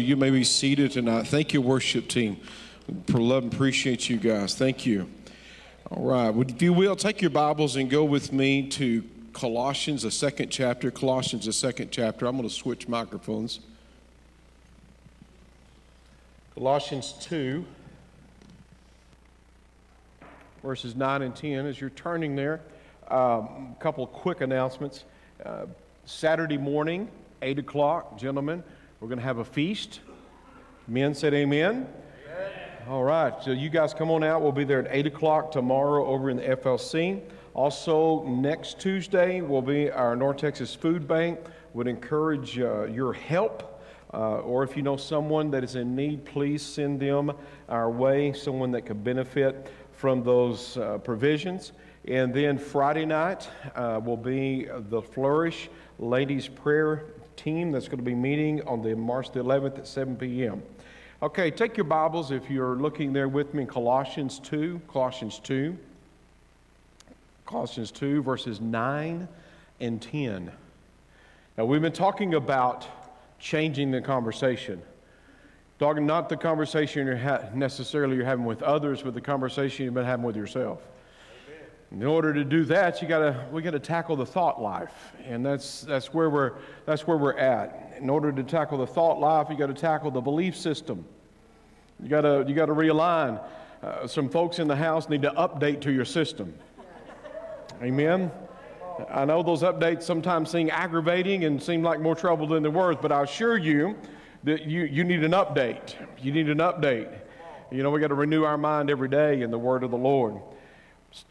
You 0.00 0.16
may 0.16 0.30
be 0.30 0.44
seated 0.44 0.92
tonight. 0.92 1.26
Thank 1.26 1.52
you, 1.52 1.60
worship 1.60 2.08
team. 2.08 2.38
For 3.08 3.20
Love 3.20 3.42
and 3.42 3.52
appreciate 3.52 4.08
you 4.08 4.16
guys. 4.16 4.54
Thank 4.54 4.86
you. 4.86 5.10
All 5.90 6.04
right. 6.04 6.34
If 6.50 6.62
you 6.62 6.72
will, 6.72 6.96
take 6.96 7.20
your 7.20 7.30
Bibles 7.30 7.76
and 7.76 7.90
go 7.90 8.04
with 8.04 8.32
me 8.32 8.68
to 8.68 9.04
Colossians, 9.32 10.02
the 10.02 10.10
second 10.10 10.50
chapter. 10.50 10.90
Colossians, 10.90 11.46
the 11.46 11.52
second 11.52 11.90
chapter. 11.90 12.26
I'm 12.26 12.36
going 12.36 12.48
to 12.48 12.54
switch 12.54 12.88
microphones. 12.88 13.60
Colossians 16.54 17.14
2, 17.20 17.64
verses 20.62 20.96
9 20.96 21.22
and 21.22 21.36
10. 21.36 21.66
As 21.66 21.80
you're 21.80 21.90
turning 21.90 22.36
there, 22.36 22.60
um, 23.08 23.74
a 23.76 23.76
couple 23.80 24.04
of 24.04 24.12
quick 24.12 24.40
announcements. 24.40 25.04
Uh, 25.44 25.66
Saturday 26.04 26.58
morning, 26.58 27.08
8 27.42 27.58
o'clock, 27.58 28.18
gentlemen, 28.18 28.64
we're 29.00 29.08
going 29.08 29.18
to 29.18 29.24
have 29.24 29.38
a 29.38 29.44
feast. 29.44 30.00
Men 30.88 31.14
said 31.14 31.32
amen. 31.32 31.86
amen. 32.26 32.52
All 32.88 33.04
right, 33.04 33.32
so 33.42 33.52
you 33.52 33.68
guys 33.68 33.94
come 33.94 34.10
on 34.10 34.24
out. 34.24 34.42
We'll 34.42 34.50
be 34.50 34.64
there 34.64 34.80
at 34.80 34.88
8 34.90 35.06
o'clock 35.06 35.52
tomorrow 35.52 36.04
over 36.06 36.30
in 36.30 36.38
the 36.38 36.42
FLC. 36.42 37.20
Also, 37.54 38.24
next 38.24 38.80
Tuesday 38.80 39.40
will 39.40 39.62
be 39.62 39.88
our 39.90 40.16
North 40.16 40.38
Texas 40.38 40.74
Food 40.74 41.06
Bank. 41.06 41.38
Would 41.74 41.86
encourage 41.86 42.58
uh, 42.58 42.84
your 42.84 43.12
help. 43.12 43.80
Uh, 44.12 44.38
or 44.38 44.64
if 44.64 44.76
you 44.76 44.82
know 44.82 44.96
someone 44.96 45.50
that 45.50 45.62
is 45.62 45.76
in 45.76 45.94
need, 45.94 46.24
please 46.24 46.62
send 46.62 46.98
them 46.98 47.30
our 47.68 47.90
way, 47.90 48.32
someone 48.32 48.72
that 48.72 48.82
could 48.82 49.04
benefit 49.04 49.70
from 49.92 50.24
those 50.24 50.76
uh, 50.76 50.98
provisions. 50.98 51.72
And 52.06 52.34
then 52.34 52.58
Friday 52.58 53.04
night 53.04 53.48
uh, 53.76 54.00
will 54.02 54.16
be 54.16 54.66
the 54.88 55.02
Flourish 55.02 55.68
ladies' 55.98 56.48
prayer 56.48 57.04
team 57.38 57.72
that's 57.72 57.86
going 57.86 57.98
to 57.98 58.04
be 58.04 58.14
meeting 58.14 58.60
on 58.66 58.82
the 58.82 58.94
March 58.94 59.30
the 59.32 59.40
11th 59.40 59.78
at 59.78 59.86
7 59.86 60.16
p.m. 60.16 60.62
Okay, 61.22 61.50
take 61.50 61.76
your 61.76 61.84
Bibles 61.84 62.30
if 62.30 62.50
you're 62.50 62.76
looking 62.76 63.12
there 63.12 63.28
with 63.28 63.54
me 63.54 63.62
in 63.62 63.68
Colossians 63.68 64.38
2, 64.40 64.82
Colossians 64.88 65.38
2, 65.38 65.76
Colossians 67.46 67.90
2, 67.90 68.22
verses 68.22 68.60
9 68.60 69.26
and 69.80 70.02
10. 70.02 70.52
Now, 71.56 71.64
we've 71.64 71.80
been 71.80 71.92
talking 71.92 72.34
about 72.34 72.86
changing 73.38 73.90
the 73.90 74.00
conversation. 74.00 74.82
Talking 75.78 76.06
not 76.06 76.28
the 76.28 76.36
conversation 76.36 77.06
you're 77.06 77.16
ha- 77.16 77.44
necessarily 77.54 78.16
you're 78.16 78.24
having 78.24 78.44
with 78.44 78.62
others, 78.62 79.02
but 79.02 79.14
the 79.14 79.20
conversation 79.20 79.84
you've 79.84 79.94
been 79.94 80.04
having 80.04 80.26
with 80.26 80.36
yourself. 80.36 80.82
In 81.90 82.04
order 82.04 82.34
to 82.34 82.44
do 82.44 82.64
that, 82.66 83.00
you 83.00 83.08
gotta 83.08 83.46
we 83.50 83.62
gotta 83.62 83.78
tackle 83.78 84.14
the 84.14 84.26
thought 84.26 84.60
life, 84.60 85.12
and 85.24 85.44
that's 85.44 85.82
that's 85.82 86.12
where 86.12 86.28
we're 86.28 86.52
that's 86.84 87.06
where 87.06 87.16
we're 87.16 87.38
at. 87.38 87.94
In 87.98 88.10
order 88.10 88.30
to 88.30 88.42
tackle 88.42 88.78
the 88.78 88.86
thought 88.86 89.18
life, 89.18 89.46
you 89.48 89.56
got 89.56 89.68
to 89.68 89.74
tackle 89.74 90.10
the 90.10 90.20
belief 90.20 90.54
system. 90.54 91.04
You 92.02 92.08
gotta 92.08 92.44
you 92.46 92.54
gotta 92.54 92.74
realign. 92.74 93.42
Uh, 93.82 94.06
some 94.06 94.28
folks 94.28 94.58
in 94.58 94.68
the 94.68 94.76
house 94.76 95.08
need 95.08 95.22
to 95.22 95.30
update 95.30 95.80
to 95.80 95.92
your 95.92 96.04
system. 96.04 96.52
Amen. 97.80 98.30
I 99.08 99.24
know 99.24 99.42
those 99.42 99.62
updates 99.62 100.02
sometimes 100.02 100.50
seem 100.50 100.68
aggravating 100.70 101.44
and 101.44 101.62
seem 101.62 101.82
like 101.82 102.00
more 102.00 102.16
trouble 102.16 102.48
than 102.48 102.64
they're 102.64 102.72
worth, 102.72 103.00
but 103.00 103.12
I 103.12 103.22
assure 103.22 103.56
you 103.56 103.96
that 104.42 104.64
you, 104.66 104.82
you 104.82 105.04
need 105.04 105.22
an 105.22 105.30
update. 105.30 105.94
You 106.20 106.32
need 106.32 106.48
an 106.48 106.58
update. 106.58 107.16
You 107.70 107.84
know, 107.84 107.90
we 107.90 108.00
got 108.00 108.08
to 108.08 108.14
renew 108.14 108.42
our 108.42 108.58
mind 108.58 108.90
every 108.90 109.08
day 109.08 109.42
in 109.42 109.52
the 109.52 109.58
Word 109.58 109.84
of 109.84 109.92
the 109.92 109.96
Lord. 109.96 110.40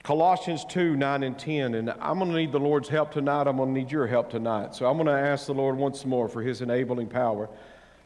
Colossians 0.03 0.65
2 0.65 0.95
9 0.95 1.23
and 1.23 1.37
10. 1.37 1.75
And 1.75 1.89
I'm 1.99 2.19
going 2.19 2.31
to 2.31 2.37
need 2.37 2.51
the 2.51 2.59
Lord's 2.59 2.89
help 2.89 3.11
tonight. 3.11 3.47
I'm 3.47 3.57
going 3.57 3.73
to 3.73 3.79
need 3.79 3.91
your 3.91 4.07
help 4.07 4.29
tonight. 4.29 4.75
So 4.75 4.85
I'm 4.85 4.97
going 4.97 5.07
to 5.07 5.13
ask 5.13 5.45
the 5.45 5.53
Lord 5.53 5.77
once 5.77 6.05
more 6.05 6.27
for 6.27 6.41
his 6.41 6.61
enabling 6.61 7.07
power. 7.07 7.49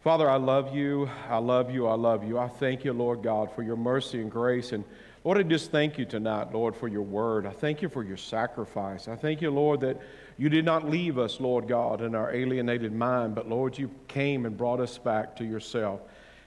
Father, 0.04 0.30
I 0.30 0.38
love 0.38 0.76
you. 0.76 1.10
I 1.30 1.38
love 1.38 1.70
you. 1.70 1.88
I 1.88 1.94
love 1.94 2.24
you. 2.24 2.40
I 2.40 2.48
thank 2.48 2.84
you, 2.84 2.92
Lord 2.92 3.22
God, 3.22 3.52
for 3.54 3.62
your 3.62 3.76
mercy 3.76 4.20
and 4.20 4.32
grace. 4.32 4.72
And 4.72 4.84
Lord, 5.24 5.38
I 5.38 5.44
just 5.44 5.70
thank 5.70 6.00
you 6.00 6.06
tonight, 6.06 6.52
Lord, 6.52 6.76
for 6.76 6.88
your 6.88 7.04
word. 7.04 7.46
I 7.46 7.52
thank 7.52 7.84
you 7.84 7.90
for 7.90 8.04
your 8.04 8.18
sacrifice. 8.18 9.08
I 9.08 9.16
thank 9.16 9.44
you, 9.44 9.52
Lord, 9.52 9.82
that 9.82 10.02
you 10.40 10.50
did 10.50 10.66
not 10.66 10.90
leave 10.90 11.20
us, 11.20 11.40
Lord 11.40 11.68
God, 11.68 12.02
in 12.02 12.16
our 12.16 12.34
alienated 12.34 12.92
mind, 12.92 13.36
but 13.36 13.48
Lord, 13.48 13.78
you 13.78 13.92
came 14.08 14.48
and 14.48 14.58
brought 14.58 14.80
us 14.80 14.98
back 14.98 15.36
to 15.36 15.46
yourself. 15.46 16.02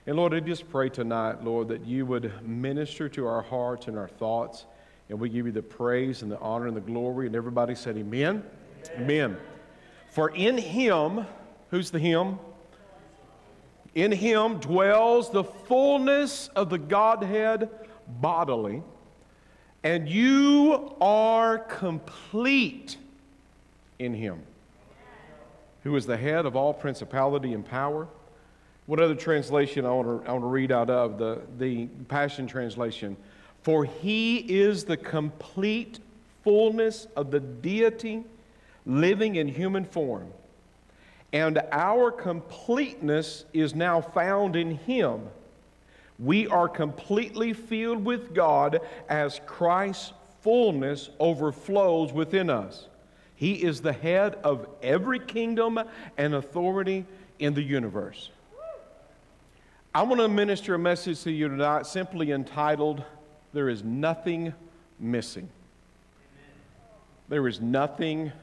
And 0.05 0.17
Lord, 0.17 0.33
I 0.33 0.41
just 0.41 0.69
pray 0.69 0.89
tonight, 0.89 1.41
Lord, 1.41 1.69
that 1.69 1.85
you 1.85 2.05
would 2.05 2.45
minister 2.45 3.07
to 3.07 3.25
our 3.25 3.41
hearts 3.41 3.87
and 3.87 3.97
our 3.97 4.09
thoughts. 4.09 4.65
And 5.09 5.19
we 5.19 5.29
give 5.29 5.45
you 5.45 5.51
the 5.51 5.61
praise 5.61 6.21
and 6.21 6.31
the 6.31 6.39
honor 6.39 6.67
and 6.67 6.75
the 6.75 6.81
glory. 6.81 7.27
And 7.27 7.35
everybody 7.35 7.75
said, 7.75 7.97
Amen. 7.97 8.43
Amen. 8.95 9.03
Amen. 9.03 9.37
For 10.09 10.29
in 10.29 10.57
him, 10.57 11.25
who's 11.69 11.91
the 11.91 11.99
him? 11.99 12.39
In 13.95 14.11
him 14.11 14.59
dwells 14.59 15.31
the 15.31 15.43
fullness 15.43 16.49
of 16.55 16.69
the 16.69 16.77
Godhead 16.77 17.69
bodily, 18.19 18.83
and 19.83 20.07
you 20.09 20.95
are 20.99 21.59
complete 21.59 22.97
in 23.99 24.13
him, 24.13 24.41
who 25.83 25.95
is 25.95 26.05
the 26.05 26.17
head 26.17 26.45
of 26.45 26.55
all 26.55 26.73
principality 26.73 27.53
and 27.53 27.65
power. 27.65 28.07
What 28.85 28.99
other 28.99 29.15
translation 29.15 29.85
I 29.85 29.91
want 29.91 30.23
to, 30.23 30.29
I 30.29 30.33
want 30.33 30.43
to 30.43 30.47
read 30.47 30.71
out 30.71 30.89
of? 30.89 31.17
The, 31.17 31.41
the 31.57 31.87
Passion 32.07 32.47
Translation. 32.47 33.15
For 33.65 33.83
he 33.83 34.37
is 34.37 34.83
the 34.83 34.95
complete 34.95 35.97
fullness 36.43 37.07
of 37.15 37.31
the 37.31 37.39
deity 37.39 38.23
living 38.85 39.37
in 39.37 39.47
human 39.47 39.85
form. 39.85 40.27
And 41.33 41.59
our 41.71 42.11
completeness 42.11 43.43
is 43.53 43.73
now 43.73 44.01
found 44.01 44.55
in 44.55 44.77
him. 44.77 45.21
We 46.19 46.45
are 46.45 46.69
completely 46.69 47.53
filled 47.53 48.05
with 48.05 48.35
God 48.35 48.81
as 49.09 49.41
Christ's 49.47 50.13
fullness 50.41 51.09
overflows 51.19 52.13
within 52.13 52.51
us. 52.51 52.85
He 53.35 53.63
is 53.63 53.81
the 53.81 53.93
head 53.93 54.35
of 54.43 54.67
every 54.83 55.17
kingdom 55.17 55.79
and 56.19 56.35
authority 56.35 57.03
in 57.39 57.55
the 57.55 57.63
universe. 57.63 58.29
I 59.95 60.03
want 60.03 60.21
to 60.21 60.27
minister 60.27 60.75
a 60.75 60.77
message 60.77 61.23
to 61.23 61.31
you 61.31 61.47
tonight 61.47 61.87
simply 61.87 62.31
entitled 62.31 63.03
there 63.55 63.69
is 63.69 63.85
nothing 63.85 64.53
missing. 64.99 65.47
There 67.29 67.47
is 67.47 67.61
nothing 67.61 68.33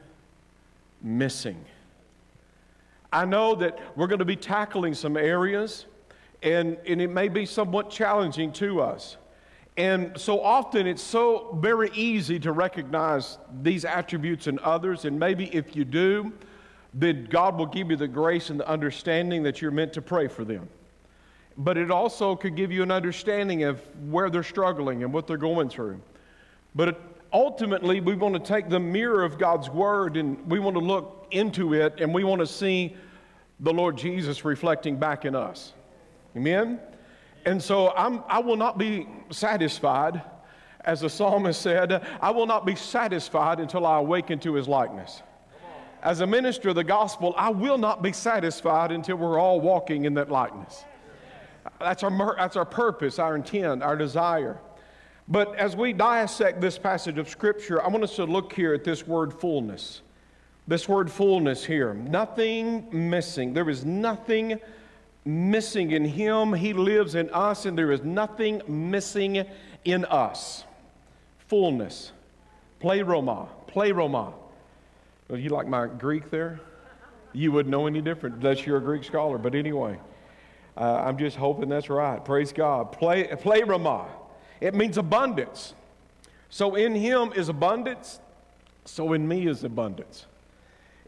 missing. 1.02 1.62
I 3.12 3.26
know 3.26 3.54
that 3.56 3.78
we're 3.94 4.06
going 4.06 4.20
to 4.20 4.24
be 4.24 4.36
tackling 4.36 4.94
some 4.94 5.18
areas, 5.18 5.84
and, 6.42 6.78
and 6.86 7.02
it 7.02 7.10
may 7.10 7.28
be 7.28 7.44
somewhat 7.44 7.90
challenging 7.90 8.52
to 8.54 8.80
us. 8.80 9.18
And 9.76 10.18
so 10.18 10.40
often 10.40 10.86
it's 10.86 11.02
so 11.02 11.58
very 11.60 11.90
easy 11.92 12.40
to 12.40 12.52
recognize 12.52 13.36
these 13.60 13.84
attributes 13.84 14.46
in 14.46 14.58
others, 14.60 15.04
and 15.04 15.20
maybe 15.20 15.54
if 15.54 15.76
you 15.76 15.84
do, 15.84 16.32
then 16.94 17.26
God 17.26 17.58
will 17.58 17.66
give 17.66 17.90
you 17.90 17.96
the 17.96 18.08
grace 18.08 18.48
and 18.48 18.58
the 18.58 18.68
understanding 18.68 19.42
that 19.42 19.60
you're 19.60 19.70
meant 19.72 19.92
to 19.92 20.00
pray 20.00 20.26
for 20.26 20.42
them 20.42 20.70
but 21.56 21.76
it 21.76 21.90
also 21.90 22.36
could 22.36 22.56
give 22.56 22.72
you 22.72 22.82
an 22.82 22.90
understanding 22.90 23.64
of 23.64 23.80
where 24.08 24.30
they're 24.30 24.42
struggling 24.42 25.02
and 25.02 25.12
what 25.12 25.26
they're 25.26 25.36
going 25.36 25.68
through. 25.68 26.00
But 26.74 27.00
ultimately, 27.32 28.00
we 28.00 28.14
want 28.14 28.34
to 28.34 28.40
take 28.40 28.68
the 28.68 28.80
mirror 28.80 29.22
of 29.24 29.38
God's 29.38 29.68
Word 29.68 30.16
and 30.16 30.50
we 30.50 30.58
want 30.58 30.76
to 30.76 30.82
look 30.82 31.26
into 31.30 31.74
it 31.74 32.00
and 32.00 32.14
we 32.14 32.24
want 32.24 32.40
to 32.40 32.46
see 32.46 32.96
the 33.60 33.72
Lord 33.72 33.96
Jesus 33.96 34.44
reflecting 34.44 34.96
back 34.96 35.24
in 35.24 35.34
us. 35.34 35.72
Amen? 36.36 36.80
And 37.44 37.62
so 37.62 37.90
I'm, 37.90 38.22
I 38.28 38.38
will 38.40 38.56
not 38.56 38.78
be 38.78 39.08
satisfied, 39.30 40.22
as 40.84 41.00
the 41.00 41.10
psalmist 41.10 41.60
said, 41.60 42.06
I 42.20 42.30
will 42.30 42.46
not 42.46 42.64
be 42.64 42.74
satisfied 42.74 43.60
until 43.60 43.86
I 43.86 43.98
awaken 43.98 44.38
to 44.40 44.54
his 44.54 44.68
likeness. 44.68 45.22
As 46.02 46.20
a 46.20 46.26
minister 46.26 46.70
of 46.70 46.74
the 46.74 46.84
gospel, 46.84 47.34
I 47.36 47.50
will 47.50 47.78
not 47.78 48.02
be 48.02 48.12
satisfied 48.12 48.90
until 48.90 49.16
we're 49.16 49.38
all 49.38 49.60
walking 49.60 50.04
in 50.04 50.14
that 50.14 50.30
likeness. 50.30 50.84
That's 51.80 52.02
our, 52.02 52.36
that's 52.36 52.56
our 52.56 52.64
purpose, 52.64 53.18
our 53.18 53.36
intent, 53.36 53.82
our 53.82 53.96
desire. 53.96 54.58
But 55.28 55.54
as 55.56 55.76
we 55.76 55.92
dissect 55.92 56.60
this 56.60 56.78
passage 56.78 57.18
of 57.18 57.28
Scripture, 57.28 57.82
I 57.82 57.88
want 57.88 58.04
us 58.04 58.16
to 58.16 58.24
look 58.24 58.52
here 58.52 58.74
at 58.74 58.84
this 58.84 59.06
word 59.06 59.32
fullness. 59.32 60.02
This 60.66 60.88
word 60.88 61.10
fullness 61.10 61.64
here. 61.64 61.94
Nothing 61.94 62.86
missing. 63.10 63.52
There 63.52 63.68
is 63.70 63.84
nothing 63.84 64.60
missing 65.24 65.92
in 65.92 66.04
Him. 66.04 66.52
He 66.52 66.72
lives 66.72 67.14
in 67.14 67.30
us, 67.30 67.66
and 67.66 67.78
there 67.78 67.92
is 67.92 68.02
nothing 68.02 68.62
missing 68.66 69.44
in 69.84 70.04
us. 70.06 70.64
Fullness. 71.48 72.12
Pleroma. 72.80 73.48
Pleroma. 73.68 74.34
You 75.30 75.48
like 75.48 75.66
my 75.66 75.86
Greek 75.86 76.30
there? 76.30 76.60
You 77.32 77.52
wouldn't 77.52 77.70
know 77.70 77.86
any 77.86 78.02
different 78.02 78.36
unless 78.36 78.66
you're 78.66 78.76
a 78.76 78.82
Greek 78.82 79.04
scholar, 79.04 79.38
but 79.38 79.54
anyway. 79.54 79.98
Uh, 80.76 81.02
I'm 81.04 81.18
just 81.18 81.36
hoping 81.36 81.68
that's 81.68 81.90
right. 81.90 82.24
Praise 82.24 82.52
God. 82.52 82.92
Play, 82.92 83.24
pleroma. 83.40 84.06
It 84.60 84.74
means 84.74 84.96
abundance. 84.96 85.74
So 86.48 86.74
in 86.74 86.94
him 86.94 87.32
is 87.34 87.48
abundance. 87.48 88.20
So 88.84 89.12
in 89.12 89.26
me 89.26 89.46
is 89.46 89.64
abundance. 89.64 90.26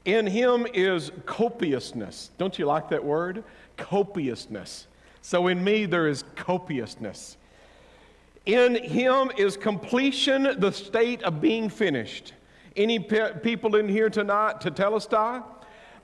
In 0.05 0.26
him 0.26 0.66
is 0.75 1.11
copiousness. 1.25 2.31
Don't 2.37 2.58
you 2.58 2.66
like 2.66 2.90
that 2.90 3.05
word? 3.05 3.43
copiousness. 3.76 4.87
So 5.20 5.49
in 5.49 5.62
me, 5.62 5.87
there 5.87 6.08
is 6.08 6.25
copiousness. 6.37 7.37
In 8.46 8.75
him 8.75 9.31
is 9.38 9.56
completion, 9.56 10.61
the 10.61 10.70
state 10.70 11.22
of 11.22 11.40
being 11.40 11.69
finished. 11.69 12.34
Any 12.76 12.99
pe- 12.99 13.38
people 13.40 13.76
in 13.76 13.88
here 13.88 14.11
tonight 14.11 14.61
to 14.62 14.70
tell 14.70 14.94
us, 14.94 15.06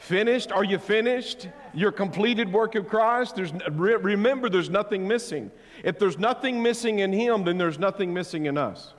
Finished? 0.00 0.50
Are 0.50 0.64
you 0.64 0.79
finished? 0.79 1.47
Your 1.75 1.93
completed 1.93 2.50
work 2.50 2.75
of 2.75 2.88
Christ? 2.88 3.37
There's, 3.37 3.52
re- 3.70 3.97
remember, 3.97 4.49
there's 4.49 4.70
nothing 4.70 5.06
missing. 5.06 5.50
If 5.85 5.99
there's 5.99 6.19
nothing 6.19 6.62
missing 6.62 7.00
in 7.00 7.12
Him, 7.12 7.44
then 7.44 7.58
there's 7.58 7.79
nothing 7.79 8.14
missing 8.14 8.47
in 8.47 8.56
us. 8.56 8.94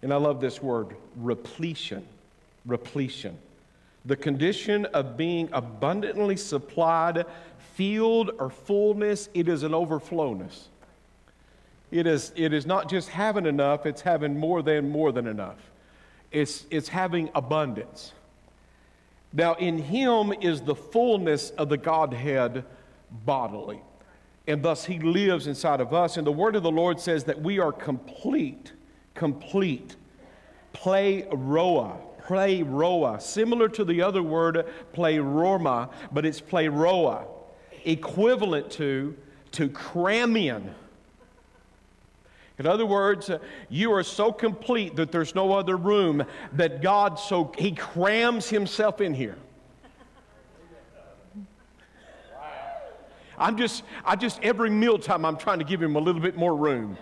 And 0.00 0.12
I 0.12 0.16
love 0.16 0.40
this 0.40 0.62
word 0.62 0.94
repletion. 1.16 2.06
Repletion. 2.64 3.36
The 4.04 4.16
condition 4.16 4.84
of 4.86 5.16
being 5.16 5.48
abundantly 5.52 6.36
supplied, 6.36 7.26
filled, 7.74 8.30
or 8.38 8.48
fullness, 8.48 9.28
it 9.34 9.48
is 9.48 9.64
an 9.64 9.72
overflowness. 9.72 10.66
It 11.90 12.06
is, 12.06 12.32
it 12.36 12.52
is 12.52 12.64
not 12.64 12.88
just 12.88 13.08
having 13.08 13.44
enough, 13.44 13.86
it's 13.86 14.02
having 14.02 14.38
more 14.38 14.62
than 14.62 14.88
more 14.88 15.10
than 15.10 15.26
enough. 15.26 15.58
It's, 16.34 16.66
it's 16.70 16.88
having 16.88 17.30
abundance. 17.34 18.12
Now, 19.32 19.54
in 19.54 19.78
Him 19.78 20.32
is 20.40 20.60
the 20.60 20.74
fullness 20.74 21.50
of 21.50 21.68
the 21.68 21.76
Godhead 21.76 22.64
bodily. 23.24 23.80
And 24.46 24.62
thus 24.62 24.84
He 24.84 24.98
lives 24.98 25.46
inside 25.46 25.80
of 25.80 25.94
us. 25.94 26.16
And 26.16 26.26
the 26.26 26.32
word 26.32 26.56
of 26.56 26.64
the 26.64 26.70
Lord 26.70 27.00
says 27.00 27.24
that 27.24 27.40
we 27.40 27.60
are 27.60 27.72
complete, 27.72 28.72
complete. 29.14 29.96
Play 30.72 31.26
roa, 31.30 31.96
play 32.26 32.62
roa, 32.62 33.20
similar 33.20 33.68
to 33.68 33.84
the 33.84 34.02
other 34.02 34.22
word 34.22 34.66
play 34.92 35.20
roma, 35.20 35.88
but 36.12 36.26
it's 36.26 36.40
play 36.40 36.66
roa, 36.66 37.26
equivalent 37.84 38.70
to 38.72 39.16
to 39.52 39.68
cram 39.68 40.36
in 42.58 42.66
other 42.66 42.86
words, 42.86 43.30
uh, 43.30 43.38
you 43.68 43.92
are 43.92 44.04
so 44.04 44.30
complete 44.30 44.94
that 44.96 45.10
there's 45.10 45.34
no 45.34 45.52
other 45.52 45.76
room 45.76 46.24
that 46.52 46.82
God 46.82 47.18
so 47.18 47.52
he 47.58 47.72
crams 47.72 48.48
himself 48.48 49.00
in 49.00 49.12
here. 49.12 49.36
I'm 53.36 53.56
just, 53.56 53.82
I 54.04 54.14
just 54.14 54.40
every 54.44 54.70
mealtime 54.70 55.24
I'm 55.24 55.36
trying 55.36 55.58
to 55.58 55.64
give 55.64 55.82
him 55.82 55.96
a 55.96 55.98
little 55.98 56.20
bit 56.20 56.36
more 56.36 56.54
room. 56.54 56.96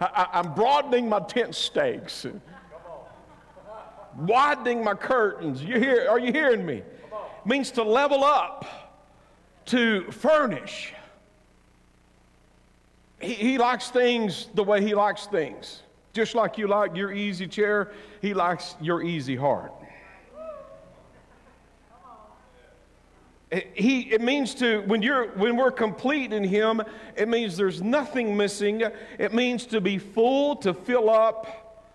I, 0.00 0.40
am 0.40 0.54
broadening 0.54 1.08
my 1.08 1.20
tent 1.20 1.54
stakes, 1.54 2.26
widening 4.16 4.82
my 4.82 4.94
curtains. 4.94 5.62
You 5.62 5.78
hear? 5.78 6.08
Are 6.10 6.18
you 6.18 6.32
hearing 6.32 6.66
me? 6.66 6.76
It 6.76 7.46
means 7.46 7.70
to 7.72 7.84
level 7.84 8.24
up, 8.24 8.64
to 9.66 10.10
furnish 10.10 10.94
he, 13.20 13.34
he 13.34 13.58
likes 13.58 13.90
things 13.90 14.48
the 14.54 14.64
way 14.64 14.82
he 14.82 14.94
likes 14.94 15.26
things. 15.26 15.82
Just 16.12 16.34
like 16.34 16.58
you 16.58 16.66
like 16.66 16.96
your 16.96 17.12
easy 17.12 17.46
chair, 17.46 17.92
he 18.20 18.34
likes 18.34 18.74
your 18.80 19.02
easy 19.02 19.36
heart. 19.36 19.72
He, 23.74 24.02
it 24.12 24.20
means 24.20 24.54
to 24.56 24.80
when 24.82 25.02
you're 25.02 25.28
when 25.30 25.56
we're 25.56 25.72
complete 25.72 26.32
in 26.32 26.44
him 26.44 26.80
it 27.16 27.28
means 27.28 27.56
there's 27.56 27.82
nothing 27.82 28.36
missing 28.36 28.82
it 29.18 29.34
means 29.34 29.66
to 29.66 29.80
be 29.80 29.98
full 29.98 30.54
to 30.56 30.72
fill 30.72 31.10
up 31.10 31.88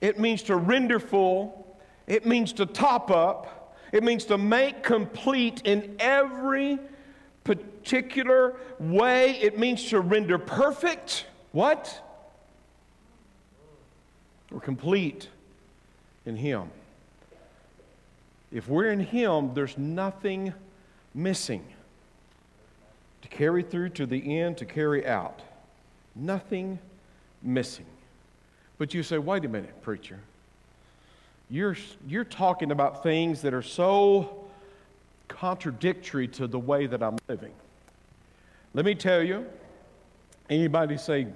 it 0.00 0.20
means 0.20 0.44
to 0.44 0.54
render 0.54 1.00
full 1.00 1.80
it 2.06 2.24
means 2.26 2.52
to 2.52 2.66
top 2.66 3.10
up 3.10 3.76
it 3.90 4.04
means 4.04 4.24
to 4.26 4.38
make 4.38 4.84
complete 4.84 5.62
in 5.64 5.96
every 5.98 6.78
particular 7.44 8.56
way. 8.78 9.32
It 9.32 9.58
means 9.58 9.88
to 9.90 10.00
render 10.00 10.38
perfect. 10.38 11.26
What? 11.52 12.02
We're 14.50 14.60
complete 14.60 15.28
in 16.26 16.36
Him. 16.36 16.70
If 18.50 18.68
we're 18.68 18.90
in 18.90 19.00
Him, 19.00 19.52
there's 19.54 19.76
nothing 19.76 20.54
missing 21.14 21.64
to 23.22 23.28
carry 23.28 23.62
through 23.62 23.90
to 23.90 24.06
the 24.06 24.38
end, 24.38 24.58
to 24.58 24.64
carry 24.64 25.06
out. 25.06 25.40
Nothing 26.14 26.78
missing. 27.42 27.86
But 28.78 28.94
you 28.94 29.02
say, 29.02 29.18
wait 29.18 29.44
a 29.44 29.48
minute, 29.48 29.82
preacher. 29.82 30.20
You're, 31.50 31.76
you're 32.06 32.24
talking 32.24 32.70
about 32.70 33.02
things 33.02 33.42
that 33.42 33.54
are 33.54 33.62
so 33.62 34.43
contradictory 35.28 36.28
to 36.28 36.46
the 36.46 36.58
way 36.58 36.86
that 36.86 37.02
I'm 37.02 37.18
living. 37.28 37.52
Let 38.72 38.84
me 38.84 38.94
tell 38.94 39.22
you, 39.22 39.46
anybody 40.50 40.96
say, 40.96 41.28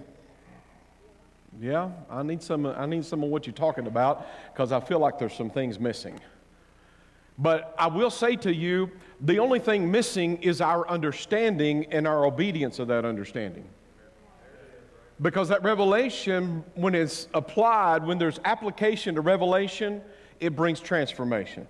yeah, 1.61 1.90
I 2.11 2.23
need 2.23 2.43
some, 2.43 2.67
I 2.67 2.87
need 2.87 3.05
some 3.05 3.23
of 3.23 3.31
what 3.31 3.46
you're 3.46 3.55
talking 3.55 3.87
about 3.87 4.26
because 4.52 4.73
I 4.73 4.81
feel 4.81 4.99
like 4.99 5.19
there's 5.19 5.35
some 5.35 5.50
things 5.50 5.79
missing. 5.79 6.20
But 7.38 7.75
I 7.79 7.87
will 7.87 8.11
say 8.11 8.37
to 8.37 8.52
you, 8.52 8.90
the 9.20 9.38
only 9.38 9.61
thing 9.61 9.90
missing 9.90 10.43
is 10.43 10.61
our 10.61 10.88
understanding 10.88 11.87
and 11.93 12.06
our 12.06 12.25
obedience 12.25 12.81
of 12.81 12.88
that 12.88 13.05
understanding. 13.05 13.64
Because 15.20 15.49
that 15.49 15.62
revelation, 15.62 16.64
when 16.75 16.94
it's 16.94 17.29
applied, 17.35 18.05
when 18.05 18.19
there's 18.19 18.40
application 18.44 19.14
to 19.17 19.20
revelation, 19.20 20.00
it 20.40 20.55
brings 20.55 20.81
transformation. 20.81 21.67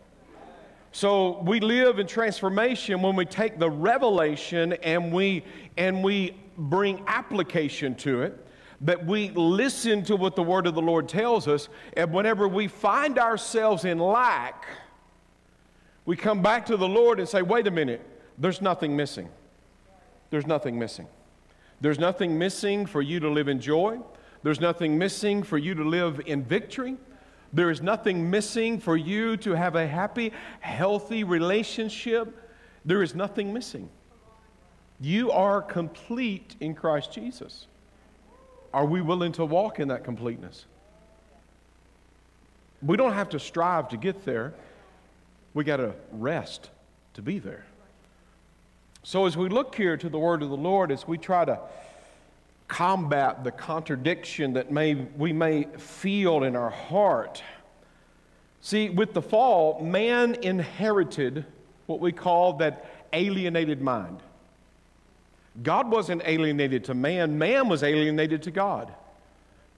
So 0.93 1.41
we 1.43 1.61
live 1.61 1.99
in 1.99 2.07
transformation 2.07 3.03
when 3.03 3.15
we 3.15 3.25
take 3.25 3.59
the 3.59 3.71
revelation 3.71 4.73
and 4.83 5.13
we 5.13 5.45
and 5.77 6.03
we 6.03 6.37
bring 6.57 7.05
application 7.07 7.95
to 7.97 8.23
it. 8.23 8.47
That 8.81 9.05
we 9.05 9.31
listen 9.31 10.05
to 10.05 10.15
what 10.15 10.37
the 10.37 10.43
word 10.43 10.67
of 10.69 10.75
the 10.75 10.83
Lord 10.83 11.09
tells 11.09 11.49
us, 11.49 11.69
and 11.97 12.13
whenever 12.13 12.47
we 12.47 12.69
find 12.69 13.19
ourselves 13.19 13.85
in 13.85 13.99
lack, 13.99 14.67
we 16.05 16.17
come 16.17 16.43
back 16.43 16.67
to 16.67 16.77
the 16.77 16.87
Lord 16.87 17.19
and 17.19 17.29
say, 17.29 17.43
wait 17.43 17.67
a 17.67 17.73
minute, 17.73 18.01
there's 18.39 18.63
nothing 18.63 18.97
missing. 18.97 19.29
There's 20.31 20.47
nothing 20.47 20.79
missing. 20.79 21.09
There's 21.81 21.99
nothing 21.99 22.39
missing 22.39 22.87
for 22.87 23.03
you 23.03 23.19
to 23.21 23.29
live 23.29 23.49
in 23.49 23.61
joy. 23.61 23.99
There's 24.45 24.61
nothing 24.61 24.97
missing 24.97 25.43
for 25.43 25.59
you 25.59 25.75
to 25.75 25.85
live 25.85 26.21
in 26.27 26.45
victory. 26.45 26.97
There 27.53 27.71
is 27.71 27.81
nothing 27.81 28.31
missing 28.31 28.79
for 28.79 28.97
you 28.97 29.37
to 29.39 29.53
have 29.53 29.75
a 29.75 29.87
happy, 29.87 30.33
healthy 30.61 31.25
relationship. 31.25 32.37
There 32.85 33.03
is 33.03 33.15
nothing 33.15 33.53
missing. 33.53 33.89
You 35.01 35.31
are 35.31 35.63
complete 35.63 36.57
in 36.61 36.75
Christ 36.75 37.13
Jesus. 37.13 37.67
Are 38.75 38.85
we 38.85 39.01
willing 39.01 39.33
to 39.33 39.45
walk 39.45 39.81
in 39.81 39.89
that 39.89 40.05
completeness? 40.05 40.67
We 42.83 42.97
don't 42.97 43.15
have 43.15 43.31
to 43.31 43.41
strive 43.41 43.89
to 43.91 43.97
get 43.97 44.25
there. 44.25 44.55
We 45.55 45.65
got 45.65 45.79
to 45.79 45.95
rest 46.13 46.71
to 47.15 47.23
be 47.23 47.39
there. 47.39 47.65
So, 49.03 49.27
as 49.27 49.37
we 49.37 49.49
look 49.49 49.75
here 49.75 49.97
to 49.97 50.09
the 50.09 50.19
word 50.19 50.43
of 50.43 50.51
the 50.51 50.57
Lord, 50.57 50.93
as 50.93 51.09
we 51.09 51.17
try 51.17 51.45
to 51.45 51.59
combat 52.69 53.43
the 53.43 53.51
contradiction 53.51 54.53
that 54.53 54.71
may, 54.71 54.95
we 54.95 55.33
may 55.33 55.65
feel 55.79 56.45
in 56.45 56.55
our 56.55 56.71
heart. 56.71 57.43
See, 58.61 58.91
with 58.91 59.15
the 59.15 59.23
fall, 59.23 59.83
man 59.83 60.35
inherited 60.43 61.47
what 61.87 62.01
we 62.01 62.13
call 62.13 62.55
that 62.59 62.85
alienated 63.13 63.81
mind. 63.81 64.21
God 65.63 65.91
wasn't 65.91 66.23
alienated 66.25 66.85
to 66.85 66.95
man, 66.95 67.39
man 67.39 67.69
was 67.69 67.83
alienated 67.83 68.43
to 68.45 68.51
God. 68.51 68.93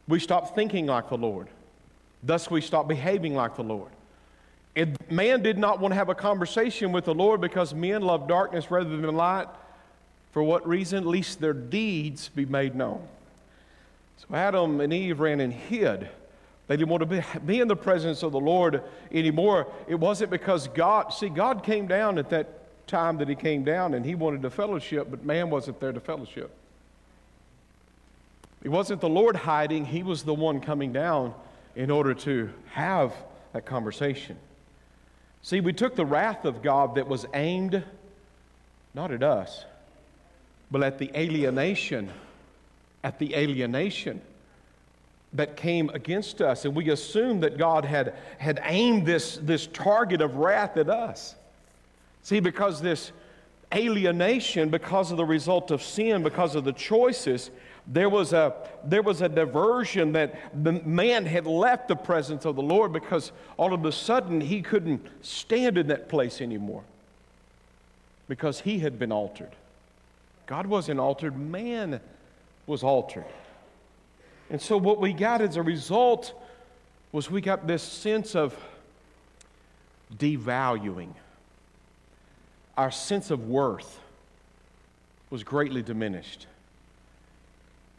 We 0.08 0.18
stopped 0.18 0.54
thinking 0.54 0.86
like 0.86 1.08
the 1.08 1.16
Lord. 1.16 1.48
Thus, 2.22 2.50
we 2.50 2.60
stopped 2.60 2.88
behaving 2.88 3.34
like 3.34 3.56
the 3.56 3.62
Lord. 3.62 3.92
And 4.76 4.96
man 5.10 5.42
did 5.42 5.56
not 5.56 5.80
want 5.80 5.92
to 5.92 5.96
have 5.96 6.08
a 6.08 6.14
conversation 6.14 6.92
with 6.92 7.04
the 7.04 7.14
Lord 7.14 7.40
because 7.40 7.72
men 7.74 8.02
love 8.02 8.28
darkness 8.28 8.70
rather 8.70 8.96
than 8.96 9.14
light. 9.14 9.46
For 10.32 10.42
what 10.42 10.66
reason? 10.66 11.10
Least 11.10 11.40
their 11.40 11.52
deeds 11.52 12.28
be 12.28 12.44
made 12.44 12.74
known. 12.74 13.06
So 14.18 14.34
Adam 14.34 14.80
and 14.80 14.92
Eve 14.92 15.20
ran 15.20 15.40
and 15.40 15.52
hid. 15.52 16.08
They 16.66 16.76
didn't 16.76 16.90
want 16.90 17.00
to 17.00 17.06
be, 17.06 17.22
be 17.44 17.60
in 17.60 17.66
the 17.66 17.76
presence 17.76 18.22
of 18.22 18.30
the 18.30 18.38
Lord 18.38 18.82
anymore. 19.10 19.66
It 19.88 19.96
wasn't 19.96 20.30
because 20.30 20.68
God, 20.68 21.12
see, 21.12 21.28
God 21.28 21.64
came 21.64 21.88
down 21.88 22.16
at 22.16 22.30
that 22.30 22.86
time 22.86 23.18
that 23.18 23.28
He 23.28 23.34
came 23.34 23.64
down 23.64 23.94
and 23.94 24.04
He 24.04 24.14
wanted 24.14 24.42
to 24.42 24.50
fellowship, 24.50 25.08
but 25.10 25.24
man 25.24 25.50
wasn't 25.50 25.80
there 25.80 25.92
to 25.92 26.00
fellowship. 26.00 26.54
It 28.62 28.68
wasn't 28.68 29.00
the 29.00 29.08
Lord 29.08 29.34
hiding, 29.34 29.84
He 29.84 30.02
was 30.02 30.22
the 30.22 30.34
one 30.34 30.60
coming 30.60 30.92
down 30.92 31.34
in 31.74 31.90
order 31.90 32.14
to 32.14 32.50
have 32.72 33.14
that 33.52 33.64
conversation. 33.64 34.36
See, 35.42 35.60
we 35.60 35.72
took 35.72 35.96
the 35.96 36.04
wrath 36.04 36.44
of 36.44 36.62
God 36.62 36.96
that 36.96 37.08
was 37.08 37.26
aimed 37.32 37.82
not 38.92 39.10
at 39.10 39.22
us, 39.22 39.64
but 40.70 40.82
at 40.82 40.98
the 40.98 41.10
alienation, 41.16 42.10
at 43.02 43.18
the 43.18 43.34
alienation 43.34 44.20
that 45.32 45.56
came 45.56 45.90
against 45.90 46.40
us, 46.40 46.64
and 46.64 46.74
we 46.74 46.90
assumed 46.90 47.42
that 47.42 47.56
God 47.56 47.84
had, 47.84 48.14
had 48.38 48.60
aimed 48.64 49.06
this, 49.06 49.38
this 49.42 49.66
target 49.68 50.20
of 50.20 50.36
wrath 50.36 50.76
at 50.76 50.88
us. 50.88 51.34
See, 52.22 52.40
because 52.40 52.80
this 52.80 53.12
alienation, 53.74 54.68
because 54.68 55.10
of 55.10 55.16
the 55.16 55.24
result 55.24 55.70
of 55.70 55.82
sin, 55.82 56.22
because 56.22 56.54
of 56.56 56.64
the 56.64 56.72
choices, 56.72 57.50
there 57.86 58.08
was 58.08 58.32
a, 58.32 58.54
there 58.84 59.02
was 59.02 59.22
a 59.22 59.28
diversion 59.28 60.12
that 60.12 60.34
the 60.62 60.72
man 60.72 61.24
had 61.24 61.46
left 61.46 61.88
the 61.88 61.96
presence 61.96 62.44
of 62.44 62.56
the 62.56 62.62
Lord 62.62 62.92
because 62.92 63.32
all 63.56 63.72
of 63.72 63.84
a 63.84 63.92
sudden 63.92 64.40
he 64.40 64.62
couldn't 64.62 65.06
stand 65.22 65.78
in 65.78 65.88
that 65.88 66.08
place 66.08 66.40
anymore 66.40 66.82
because 68.28 68.60
he 68.60 68.80
had 68.80 68.98
been 68.98 69.12
altered. 69.12 69.50
God 70.50 70.66
wasn't 70.66 70.98
altered, 70.98 71.38
man 71.38 72.00
was 72.66 72.82
altered. 72.82 73.24
And 74.50 74.60
so, 74.60 74.76
what 74.76 75.00
we 75.00 75.12
got 75.12 75.40
as 75.40 75.54
a 75.54 75.62
result 75.62 76.34
was 77.12 77.30
we 77.30 77.40
got 77.40 77.68
this 77.68 77.84
sense 77.84 78.34
of 78.34 78.56
devaluing. 80.12 81.12
Our 82.76 82.90
sense 82.90 83.30
of 83.30 83.46
worth 83.46 84.00
was 85.30 85.44
greatly 85.44 85.82
diminished 85.82 86.48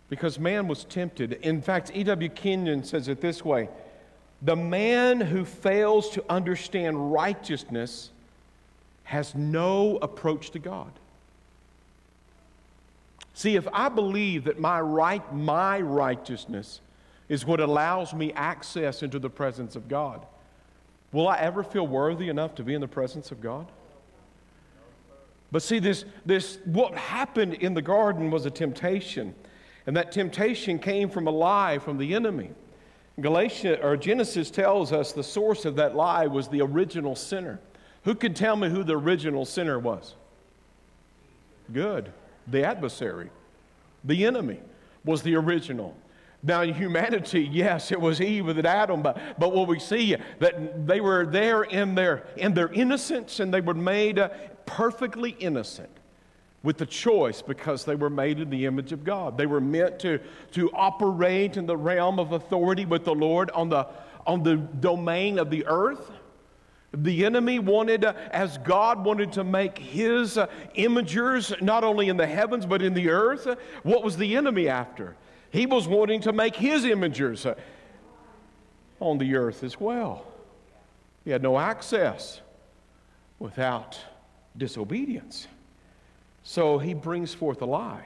because 0.10 0.38
man 0.38 0.68
was 0.68 0.84
tempted. 0.84 1.32
In 1.32 1.62
fact, 1.62 1.92
E.W. 1.94 2.28
Kenyon 2.28 2.84
says 2.84 3.08
it 3.08 3.22
this 3.22 3.46
way 3.46 3.70
The 4.42 4.58
man 4.58 5.22
who 5.22 5.46
fails 5.46 6.10
to 6.10 6.26
understand 6.30 7.14
righteousness 7.14 8.10
has 9.06 9.36
no 9.36 10.00
approach 10.02 10.52
to 10.52 10.60
God. 10.60 10.92
See, 13.34 13.56
if 13.56 13.68
I 13.72 13.90
believe 13.90 14.44
that 14.46 14.60
my 14.60 14.82
right, 14.82 15.34
my 15.34 15.80
righteousness 15.80 16.82
is 17.30 17.46
what 17.46 17.60
allows 17.60 18.14
me 18.14 18.34
access 18.34 19.04
into 19.04 19.20
the 19.20 19.30
presence 19.30 19.76
of 19.76 19.88
God, 19.88 20.26
will 21.12 21.28
I 21.28 21.38
ever 21.38 21.64
feel 21.64 21.88
worthy 21.88 22.30
enough 22.30 22.56
to 22.56 22.64
be 22.64 22.74
in 22.74 22.82
the 22.82 22.88
presence 22.88 23.32
of 23.32 23.42
God? 23.42 23.68
But 25.52 25.62
see, 25.62 25.80
this, 25.80 26.06
this 26.26 26.60
what 26.66 26.96
happened 26.96 27.56
in 27.56 27.74
the 27.74 27.82
garden 27.82 28.32
was 28.32 28.46
a 28.46 28.52
temptation. 28.52 29.36
And 29.86 29.98
that 29.98 30.12
temptation 30.12 30.80
came 30.80 31.10
from 31.10 31.28
a 31.28 31.32
lie 31.32 31.80
from 31.80 31.98
the 31.98 32.14
enemy. 32.14 32.52
Galatia 33.20 33.82
or 33.82 33.98
Genesis 33.98 34.50
tells 34.50 34.94
us 34.94 35.12
the 35.12 35.24
source 35.24 35.66
of 35.66 35.76
that 35.76 35.96
lie 35.96 36.28
was 36.28 36.48
the 36.48 36.62
original 36.62 37.16
sinner. 37.16 37.60
Who 38.04 38.16
could 38.16 38.36
tell 38.36 38.56
me 38.56 38.70
who 38.70 38.84
the 38.84 38.98
original 38.98 39.46
sinner 39.46 39.78
was? 39.78 40.16
Good. 41.72 42.12
The 42.48 42.64
adversary. 42.66 43.30
The 44.04 44.26
enemy 44.26 44.60
was 45.06 45.22
the 45.22 45.36
original. 45.36 45.96
Now, 46.44 46.62
humanity, 46.62 47.42
yes, 47.52 47.92
it 47.92 48.00
was 48.00 48.22
Eve 48.22 48.48
and 48.48 48.66
Adam, 48.66 49.02
but, 49.02 49.18
but 49.40 49.54
what 49.54 49.68
we 49.68 49.80
see 49.80 50.16
that 50.40 50.88
they 50.88 51.02
were 51.02 51.26
there 51.26 51.64
in 51.64 51.96
their, 51.96 52.26
in 52.36 52.54
their 52.54 52.72
innocence 52.72 53.40
and 53.40 53.54
they 53.54 53.62
were 53.62 53.74
made 53.74 54.20
uh, 54.20 54.30
perfectly 54.66 55.32
innocent 55.32 55.90
with 56.64 56.78
the 56.78 56.86
choice 56.86 57.42
because 57.42 57.86
they 57.86 57.96
were 57.96 58.10
made 58.10 58.40
in 58.40 58.50
the 58.50 58.66
image 58.66 58.92
of 58.92 59.04
God. 59.04 59.38
They 59.38 59.48
were 59.48 59.62
meant 59.62 60.00
to, 60.00 60.20
to 60.52 60.72
operate 60.74 61.58
in 61.58 61.66
the 61.66 61.78
realm 61.78 62.20
of 62.20 62.34
authority 62.34 62.86
with 62.86 63.04
the 63.04 63.16
Lord 63.16 63.50
on 63.52 63.70
the, 63.70 63.88
on 64.28 64.44
the 64.44 64.58
domain 64.58 65.40
of 65.40 65.50
the 65.50 65.66
earth. 65.66 66.12
The 66.94 67.26
enemy 67.26 67.60
wanted, 67.60 68.04
uh, 68.04 68.14
as 68.32 68.58
God 68.58 69.06
wanted 69.06 69.32
to 69.34 69.46
make 69.46 69.78
his 69.78 70.38
uh, 70.38 70.48
imagers 70.76 71.62
not 71.62 71.86
only 71.86 72.10
in 72.10 72.18
the 72.18 72.28
heavens 72.28 72.66
but 72.66 72.82
in 72.82 72.94
the 72.94 73.10
earth, 73.10 73.48
uh, 73.48 73.56
what 73.84 74.04
was 74.04 74.18
the 74.18 74.36
enemy 74.36 74.68
after? 74.68 75.16
He 75.52 75.66
was 75.66 75.88
wanting 75.88 76.22
to 76.22 76.34
make 76.34 76.56
his 76.56 76.84
imagers 76.84 77.56
on 79.00 79.18
the 79.18 79.36
earth 79.36 79.64
as 79.64 79.80
well. 79.80 80.26
He 81.24 81.32
had 81.32 81.42
no 81.42 81.58
access 81.58 82.42
without 83.40 83.98
disobedience. 84.58 85.48
So 86.44 86.78
he 86.78 86.94
brings 86.94 87.34
forth 87.34 87.62
a 87.62 87.66
lie. 87.66 88.06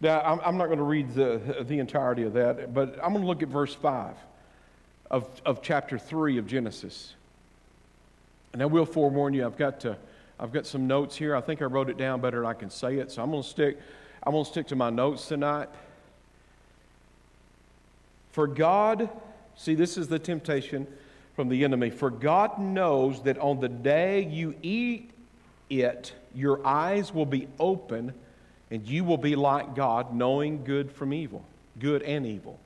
Now, 0.00 0.20
I'm, 0.20 0.40
I'm 0.40 0.56
not 0.56 0.66
going 0.66 0.78
to 0.78 0.84
read 0.84 1.14
the, 1.14 1.64
the 1.68 1.78
entirety 1.78 2.22
of 2.22 2.32
that, 2.32 2.72
but 2.72 2.98
I'm 3.02 3.12
going 3.12 3.22
to 3.22 3.26
look 3.26 3.42
at 3.42 3.48
verse 3.48 3.74
5 3.74 4.14
of, 5.10 5.28
of 5.44 5.62
chapter 5.62 5.98
3 5.98 6.38
of 6.38 6.46
Genesis. 6.46 7.14
And 8.52 8.62
I 8.62 8.66
will 8.66 8.86
forewarn 8.86 9.34
you, 9.34 9.46
I've 9.46 9.56
got, 9.56 9.80
to, 9.80 9.96
I've 10.38 10.52
got 10.52 10.66
some 10.66 10.86
notes 10.86 11.16
here. 11.16 11.36
I 11.36 11.40
think 11.40 11.62
I 11.62 11.66
wrote 11.66 11.88
it 11.88 11.96
down 11.96 12.20
better 12.20 12.38
than 12.38 12.46
I 12.46 12.54
can 12.54 12.70
say 12.70 12.96
it, 12.96 13.12
so 13.12 13.22
I'm 13.22 13.30
going 13.30 13.42
to 13.42 13.48
stick, 13.48 13.78
I'm 14.22 14.32
going 14.32 14.44
to 14.44 14.50
stick 14.50 14.66
to 14.68 14.76
my 14.76 14.90
notes 14.90 15.28
tonight. 15.28 15.68
For 18.32 18.46
God, 18.46 19.08
see, 19.56 19.74
this 19.74 19.96
is 19.96 20.08
the 20.08 20.18
temptation 20.18 20.86
from 21.34 21.48
the 21.48 21.64
enemy. 21.64 21.90
For 21.90 22.10
God 22.10 22.58
knows 22.58 23.22
that 23.22 23.38
on 23.38 23.60
the 23.60 23.68
day 23.68 24.24
you 24.24 24.54
eat 24.62 25.10
it, 25.68 26.12
your 26.34 26.64
eyes 26.66 27.12
will 27.14 27.26
be 27.26 27.48
open 27.58 28.12
and 28.70 28.86
you 28.86 29.04
will 29.04 29.18
be 29.18 29.34
like 29.34 29.74
God, 29.74 30.14
knowing 30.14 30.64
good 30.64 30.92
from 30.92 31.12
evil, 31.12 31.44
good 31.78 32.02
and 32.02 32.24
evil. 32.24 32.58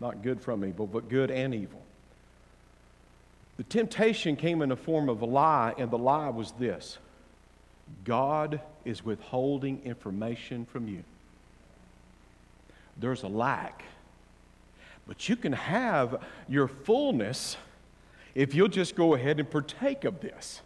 Not 0.00 0.22
good 0.22 0.40
from 0.40 0.64
evil, 0.64 0.86
but 0.86 1.08
good 1.08 1.30
and 1.30 1.54
evil. 1.54 1.82
The 3.56 3.64
temptation 3.64 4.36
came 4.36 4.62
in 4.62 4.68
the 4.68 4.76
form 4.76 5.08
of 5.08 5.22
a 5.22 5.26
lie, 5.26 5.74
and 5.78 5.90
the 5.90 5.98
lie 5.98 6.28
was 6.28 6.52
this 6.52 6.98
God 8.04 8.60
is 8.84 9.04
withholding 9.04 9.82
information 9.84 10.66
from 10.66 10.88
you. 10.88 11.04
There's 12.98 13.22
a 13.22 13.28
lack. 13.28 13.84
But 15.06 15.28
you 15.28 15.36
can 15.36 15.52
have 15.52 16.22
your 16.48 16.66
fullness 16.66 17.56
if 18.34 18.54
you'll 18.54 18.68
just 18.68 18.96
go 18.96 19.14
ahead 19.14 19.38
and 19.38 19.48
partake 19.48 20.04
of 20.04 20.20
this. 20.20 20.60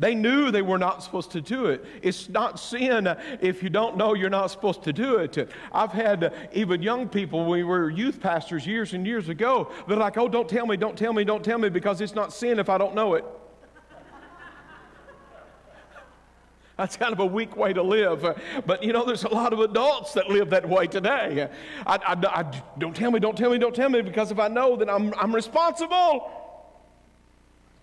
They 0.00 0.14
knew 0.14 0.50
they 0.50 0.62
were 0.62 0.78
not 0.78 1.02
supposed 1.02 1.30
to 1.32 1.42
do 1.42 1.66
it. 1.66 1.84
It's 2.00 2.30
not 2.30 2.58
sin 2.58 3.06
if 3.42 3.62
you 3.62 3.68
don't 3.68 3.98
know 3.98 4.14
you're 4.14 4.30
not 4.30 4.46
supposed 4.46 4.82
to 4.84 4.94
do 4.94 5.18
it. 5.18 5.50
I've 5.72 5.92
had 5.92 6.48
even 6.54 6.82
young 6.82 7.06
people, 7.06 7.44
we 7.44 7.64
were 7.64 7.90
youth 7.90 8.18
pastors 8.18 8.66
years 8.66 8.94
and 8.94 9.06
years 9.06 9.28
ago, 9.28 9.70
they're 9.86 9.98
like, 9.98 10.16
oh, 10.16 10.26
don't 10.26 10.48
tell 10.48 10.64
me, 10.64 10.78
don't 10.78 10.96
tell 10.96 11.12
me, 11.12 11.22
don't 11.22 11.44
tell 11.44 11.58
me, 11.58 11.68
because 11.68 12.00
it's 12.00 12.14
not 12.14 12.32
sin 12.32 12.58
if 12.58 12.70
I 12.70 12.78
don't 12.78 12.94
know 12.94 13.12
it. 13.12 13.26
That's 16.78 16.96
kind 16.96 17.12
of 17.12 17.20
a 17.20 17.26
weak 17.26 17.54
way 17.54 17.74
to 17.74 17.82
live. 17.82 18.24
But 18.64 18.82
you 18.82 18.94
know, 18.94 19.04
there's 19.04 19.24
a 19.24 19.28
lot 19.28 19.52
of 19.52 19.60
adults 19.60 20.14
that 20.14 20.30
live 20.30 20.48
that 20.48 20.66
way 20.66 20.86
today. 20.86 21.50
I, 21.86 21.96
I, 21.96 22.40
I, 22.40 22.62
don't 22.78 22.96
tell 22.96 23.10
me, 23.10 23.20
don't 23.20 23.36
tell 23.36 23.50
me, 23.50 23.58
don't 23.58 23.76
tell 23.76 23.90
me, 23.90 24.00
because 24.00 24.30
if 24.30 24.38
I 24.38 24.48
know, 24.48 24.76
then 24.76 24.88
I'm, 24.88 25.12
I'm 25.18 25.34
responsible. 25.34 26.30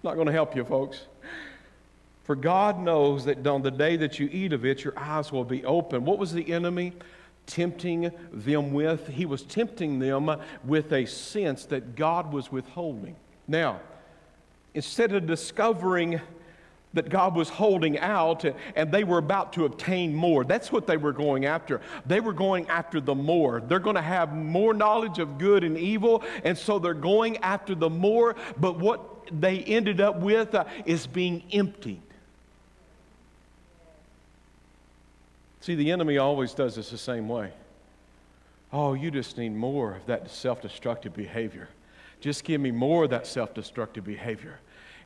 Not 0.01 0.15
going 0.15 0.25
to 0.25 0.33
help 0.33 0.55
you, 0.55 0.65
folks. 0.65 1.05
For 2.27 2.35
God 2.35 2.77
knows 2.77 3.23
that 3.23 3.47
on 3.47 3.61
the 3.61 3.71
day 3.71 3.95
that 3.95 4.19
you 4.19 4.27
eat 4.29 4.51
of 4.51 4.65
it, 4.65 4.83
your 4.83 4.93
eyes 4.99 5.31
will 5.31 5.45
be 5.45 5.63
open. 5.63 6.03
What 6.03 6.19
was 6.19 6.33
the 6.33 6.51
enemy 6.51 6.91
tempting 7.45 8.11
them 8.33 8.73
with? 8.73 9.07
He 9.07 9.25
was 9.25 9.43
tempting 9.43 9.99
them 9.99 10.29
with 10.65 10.91
a 10.91 11.05
sense 11.05 11.63
that 11.67 11.95
God 11.95 12.33
was 12.33 12.51
withholding. 12.51 13.15
Now, 13.47 13.79
instead 14.73 15.13
of 15.13 15.25
discovering 15.25 16.19
that 16.93 17.07
God 17.07 17.33
was 17.33 17.47
holding 17.47 17.97
out 17.97 18.43
and 18.75 18.91
they 18.91 19.05
were 19.05 19.19
about 19.19 19.53
to 19.53 19.65
obtain 19.65 20.13
more. 20.13 20.43
That's 20.43 20.71
what 20.71 20.87
they 20.87 20.97
were 20.97 21.13
going 21.13 21.45
after. 21.45 21.79
They 22.05 22.19
were 22.19 22.33
going 22.33 22.67
after 22.69 22.99
the 22.99 23.15
more. 23.15 23.61
They're 23.61 23.79
going 23.79 23.97
to 23.97 24.01
have 24.01 24.33
more 24.33 24.73
knowledge 24.73 25.19
of 25.19 25.37
good 25.37 25.63
and 25.63 25.77
evil, 25.77 26.23
and 26.43 26.57
so 26.57 26.79
they're 26.79 26.93
going 26.93 27.37
after 27.37 27.75
the 27.75 27.89
more. 27.89 28.35
But 28.57 28.79
what 28.79 29.29
they 29.31 29.59
ended 29.59 30.01
up 30.01 30.19
with 30.19 30.55
uh, 30.55 30.65
is 30.85 31.05
being 31.05 31.43
empty. 31.51 32.01
See, 35.67 35.75
the 35.75 35.91
enemy 35.91 36.17
always 36.17 36.53
does 36.53 36.75
this 36.75 36.91
the 36.91 36.97
same 36.97 37.27
way. 37.27 37.51
Oh, 38.71 38.93
you 38.93 39.11
just 39.11 39.37
need 39.37 39.53
more 39.53 39.97
of 39.97 40.05
that 40.05 40.31
self 40.31 40.61
destructive 40.61 41.13
behavior. 41.13 41.67
Just 42.21 42.45
give 42.45 42.61
me 42.61 42.71
more 42.71 43.03
of 43.03 43.09
that 43.09 43.27
self 43.27 43.53
destructive 43.53 44.05
behavior. 44.05 44.59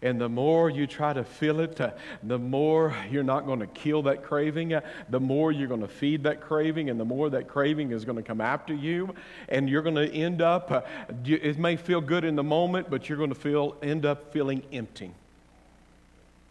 And 0.04 0.22
the 0.22 0.30
more 0.30 0.70
you 0.70 0.86
try 0.86 1.14
to 1.14 1.24
feel 1.24 1.62
it, 1.62 1.82
uh, 1.82 1.94
the 2.22 2.38
more 2.38 2.96
you're 3.10 3.24
not 3.24 3.48
going 3.48 3.62
to 3.62 3.66
kill 3.66 4.04
that 4.04 4.22
craving, 4.22 4.76
uh, 4.76 4.82
the 5.10 5.20
more 5.20 5.52
you're 5.52 5.68
going 5.68 5.82
to 5.82 5.88
feed 5.88 6.22
that 6.26 6.42
craving, 6.42 6.92
and 6.92 7.00
the 7.00 7.06
more 7.06 7.32
that 7.32 7.48
craving 7.48 7.90
is 7.90 8.06
going 8.06 8.18
to 8.18 8.24
come 8.24 8.40
after 8.40 8.76
you. 8.76 9.16
And 9.50 9.68
you're 9.68 9.82
going 9.82 9.96
to 9.96 10.14
end 10.14 10.44
up, 10.44 10.70
uh, 10.70 10.82
it 11.26 11.58
may 11.58 11.76
feel 11.76 12.02
good 12.02 12.24
in 12.24 12.36
the 12.36 12.44
moment, 12.44 12.88
but 12.88 13.10
you're 13.10 13.18
going 13.18 13.34
to 13.34 13.36
feel, 13.36 13.78
end 13.82 14.06
up 14.06 14.32
feeling 14.32 14.62
empty. 14.72 15.10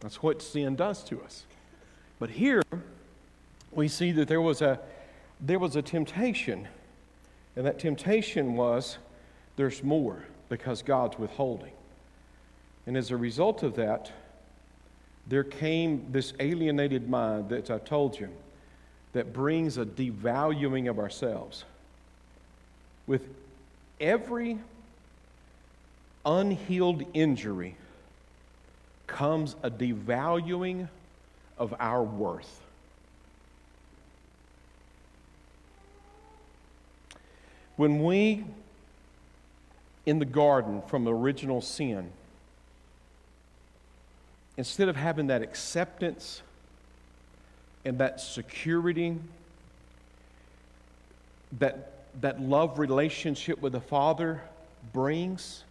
That's 0.00 0.20
what 0.20 0.42
sin 0.42 0.74
does 0.74 1.04
to 1.04 1.22
us. 1.22 1.44
But 2.18 2.30
here, 2.30 2.64
we 3.72 3.88
see 3.88 4.12
that 4.12 4.28
there 4.28 4.40
was 4.40 4.62
a, 4.62 4.80
there 5.40 5.58
was 5.58 5.76
a 5.76 5.82
temptation. 5.82 6.68
And 7.56 7.66
that 7.66 7.78
temptation 7.78 8.54
was 8.54 8.98
there's 9.56 9.82
more 9.82 10.24
because 10.48 10.82
God's 10.82 11.18
withholding. 11.18 11.72
And 12.86 12.96
as 12.96 13.10
a 13.10 13.16
result 13.16 13.62
of 13.62 13.76
that, 13.76 14.10
there 15.26 15.44
came 15.44 16.06
this 16.10 16.32
alienated 16.40 17.08
mind 17.08 17.50
that 17.50 17.70
I 17.70 17.78
told 17.78 18.18
you 18.18 18.30
that 19.12 19.32
brings 19.32 19.78
a 19.78 19.84
devaluing 19.84 20.88
of 20.88 20.98
ourselves. 20.98 21.64
With 23.06 23.28
every 24.00 24.58
unhealed 26.24 27.04
injury 27.14 27.76
comes 29.06 29.56
a 29.62 29.70
devaluing 29.70 30.88
of 31.58 31.74
our 31.78 32.02
worth. 32.02 32.60
When 37.80 38.04
we, 38.04 38.44
in 40.04 40.18
the 40.18 40.26
garden 40.26 40.82
from 40.82 41.08
original 41.08 41.62
sin, 41.62 42.12
instead 44.58 44.90
of 44.90 44.96
having 44.96 45.28
that 45.28 45.40
acceptance 45.40 46.42
and 47.86 47.96
that 47.96 48.20
security, 48.20 49.16
that, 51.58 52.04
that 52.20 52.38
love 52.42 52.78
relationship 52.78 53.62
with 53.62 53.72
the 53.72 53.80
Father 53.80 54.42
brings, 54.92 55.64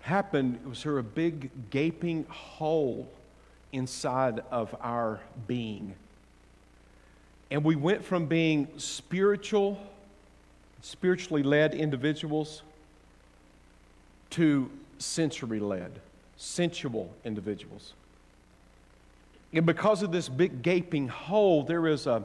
happened 0.00 0.58
was 0.66 0.84
there 0.84 0.96
a 0.96 1.02
big 1.02 1.50
gaping 1.68 2.24
hole 2.30 3.12
inside 3.72 4.42
of 4.50 4.74
our 4.80 5.20
being. 5.46 5.94
And 7.50 7.64
we 7.64 7.76
went 7.76 8.04
from 8.04 8.26
being 8.26 8.68
spiritual, 8.76 9.78
spiritually 10.82 11.42
led 11.42 11.74
individuals 11.74 12.62
to 14.30 14.70
sensory 14.98 15.60
led, 15.60 16.00
sensual 16.36 17.12
individuals. 17.24 17.92
And 19.52 19.64
because 19.64 20.02
of 20.02 20.12
this 20.12 20.28
big 20.28 20.62
gaping 20.62 21.08
hole, 21.08 21.62
there 21.62 21.86
is 21.86 22.06
a 22.06 22.24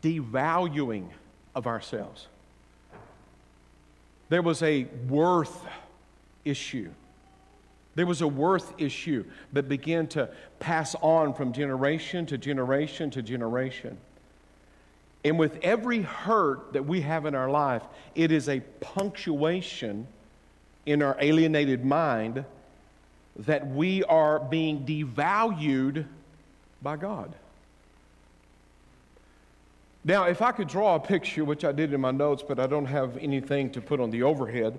devaluing 0.00 1.08
of 1.54 1.66
ourselves. 1.66 2.28
There 4.28 4.42
was 4.42 4.62
a 4.62 4.84
worth 5.08 5.64
issue. 6.44 6.90
There 7.94 8.06
was 8.06 8.20
a 8.20 8.28
worth 8.28 8.74
issue 8.78 9.24
that 9.52 9.68
began 9.68 10.06
to 10.08 10.28
pass 10.60 10.94
on 11.00 11.34
from 11.34 11.52
generation 11.52 12.26
to 12.26 12.38
generation 12.38 13.10
to 13.10 13.22
generation. 13.22 13.98
And 15.26 15.40
with 15.40 15.58
every 15.60 16.02
hurt 16.02 16.72
that 16.74 16.86
we 16.86 17.00
have 17.00 17.26
in 17.26 17.34
our 17.34 17.50
life, 17.50 17.82
it 18.14 18.30
is 18.30 18.48
a 18.48 18.60
punctuation 18.78 20.06
in 20.86 21.02
our 21.02 21.16
alienated 21.18 21.84
mind 21.84 22.44
that 23.40 23.66
we 23.66 24.04
are 24.04 24.38
being 24.38 24.86
devalued 24.86 26.06
by 26.80 26.94
God. 26.94 27.34
Now, 30.04 30.26
if 30.26 30.40
I 30.40 30.52
could 30.52 30.68
draw 30.68 30.94
a 30.94 31.00
picture, 31.00 31.44
which 31.44 31.64
I 31.64 31.72
did 31.72 31.92
in 31.92 32.00
my 32.00 32.12
notes, 32.12 32.44
but 32.46 32.60
I 32.60 32.68
don't 32.68 32.86
have 32.86 33.16
anything 33.16 33.70
to 33.70 33.80
put 33.80 33.98
on 33.98 34.10
the 34.10 34.22
overhead, 34.22 34.78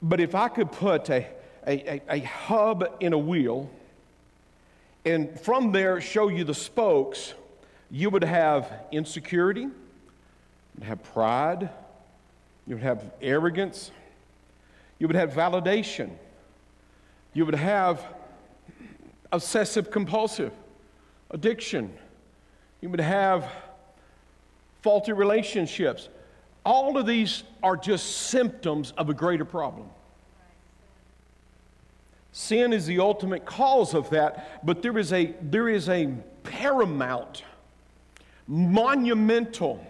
but 0.00 0.20
if 0.20 0.36
I 0.36 0.46
could 0.46 0.70
put 0.70 1.10
a, 1.10 1.26
a, 1.66 1.94
a, 1.94 2.02
a 2.08 2.20
hub 2.20 2.98
in 3.00 3.14
a 3.14 3.18
wheel 3.18 3.68
and 5.04 5.40
from 5.40 5.72
there 5.72 6.00
show 6.00 6.28
you 6.28 6.44
the 6.44 6.54
spokes, 6.54 7.34
you 7.92 8.08
would 8.08 8.24
have 8.24 8.72
insecurity, 8.90 9.60
you'd 9.60 10.84
have 10.84 11.02
pride, 11.12 11.68
you 12.66 12.74
would 12.74 12.82
have 12.82 13.12
arrogance, 13.20 13.90
you 14.98 15.06
would 15.06 15.14
have 15.14 15.32
validation, 15.32 16.10
you 17.34 17.44
would 17.44 17.54
have 17.54 18.02
obsessive 19.30 19.90
compulsive 19.90 20.52
addiction, 21.30 21.92
you 22.80 22.88
would 22.88 23.00
have 23.00 23.52
faulty 24.80 25.12
relationships. 25.12 26.08
All 26.64 26.96
of 26.96 27.06
these 27.06 27.42
are 27.62 27.76
just 27.76 28.28
symptoms 28.28 28.92
of 28.96 29.10
a 29.10 29.14
greater 29.14 29.44
problem. 29.44 29.88
Sin 32.32 32.72
is 32.72 32.86
the 32.86 33.00
ultimate 33.00 33.44
cause 33.44 33.92
of 33.92 34.08
that, 34.10 34.64
but 34.64 34.80
there 34.80 34.96
is 34.96 35.12
a, 35.12 35.34
there 35.42 35.68
is 35.68 35.90
a 35.90 36.06
paramount, 36.42 37.42
monumental 38.46 39.84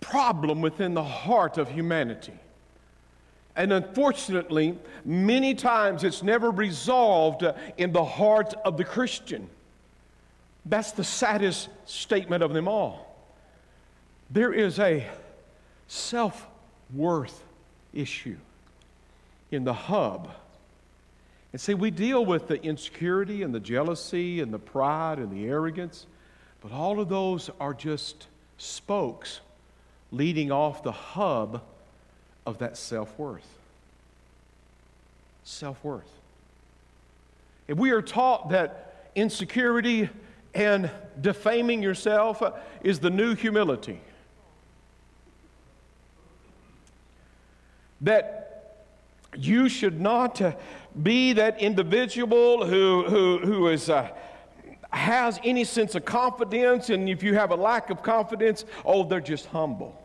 problem 0.00 0.60
within 0.60 0.94
the 0.94 1.02
heart 1.02 1.58
of 1.58 1.70
humanity. 1.70 2.34
And 3.54 3.72
unfortunately, 3.72 4.78
many 5.04 5.54
times 5.54 6.04
it's 6.04 6.22
never 6.22 6.50
resolved 6.50 7.44
in 7.76 7.92
the 7.92 8.04
heart 8.04 8.54
of 8.64 8.76
the 8.76 8.84
Christian. 8.84 9.48
That's 10.64 10.92
the 10.92 11.04
saddest 11.04 11.68
statement 11.84 12.42
of 12.42 12.52
them 12.52 12.68
all. 12.68 13.16
There 14.30 14.52
is 14.52 14.78
a 14.78 15.06
self 15.86 16.46
worth 16.94 17.42
issue 17.92 18.38
in 19.50 19.64
the 19.64 19.74
hub. 19.74 20.30
And 21.52 21.60
see, 21.60 21.74
we 21.74 21.90
deal 21.90 22.24
with 22.24 22.48
the 22.48 22.62
insecurity 22.62 23.42
and 23.42 23.54
the 23.54 23.60
jealousy 23.60 24.40
and 24.40 24.52
the 24.52 24.58
pride 24.58 25.18
and 25.18 25.30
the 25.30 25.46
arrogance, 25.46 26.06
but 26.62 26.72
all 26.72 27.00
of 27.00 27.08
those 27.08 27.50
are 27.58 27.74
just 27.74 28.28
spokes 28.56 29.40
leading 30.12 30.52
off 30.52 30.82
the 30.82 30.92
hub 30.92 31.62
of 32.46 32.58
that 32.58 32.76
self 32.76 33.18
worth. 33.18 33.58
Self 35.42 35.82
worth. 35.82 36.08
If 37.66 37.78
we 37.78 37.90
are 37.90 38.02
taught 38.02 38.50
that 38.50 39.08
insecurity 39.14 40.08
and 40.54 40.90
defaming 41.20 41.82
yourself 41.82 42.42
is 42.82 43.00
the 43.00 43.10
new 43.10 43.34
humility, 43.34 44.00
that 48.02 48.76
you 49.36 49.68
should 49.68 50.00
not 50.00 50.40
be 51.02 51.32
that 51.32 51.60
individual 51.60 52.66
who, 52.66 53.04
who, 53.04 53.38
who 53.38 53.68
is, 53.68 53.88
uh, 53.88 54.10
has 54.92 55.40
any 55.42 55.64
sense 55.64 55.94
of 55.94 56.04
confidence, 56.04 56.90
and 56.90 57.08
if 57.08 57.22
you 57.22 57.34
have 57.34 57.50
a 57.50 57.56
lack 57.56 57.90
of 57.90 58.02
confidence, 58.02 58.64
oh, 58.84 59.04
they're 59.04 59.20
just 59.20 59.46
humble. 59.46 59.98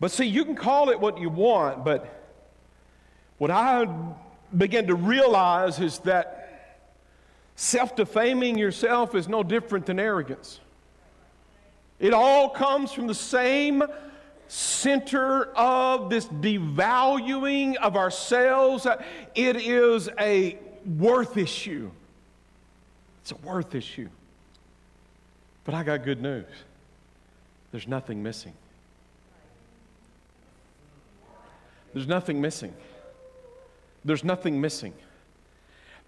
But 0.00 0.10
see, 0.10 0.26
you 0.26 0.44
can 0.44 0.54
call 0.54 0.90
it 0.90 1.00
what 1.00 1.18
you 1.18 1.28
want, 1.28 1.84
but 1.84 2.14
what 3.38 3.50
I 3.50 3.88
begin 4.56 4.86
to 4.88 4.94
realize 4.94 5.80
is 5.80 5.98
that 6.00 6.78
self 7.56 7.96
defaming 7.96 8.58
yourself 8.58 9.14
is 9.14 9.28
no 9.28 9.42
different 9.42 9.86
than 9.86 9.98
arrogance. 9.98 10.60
It 11.98 12.12
all 12.12 12.48
comes 12.48 12.92
from 12.92 13.06
the 13.06 13.14
same 13.14 13.82
center 14.48 15.44
of 15.54 16.10
this 16.10 16.26
devaluing 16.26 17.76
of 17.76 17.96
ourselves. 17.96 18.86
It 19.34 19.56
is 19.56 20.08
a 20.18 20.58
worth 20.98 21.36
issue. 21.36 21.90
It's 23.22 23.32
a 23.32 23.36
worth 23.36 23.74
issue. 23.74 24.08
But 25.64 25.74
I 25.74 25.82
got 25.82 26.02
good 26.02 26.22
news 26.22 26.46
there's 27.70 27.86
nothing 27.86 28.22
missing. 28.22 28.54
There's 31.92 32.06
nothing 32.06 32.40
missing. 32.40 32.72
There's 34.04 34.24
nothing 34.24 34.60
missing. 34.60 34.94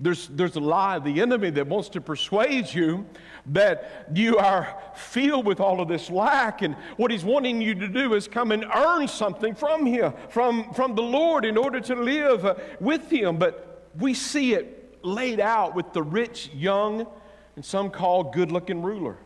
There's, 0.03 0.29
there's 0.29 0.57
a 0.57 0.61
lie 0.61 0.97
of 0.97 1.05
the 1.05 1.21
enemy 1.21 1.51
that 1.51 1.67
wants 1.67 1.91
to 1.91 2.01
persuade 2.01 2.73
you 2.73 3.07
that 3.47 4.09
you 4.15 4.39
are 4.39 4.75
filled 4.95 5.45
with 5.45 5.61
all 5.61 5.81
of 5.81 5.89
this 5.89 6.09
lack, 6.09 6.63
and 6.63 6.75
what 6.97 7.11
he's 7.11 7.25
wanting 7.25 7.61
you 7.61 7.75
to 7.75 7.87
do 7.87 8.15
is 8.15 8.27
come 8.27 8.51
and 8.51 8.65
earn 8.75 9.07
something 9.09 9.55
from 9.55 9.85
him, 9.85 10.15
from, 10.31 10.73
from 10.73 10.95
the 10.95 11.03
Lord, 11.03 11.45
in 11.45 11.59
order 11.59 11.81
to 11.81 11.95
live 11.95 12.47
uh, 12.47 12.55
with 12.81 13.11
him. 13.11 13.37
But 13.37 13.91
we 13.99 14.15
see 14.15 14.55
it 14.55 14.99
laid 15.03 15.39
out 15.39 15.75
with 15.75 15.93
the 15.93 16.03
rich, 16.03 16.51
young, 16.55 17.07
and 17.57 17.65
some 17.65 17.91
call 17.91 18.25
good 18.25 18.51
looking 18.51 18.81
ruler. 18.81 19.19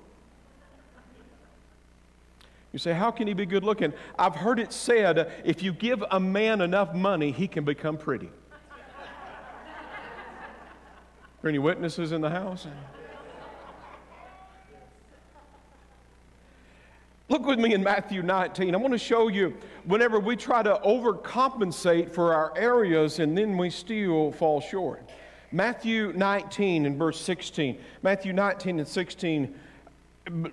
You 2.72 2.80
say, 2.80 2.92
How 2.92 3.12
can 3.12 3.28
he 3.28 3.34
be 3.34 3.46
good 3.46 3.62
looking? 3.62 3.92
I've 4.18 4.34
heard 4.34 4.58
it 4.58 4.72
said 4.72 5.30
if 5.44 5.62
you 5.62 5.72
give 5.72 6.02
a 6.10 6.18
man 6.18 6.60
enough 6.60 6.92
money, 6.92 7.30
he 7.30 7.46
can 7.46 7.64
become 7.64 7.96
pretty. 7.96 8.30
Are 11.44 11.48
any 11.48 11.58
witnesses 11.58 12.12
in 12.12 12.22
the 12.22 12.30
house? 12.30 12.66
Look 17.28 17.44
with 17.44 17.58
me 17.58 17.74
in 17.74 17.82
Matthew 17.82 18.22
19. 18.22 18.74
I 18.74 18.78
want 18.78 18.94
to 18.94 18.98
show 18.98 19.28
you 19.28 19.54
whenever 19.84 20.18
we 20.18 20.36
try 20.36 20.62
to 20.62 20.80
overcompensate 20.82 22.12
for 22.12 22.32
our 22.32 22.56
areas 22.56 23.18
and 23.18 23.36
then 23.36 23.58
we 23.58 23.68
still 23.68 24.32
fall 24.32 24.62
short. 24.62 25.06
Matthew 25.52 26.14
19 26.16 26.86
and 26.86 26.98
verse 26.98 27.20
16. 27.20 27.78
Matthew 28.02 28.32
19 28.32 28.78
and 28.78 28.88
16, 28.88 29.54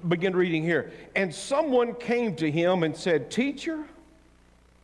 begin 0.10 0.36
reading 0.36 0.62
here. 0.62 0.92
And 1.16 1.34
someone 1.34 1.94
came 1.96 2.36
to 2.36 2.52
him 2.52 2.84
and 2.84 2.96
said, 2.96 3.32
Teacher, 3.32 3.86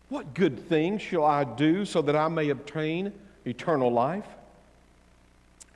what 0.07 0.33
good 0.33 0.57
thing 0.69 0.99
shall 0.99 1.25
I 1.25 1.43
do 1.43 1.83
so 1.83 2.01
that 2.01 2.15
I 2.15 2.29
may 2.29 2.49
obtain 2.49 3.11
eternal 3.45 3.91
life? 3.91 4.25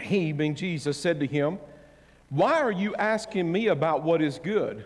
He, 0.02 0.32
being 0.32 0.56
Jesus, 0.56 0.98
said 0.98 1.20
to 1.20 1.28
him, 1.28 1.60
Why 2.30 2.60
are 2.62 2.72
you 2.72 2.96
asking 2.96 3.52
me 3.52 3.68
about 3.68 4.04
what 4.04 4.22
is 4.22 4.40
good? 4.40 4.86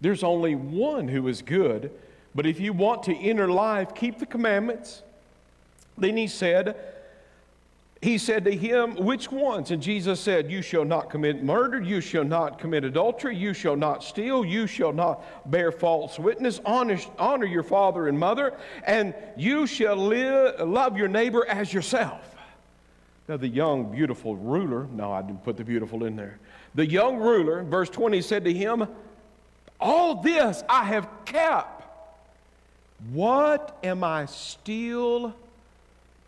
There's 0.00 0.22
only 0.22 0.54
one 0.54 1.08
who 1.08 1.28
is 1.28 1.42
good. 1.42 1.90
But 2.34 2.46
if 2.46 2.60
you 2.60 2.72
want 2.72 3.04
to 3.04 3.16
enter 3.16 3.48
life, 3.48 3.94
keep 3.94 4.18
the 4.18 4.26
commandments. 4.26 5.02
Then 5.96 6.16
he 6.16 6.28
said, 6.28 6.76
he 8.00 8.16
said 8.16 8.44
to 8.44 8.54
him, 8.54 8.94
Which 8.94 9.30
ones? 9.32 9.72
And 9.72 9.82
Jesus 9.82 10.20
said, 10.20 10.50
You 10.50 10.62
shall 10.62 10.84
not 10.84 11.10
commit 11.10 11.42
murder, 11.42 11.82
you 11.82 12.00
shall 12.00 12.24
not 12.24 12.58
commit 12.58 12.84
adultery, 12.84 13.36
you 13.36 13.52
shall 13.52 13.74
not 13.74 14.04
steal, 14.04 14.44
you 14.44 14.68
shall 14.68 14.92
not 14.92 15.50
bear 15.50 15.72
false 15.72 16.16
witness, 16.18 16.60
honor, 16.64 16.98
honor 17.18 17.46
your 17.46 17.64
father 17.64 18.06
and 18.06 18.16
mother, 18.16 18.56
and 18.84 19.14
you 19.36 19.66
shall 19.66 19.96
live, 19.96 20.60
love 20.60 20.96
your 20.96 21.08
neighbor 21.08 21.44
as 21.48 21.72
yourself. 21.72 22.27
Now, 23.28 23.36
the 23.36 23.48
young, 23.48 23.92
beautiful 23.92 24.36
ruler, 24.36 24.86
no, 24.90 25.12
I 25.12 25.20
didn't 25.20 25.44
put 25.44 25.58
the 25.58 25.64
beautiful 25.64 26.04
in 26.04 26.16
there. 26.16 26.38
The 26.74 26.86
young 26.86 27.18
ruler, 27.18 27.62
verse 27.62 27.90
20, 27.90 28.22
said 28.22 28.44
to 28.44 28.52
him, 28.52 28.88
All 29.78 30.22
this 30.22 30.64
I 30.66 30.84
have 30.84 31.06
kept. 31.26 31.84
What 33.12 33.78
am 33.84 34.02
I 34.02 34.24
still 34.24 35.34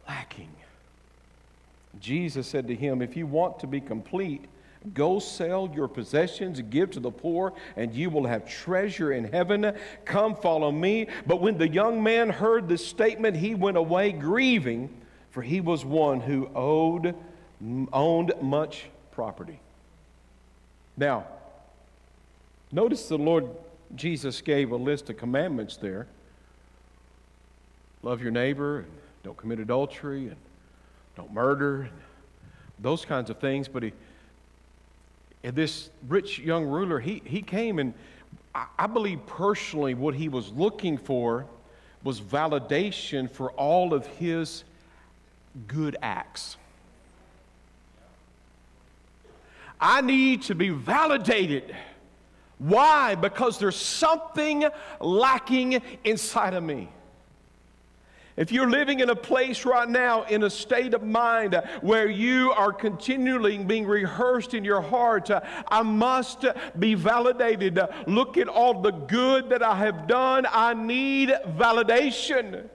lacking? 0.07 0.51
Jesus 2.01 2.47
said 2.47 2.69
to 2.69 2.75
him, 2.75 3.01
If 3.01 3.17
you 3.17 3.27
want 3.27 3.59
to 3.61 3.67
be 3.67 3.81
complete, 3.81 4.45
go 4.95 5.19
sell 5.19 5.71
your 5.75 5.89
possessions, 5.89 6.61
give 6.61 6.91
to 6.93 7.01
the 7.01 7.11
poor, 7.11 7.55
and 7.77 7.95
you 7.95 8.11
will 8.11 8.27
have 8.27 8.49
treasure 8.49 9.13
in 9.13 9.25
heaven. 9.25 9.75
Come 10.05 10.37
follow 10.37 10.71
me. 10.71 11.09
But 11.27 11.41
when 11.41 11.57
the 11.57 11.69
young 11.69 12.03
man 12.03 12.29
heard 12.29 12.69
this 12.69 12.87
statement, 12.87 13.37
he 13.37 13.55
went 13.55 13.79
away 13.79 14.13
grieving, 14.13 15.00
for 15.31 15.43
he 15.43 15.61
was 15.61 15.85
one 15.85 16.21
who 16.21 16.49
owed, 16.55 17.15
owned 17.93 18.33
much 18.41 18.87
property. 19.13 19.61
Now, 20.97 21.27
notice 22.73 23.09
the 23.09 23.19
Lord 23.19 23.49
Jesus 23.95 24.41
gave 24.41 24.71
a 24.73 24.77
list 24.77 25.11
of 25.11 25.17
commandments 25.17 25.77
there 25.77 26.07
love 28.03 28.23
your 28.23 28.31
neighbor, 28.31 28.79
and 28.79 28.87
don't 29.23 29.37
commit 29.37 29.59
adultery, 29.59 30.29
and 30.29 30.37
don't 31.17 31.31
murder, 31.35 31.83
and 31.83 31.93
those 32.79 33.05
kinds 33.05 33.29
of 33.29 33.39
things. 33.39 33.69
But 33.69 33.83
he, 33.83 33.93
this 35.43 35.91
rich 36.09 36.39
young 36.39 36.65
ruler, 36.65 36.99
he, 36.99 37.21
he 37.27 37.43
came 37.43 37.79
and 37.79 37.93
I 38.55 38.87
believe 38.87 39.25
personally 39.27 39.95
what 39.95 40.15
he 40.15 40.29
was 40.29 40.51
looking 40.53 40.99
for 40.99 41.47
was 42.03 42.21
validation 42.21 43.31
for 43.31 43.53
all 43.53 43.95
of 43.95 44.07
his 44.07 44.65
good 45.67 45.97
acts. 46.03 46.57
I 49.81 50.03
need 50.03 50.43
to 50.43 50.55
be 50.55 50.69
validated. 50.69 51.75
Why? 52.59 53.15
Because 53.15 53.59
there's 53.59 53.77
something 53.77 54.67
lacking 55.01 55.81
inside 56.05 56.55
of 56.55 56.63
me. 56.63 56.91
If 58.37 58.53
you're 58.53 58.71
living 58.71 59.01
in 59.01 59.11
a 59.11 59.17
place 59.17 59.67
right 59.67 59.89
now 59.89 60.23
in 60.23 60.45
a 60.45 60.51
state 60.51 60.95
of 60.95 61.03
mind 61.03 61.55
uh, 61.55 61.63
where 61.83 62.09
you 62.09 62.53
are 62.53 62.73
continually 62.73 63.59
being 63.59 63.87
rehearsed 63.87 64.55
in 64.55 64.65
your 64.65 64.81
heart, 64.81 65.31
uh, 65.31 65.41
I 65.69 65.83
must 65.83 66.47
be 66.79 66.95
validated. 66.95 67.79
Look 68.07 68.39
at 68.39 68.49
all 68.49 68.81
the 68.81 68.93
good 68.93 69.51
that 69.51 69.63
I 69.63 69.77
have 69.77 70.07
done. 70.07 70.47
I 70.51 70.73
need 70.73 71.31
validation. 71.59 72.69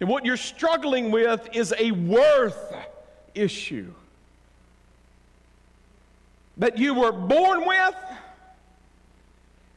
And 0.00 0.08
what 0.08 0.24
you're 0.24 0.38
struggling 0.38 1.10
with 1.10 1.48
is 1.52 1.74
a 1.78 1.92
worth 1.92 2.74
issue. 3.34 3.92
That 6.56 6.78
you 6.78 6.94
were 6.94 7.12
born 7.12 7.66
with 7.66 7.94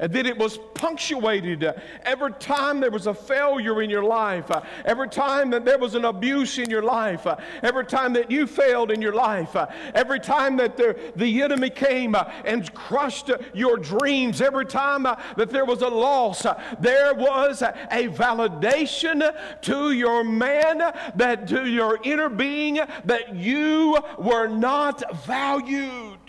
and 0.03 0.11
then 0.11 0.25
it 0.25 0.37
was 0.37 0.59
punctuated 0.73 1.63
every 2.03 2.33
time 2.33 2.81
there 2.81 2.91
was 2.91 3.07
a 3.07 3.13
failure 3.13 3.81
in 3.81 3.89
your 3.89 4.03
life, 4.03 4.51
every 4.83 5.07
time 5.07 5.49
that 5.51 5.63
there 5.63 5.77
was 5.77 5.95
an 5.95 6.03
abuse 6.03 6.57
in 6.57 6.69
your 6.69 6.83
life, 6.83 7.25
every 7.61 7.85
time 7.85 8.11
that 8.11 8.29
you 8.29 8.45
failed 8.45 8.91
in 8.91 9.01
your 9.01 9.13
life, 9.13 9.55
every 9.95 10.19
time 10.19 10.57
that 10.57 10.75
the, 10.75 10.99
the 11.15 11.41
enemy 11.41 11.69
came 11.69 12.17
and 12.43 12.73
crushed 12.73 13.31
your 13.53 13.77
dreams, 13.77 14.41
every 14.41 14.65
time 14.65 15.03
that 15.03 15.49
there 15.49 15.63
was 15.63 15.81
a 15.81 15.87
loss, 15.87 16.45
there 16.81 17.13
was 17.13 17.61
a 17.61 18.09
validation 18.09 19.33
to 19.61 19.91
your 19.93 20.25
man, 20.25 20.79
that 21.15 21.47
to 21.47 21.65
your 21.65 21.97
inner 22.03 22.27
being, 22.27 22.81
that 23.05 23.33
you 23.37 23.97
were 24.17 24.47
not 24.47 25.25
valued. 25.25 26.19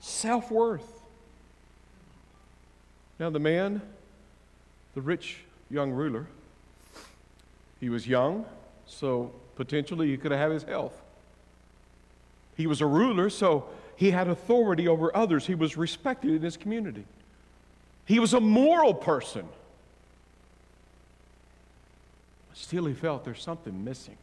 Self 0.00 0.50
worth. 0.50 0.95
Now, 3.18 3.30
the 3.30 3.38
man, 3.38 3.80
the 4.94 5.00
rich 5.00 5.38
young 5.70 5.90
ruler, 5.90 6.26
he 7.80 7.88
was 7.88 8.06
young, 8.06 8.44
so 8.86 9.32
potentially 9.54 10.08
he 10.08 10.16
could 10.16 10.32
have 10.32 10.52
his 10.52 10.62
health. 10.62 11.00
He 12.56 12.66
was 12.66 12.80
a 12.80 12.86
ruler, 12.86 13.30
so 13.30 13.68
he 13.96 14.10
had 14.10 14.28
authority 14.28 14.88
over 14.88 15.14
others. 15.16 15.46
He 15.46 15.54
was 15.54 15.76
respected 15.76 16.30
in 16.30 16.42
his 16.42 16.56
community. 16.56 17.04
He 18.04 18.18
was 18.18 18.34
a 18.34 18.40
moral 18.40 18.94
person. 18.94 19.48
Still, 22.54 22.86
he 22.86 22.94
felt 22.94 23.24
there's 23.24 23.42
something 23.42 23.84
missing. 23.84 24.16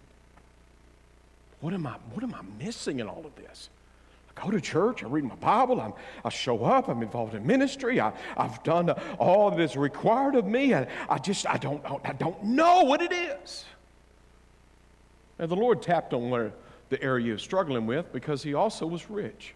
What 1.62 1.74
am 1.74 1.86
I, 1.86 1.94
what 2.14 2.24
am 2.24 2.34
I 2.34 2.42
missing 2.64 3.00
in 3.00 3.08
all 3.08 3.26
of 3.26 3.36
this? 3.36 3.70
I 4.36 4.42
go 4.42 4.52
to 4.52 4.62
church, 4.62 5.04
I 5.04 5.08
read 5.08 5.24
my 5.24 5.36
Bible, 5.36 5.80
I'm, 5.80 5.94
i 6.24 6.30
show 6.30 6.64
up, 6.64 6.88
I'm 6.88 7.02
involved 7.02 7.36
in 7.36 7.46
ministry, 7.46 8.00
I, 8.00 8.14
have 8.38 8.64
done 8.64 8.90
uh, 8.90 9.00
all 9.20 9.52
that 9.52 9.60
is 9.60 9.76
required 9.76 10.36
of 10.36 10.46
me. 10.46 10.74
I, 10.74 10.88
I 11.10 11.18
just, 11.18 11.48
I 11.48 11.58
don't, 11.58 11.84
I 12.04 12.14
don't 12.14 12.44
know 12.44 12.84
what 12.84 13.02
it 13.02 13.12
is. 13.12 13.66
And 15.40 15.50
the 15.50 15.56
Lord 15.56 15.82
tapped 15.82 16.14
on 16.14 16.30
where 16.30 16.54
the 16.90 17.02
area 17.02 17.34
was 17.34 17.42
struggling 17.42 17.86
with 17.86 18.12
because 18.14 18.44
he 18.44 18.54
also 18.54 18.86
was 18.86 19.10
rich. 19.10 19.56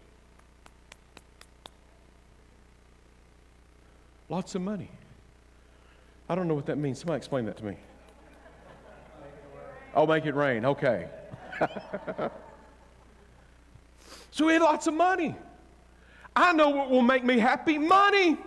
Lots 4.28 4.54
of 4.54 4.62
money. 4.62 4.90
I 6.28 6.34
don't 6.34 6.48
know 6.48 6.54
what 6.54 6.66
that 6.66 6.76
means. 6.76 6.98
Somebody 6.98 7.16
explain 7.16 7.46
that 7.46 7.56
to 7.58 7.64
me. 7.64 7.76
Oh, 9.94 10.06
make 10.06 10.26
it 10.26 10.34
rain. 10.34 10.66
Okay. 10.66 11.08
So 14.38 14.46
he 14.46 14.52
had 14.52 14.62
lots 14.62 14.86
of 14.86 14.94
money. 14.94 15.34
I 16.36 16.52
know 16.52 16.68
what 16.68 16.90
will 16.90 17.02
make 17.02 17.24
me 17.24 17.40
happy 17.40 17.76
money. 17.76 18.38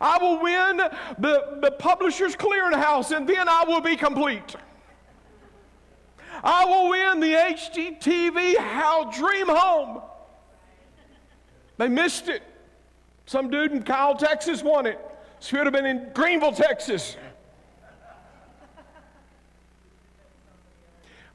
I 0.00 0.18
will 0.18 0.40
win 0.40 0.76
the, 1.18 1.58
the 1.60 1.72
Publishers 1.72 2.36
Clearing 2.36 2.78
House 2.78 3.10
and 3.10 3.28
then 3.28 3.48
I 3.48 3.64
will 3.66 3.80
be 3.80 3.96
complete. 3.96 4.54
I 6.44 6.64
will 6.64 6.90
win 6.90 7.18
the 7.18 7.32
HGTV 7.34 8.56
How 8.56 9.10
Dream 9.10 9.48
Home. 9.48 10.00
They 11.76 11.88
missed 11.88 12.28
it. 12.28 12.44
Some 13.26 13.50
dude 13.50 13.72
in 13.72 13.82
Kyle, 13.82 14.14
Texas 14.14 14.62
won 14.62 14.86
it. 14.86 15.00
Should 15.40 15.66
have 15.66 15.72
been 15.72 15.86
in 15.86 16.10
Greenville, 16.14 16.52
Texas. 16.52 17.16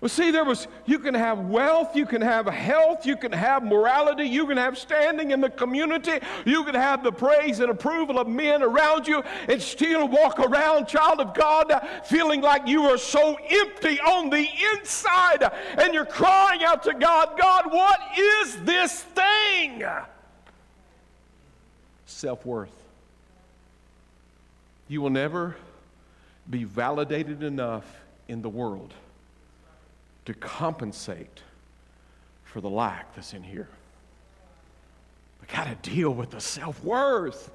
Well, 0.01 0.07
see, 0.07 0.31
there 0.31 0.45
was, 0.45 0.65
you 0.85 0.97
can 0.99 1.13
have 1.13 1.39
wealth, 1.39 1.93
you 1.93 2.05
can 2.05 2.21
have 2.21 2.45
health, 2.45 3.05
you 3.05 3.17
can 3.17 3.33
have 3.33 3.63
morality, 3.63 4.23
you 4.23 4.47
can 4.47 4.55
have 4.55 4.77
standing 4.77 5.31
in 5.31 5.41
the 5.41 5.49
community, 5.49 6.19
you 6.45 6.63
can 6.63 6.73
have 6.73 7.03
the 7.03 7.11
praise 7.11 7.59
and 7.59 7.69
approval 7.69 8.17
of 8.17 8.25
men 8.25 8.63
around 8.63 9.09
you, 9.09 9.21
and 9.49 9.61
still 9.61 10.07
walk 10.07 10.39
around, 10.39 10.87
child 10.87 11.19
of 11.19 11.33
God, 11.33 11.85
feeling 12.05 12.39
like 12.39 12.65
you 12.65 12.83
are 12.83 12.97
so 12.97 13.37
empty 13.49 13.99
on 13.99 14.29
the 14.29 14.47
inside, 14.73 15.43
and 15.77 15.93
you're 15.93 16.05
crying 16.05 16.63
out 16.63 16.83
to 16.83 16.93
God, 16.93 17.37
God, 17.37 17.65
what 17.69 17.99
is 18.17 18.55
this 18.61 19.01
thing? 19.01 19.83
Self 22.05 22.45
worth. 22.45 22.71
You 24.87 25.01
will 25.01 25.09
never 25.09 25.57
be 26.49 26.63
validated 26.63 27.43
enough 27.43 27.85
in 28.29 28.41
the 28.41 28.49
world 28.49 28.93
to 30.29 30.35
compensate 30.35 31.41
for 32.43 32.61
the 32.61 32.69
lack 32.69 33.15
that's 33.15 33.33
in 33.33 33.41
here. 33.41 33.67
We 35.41 35.47
got 35.47 35.65
to 35.65 35.89
deal 35.89 36.11
with 36.11 36.29
the 36.29 36.39
self 36.39 36.83
worth. 36.83 37.49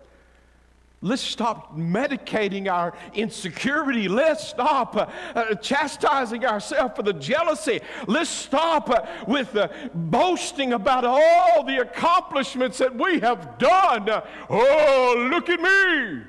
Let's 1.00 1.22
stop 1.22 1.76
medicating 1.76 2.68
our 2.68 2.94
insecurity. 3.12 4.08
Let's 4.08 4.48
stop 4.48 4.96
uh, 4.96 5.06
uh, 5.36 5.54
chastising 5.54 6.44
ourselves 6.44 6.96
for 6.96 7.04
the 7.04 7.12
jealousy. 7.12 7.80
Let's 8.08 8.30
stop 8.30 8.90
uh, 8.90 9.02
with 9.28 9.54
uh, 9.54 9.68
boasting 9.94 10.72
about 10.72 11.04
all 11.04 11.62
the 11.62 11.76
accomplishments 11.76 12.78
that 12.78 12.92
we 12.92 13.20
have 13.20 13.56
done. 13.58 14.08
Oh, 14.50 15.28
look 15.30 15.48
at 15.48 15.60
me. 15.60 16.22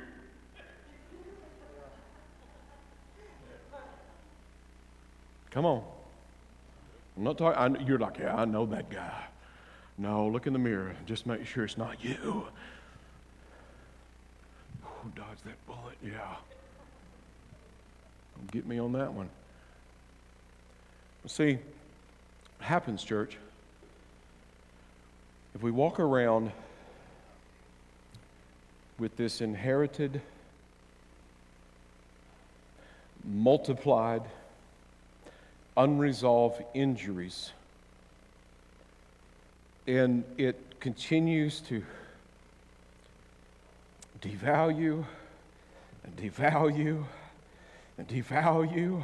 Come 5.49 5.65
on. 5.65 5.94
I'm 7.17 7.23
not 7.23 7.37
talking, 7.37 7.77
I, 7.77 7.79
you're 7.83 7.99
like, 7.99 8.17
yeah, 8.19 8.35
I 8.35 8.45
know 8.45 8.65
that 8.67 8.89
guy. 8.89 9.23
No, 9.97 10.27
look 10.27 10.47
in 10.47 10.53
the 10.53 10.59
mirror. 10.59 10.95
Just 11.05 11.25
make 11.25 11.45
sure 11.45 11.63
it's 11.63 11.77
not 11.77 12.03
you. 12.03 12.47
Dodge 15.15 15.37
that 15.45 15.65
bullet. 15.67 15.95
Yeah. 16.03 16.35
Don't 18.35 18.51
get 18.51 18.65
me 18.65 18.79
on 18.79 18.91
that 18.93 19.13
one. 19.13 19.29
See, 21.27 21.59
happens, 22.59 23.03
church. 23.03 23.37
If 25.53 25.61
we 25.61 25.71
walk 25.71 25.99
around 25.99 26.51
with 28.99 29.15
this 29.15 29.41
inherited, 29.41 30.21
multiplied, 33.23 34.23
unresolved 35.77 36.63
injuries, 36.73 37.51
and 39.87 40.23
it 40.37 40.79
continues 40.79 41.59
to 41.61 41.83
devalue 44.21 45.05
and 46.03 46.15
devalue 46.15 47.03
and 47.97 48.07
devalue, 48.07 49.03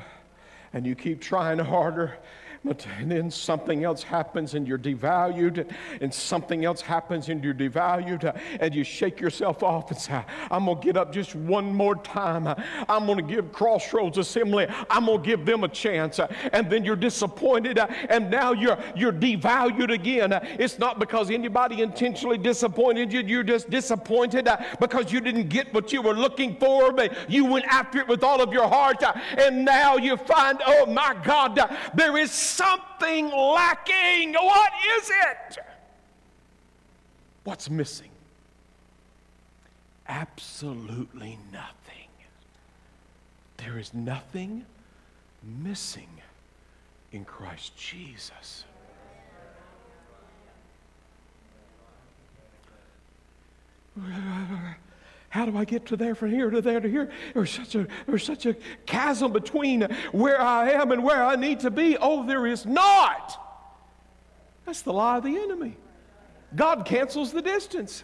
and 0.74 0.86
you 0.86 0.96
keep 0.96 1.22
trying 1.22 1.58
harder 1.60 2.18
but 2.64 2.86
then 3.06 3.32
something 3.32 3.84
else 3.84 4.04
happens 4.04 4.54
and 4.54 4.68
you're 4.68 4.78
devalued, 4.78 5.68
and 6.00 6.14
something 6.14 6.64
else 6.64 6.82
happens 6.82 7.30
and 7.30 7.44
you're 7.44 7.54
devalued, 7.54 8.40
and 8.60 8.76
you 8.76 8.84
shake 8.84 9.20
yourself 9.20 9.64
off 9.64 9.90
and 9.90 10.00
say, 10.00 10.24
I'm 10.52 10.66
going 10.66 10.80
to 10.80 10.84
get 10.84 10.98
up 10.98 11.12
just 11.12 11.36
one 11.36 11.74
more 11.74 11.96
time. 11.96 12.48
I'm 12.88 13.06
going 13.06 13.18
to 13.18 13.24
give 13.24 13.52
Crossroads 13.52 14.18
Assembly, 14.18 14.68
I'm 14.90 15.06
going 15.06 15.24
to 15.24 15.26
give 15.26 15.46
them 15.46 15.64
a 15.64 15.68
chance. 15.68 16.20
And 16.54 16.70
then 16.70 16.86
you're 16.86 16.96
disappointed, 16.96 17.80
and 18.10 18.30
now 18.30 18.54
you're, 18.54 18.78
you're 18.96 19.14
devalued 19.14 19.92
again. 19.92 20.32
It's 20.60 20.78
not 20.78 21.00
because 21.00 21.32
anybody 21.32 21.82
intentionally 21.82 22.38
disappointed 22.38 23.12
you, 23.12 23.22
you're 23.22 23.44
just 23.44 23.70
disappointed 23.70 24.48
because 24.80 25.12
you 25.12 25.20
didn't 25.20 25.50
get 25.50 25.74
what 25.74 25.92
you 25.92 26.02
were 26.02 26.14
looking 26.14 26.56
for, 26.58 26.92
but 26.92 27.12
you 27.30 27.46
went 27.46 27.66
after 27.66 28.00
it 28.00 28.08
with 28.08 28.24
all 28.24 28.42
of 28.42 28.54
your 28.54 28.68
heart, 28.68 29.04
and 29.38 29.66
now 29.66 29.98
you 29.98 30.16
find, 30.16 30.60
oh 30.66 30.86
my 30.86 31.16
God, 31.24 31.60
there 31.96 32.18
is 32.18 32.51
something 32.52 33.30
lacking. 33.30 34.34
What 34.34 34.72
is 34.98 35.10
it? 35.10 35.58
What's 37.44 37.70
missing? 37.70 38.12
Absolutely 40.08 41.40
nothing. 41.52 42.10
There 43.58 43.78
is 43.80 43.94
nothing 43.94 44.66
missing 45.44 46.10
in 47.12 47.26
Christ 47.26 47.76
Jesus. 47.78 48.66
How 55.32 55.46
do 55.46 55.58
I 55.58 55.64
get 55.64 55.86
to 55.86 55.96
there 55.96 56.14
from 56.14 56.32
here 56.32 56.50
to 56.50 56.60
there 56.60 56.82
to 56.82 56.90
here? 56.90 57.10
There's 57.34 57.52
such 57.52 57.76
a, 57.76 57.88
there's 58.06 58.26
such 58.26 58.46
a 58.46 58.54
chasm 58.86 59.32
between 59.32 59.84
where 60.12 60.42
I 60.42 60.72
am 60.72 60.92
and 60.92 61.06
where 61.06 61.24
I 61.24 61.38
need 61.38 61.62
to 61.62 61.72
be. 61.72 61.96
Oh, 61.96 62.28
there 62.28 62.46
is 62.46 62.66
not. 62.66 63.42
That's 64.66 64.82
the 64.82 64.92
lie 64.92 65.20
of 65.20 65.24
the 65.24 65.38
enemy. 65.38 65.78
God 66.54 66.86
cancels 66.86 67.32
the 67.32 67.42
distance. 67.42 68.04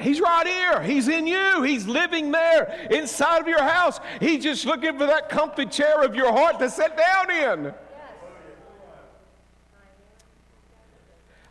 He's 0.00 0.20
right 0.20 0.46
here. 0.46 0.82
He's 0.82 1.08
in 1.08 1.26
you. 1.26 1.62
He's 1.62 1.86
living 1.86 2.32
there 2.32 2.88
inside 2.90 3.42
of 3.42 3.46
your 3.46 3.62
house. 3.62 4.00
He's 4.20 4.42
just 4.42 4.64
looking 4.64 4.96
for 4.96 5.04
that 5.04 5.28
comfy 5.28 5.66
chair 5.66 6.02
of 6.02 6.14
your 6.14 6.32
heart 6.32 6.60
to 6.60 6.70
sit 6.70 6.96
down 6.96 7.30
in. 7.30 7.74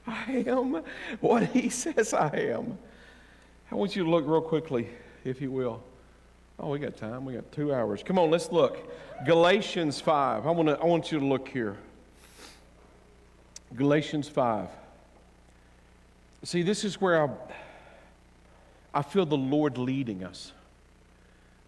I 0.08 0.44
am 0.48 0.82
what 1.20 1.44
He 1.44 1.70
says 1.84 2.16
I 2.16 2.36
am. 2.36 2.80
I 3.72 3.76
want 3.76 3.96
you 3.96 4.04
to 4.04 4.10
look 4.10 4.26
real 4.28 4.42
quickly, 4.42 4.90
if 5.24 5.40
you 5.40 5.50
will. 5.50 5.82
Oh, 6.60 6.70
we 6.70 6.80
got 6.80 6.98
time. 6.98 7.24
We 7.24 7.34
got 7.34 7.50
two 7.54 7.74
hours. 7.74 8.04
Come 8.04 8.20
on, 8.20 8.30
let's 8.30 8.52
look. 8.52 8.78
Galatians 9.26 10.02
5. 10.02 10.46
I, 10.46 10.52
want 10.52 10.68
to, 10.68 10.78
I 10.78 10.86
want 10.86 11.12
you 11.12 11.20
to 11.20 11.26
look 11.26 11.48
here. 11.48 11.78
Galatians 13.74 14.28
5. 14.28 14.68
See, 16.44 16.64
this 16.64 16.84
is 16.84 17.00
where 17.00 17.24
I, 17.24 17.30
I 18.94 19.02
feel 19.04 19.26
the 19.26 19.38
Lord 19.38 19.78
leading 19.78 20.24
us. 20.24 20.52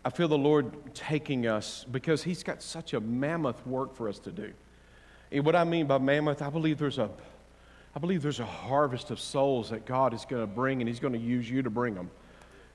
I 0.04 0.10
feel 0.10 0.28
the 0.28 0.38
Lord 0.38 0.94
taking 0.94 1.48
us 1.48 1.86
because 1.90 2.24
He's 2.24 2.44
got 2.44 2.62
such 2.62 2.94
a 2.94 3.00
mammoth 3.00 3.66
work 3.66 3.96
for 3.96 4.10
us 4.10 4.20
to 4.20 4.32
do. 4.32 4.52
And 5.32 5.46
what 5.46 5.56
I 5.56 5.64
mean 5.64 5.88
by 5.88 6.00
mammoth, 6.00 6.42
I 6.42 6.50
believe 6.50 6.80
there's 6.80 6.98
a 6.98 7.10
I 7.96 8.00
believe 8.00 8.24
there's 8.24 8.40
a 8.40 8.46
harvest 8.46 9.12
of 9.12 9.20
souls 9.20 9.70
that 9.70 9.86
God 9.86 10.14
is 10.14 10.26
going 10.26 10.42
to 10.42 10.48
bring, 10.48 10.82
and 10.82 10.88
He's 10.88 11.00
going 11.00 11.14
to 11.14 11.20
use 11.20 11.50
you 11.50 11.62
to 11.62 11.70
bring 11.70 11.94
them. 11.94 12.10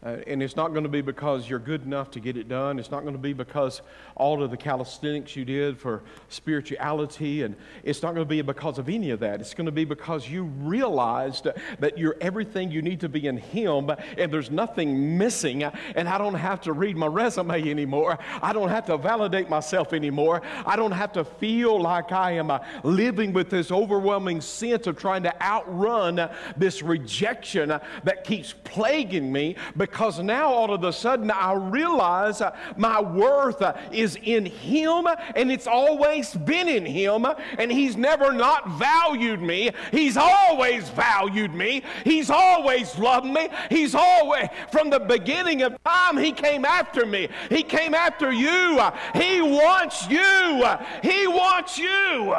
Uh, 0.00 0.18
and 0.28 0.40
it's 0.40 0.54
not 0.54 0.68
going 0.68 0.84
to 0.84 0.88
be 0.88 1.00
because 1.00 1.50
you're 1.50 1.58
good 1.58 1.82
enough 1.84 2.08
to 2.08 2.20
get 2.20 2.36
it 2.36 2.48
done. 2.48 2.78
It's 2.78 2.92
not 2.92 3.02
going 3.02 3.14
to 3.14 3.18
be 3.18 3.32
because 3.32 3.82
all 4.14 4.44
of 4.44 4.52
the 4.52 4.56
calisthenics 4.56 5.34
you 5.34 5.44
did 5.44 5.76
for 5.76 6.02
spirituality, 6.28 7.42
and 7.42 7.56
it's 7.82 8.00
not 8.00 8.14
going 8.14 8.24
to 8.24 8.28
be 8.28 8.40
because 8.40 8.78
of 8.78 8.88
any 8.88 9.10
of 9.10 9.18
that. 9.20 9.40
It's 9.40 9.54
going 9.54 9.66
to 9.66 9.72
be 9.72 9.84
because 9.84 10.28
you 10.30 10.44
realized 10.44 11.48
that 11.80 11.98
you're 11.98 12.16
everything 12.20 12.70
you 12.70 12.80
need 12.80 13.00
to 13.00 13.08
be 13.08 13.26
in 13.26 13.38
Him, 13.38 13.90
and 14.16 14.32
there's 14.32 14.52
nothing 14.52 15.18
missing. 15.18 15.64
And 15.64 16.08
I 16.08 16.16
don't 16.16 16.34
have 16.34 16.60
to 16.62 16.72
read 16.72 16.96
my 16.96 17.06
resume 17.06 17.68
anymore. 17.68 18.20
I 18.40 18.52
don't 18.52 18.68
have 18.68 18.86
to 18.86 18.98
validate 18.98 19.50
myself 19.50 19.92
anymore. 19.92 20.42
I 20.64 20.76
don't 20.76 20.92
have 20.92 21.12
to 21.14 21.24
feel 21.24 21.80
like 21.80 22.12
I 22.12 22.32
am 22.32 22.52
uh, 22.52 22.60
living 22.84 23.32
with 23.32 23.50
this 23.50 23.72
overwhelming 23.72 24.42
sense 24.42 24.86
of 24.86 24.96
trying 24.96 25.24
to 25.24 25.42
outrun 25.42 26.30
this 26.56 26.84
rejection 26.84 27.70
that 27.70 28.22
keeps 28.22 28.54
plaguing 28.62 29.32
me 29.32 29.56
because 29.76 29.87
now 30.22 30.52
all 30.52 30.72
of 30.72 30.84
a 30.84 30.92
sudden 30.92 31.30
I 31.30 31.52
realize 31.54 32.40
uh, 32.40 32.54
my 32.76 33.00
worth 33.00 33.62
uh, 33.62 33.74
is 33.92 34.16
in 34.22 34.46
Him 34.46 35.06
and 35.36 35.50
it's 35.50 35.66
always 35.66 36.34
been 36.34 36.68
in 36.68 36.84
Him 36.84 37.26
and 37.58 37.70
He's 37.70 37.96
never 37.96 38.32
not 38.32 38.68
valued 38.78 39.40
me. 39.40 39.70
He's 39.90 40.16
always 40.16 40.88
valued 40.90 41.54
me. 41.54 41.82
He's 42.04 42.30
always 42.30 42.98
loved 42.98 43.26
me. 43.26 43.48
He's 43.70 43.94
always, 43.94 44.48
from 44.70 44.90
the 44.90 45.00
beginning 45.00 45.62
of 45.62 45.82
time, 45.84 46.16
He 46.16 46.32
came 46.32 46.64
after 46.64 47.06
me. 47.06 47.28
He 47.48 47.62
came 47.62 47.94
after 47.94 48.32
you. 48.32 48.80
He 49.14 49.40
wants 49.40 50.08
you. 50.08 50.64
He 51.02 51.26
wants 51.26 51.78
you. 51.78 52.34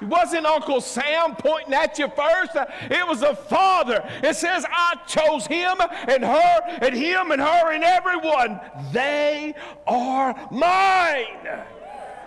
It 0.00 0.06
wasn't 0.06 0.46
Uncle 0.46 0.80
Sam 0.80 1.34
pointing 1.36 1.74
at 1.74 1.98
you 1.98 2.08
first. 2.08 2.52
It 2.82 3.06
was 3.06 3.20
the 3.20 3.34
Father. 3.34 4.08
It 4.22 4.36
says, 4.36 4.64
I 4.70 4.94
chose 5.06 5.46
him 5.46 5.76
and 6.08 6.24
her 6.24 6.60
and 6.80 6.94
him 6.94 7.32
and 7.32 7.40
her 7.40 7.72
and 7.72 7.82
everyone. 7.82 8.60
They 8.92 9.54
are 9.86 10.34
mine. 10.50 11.64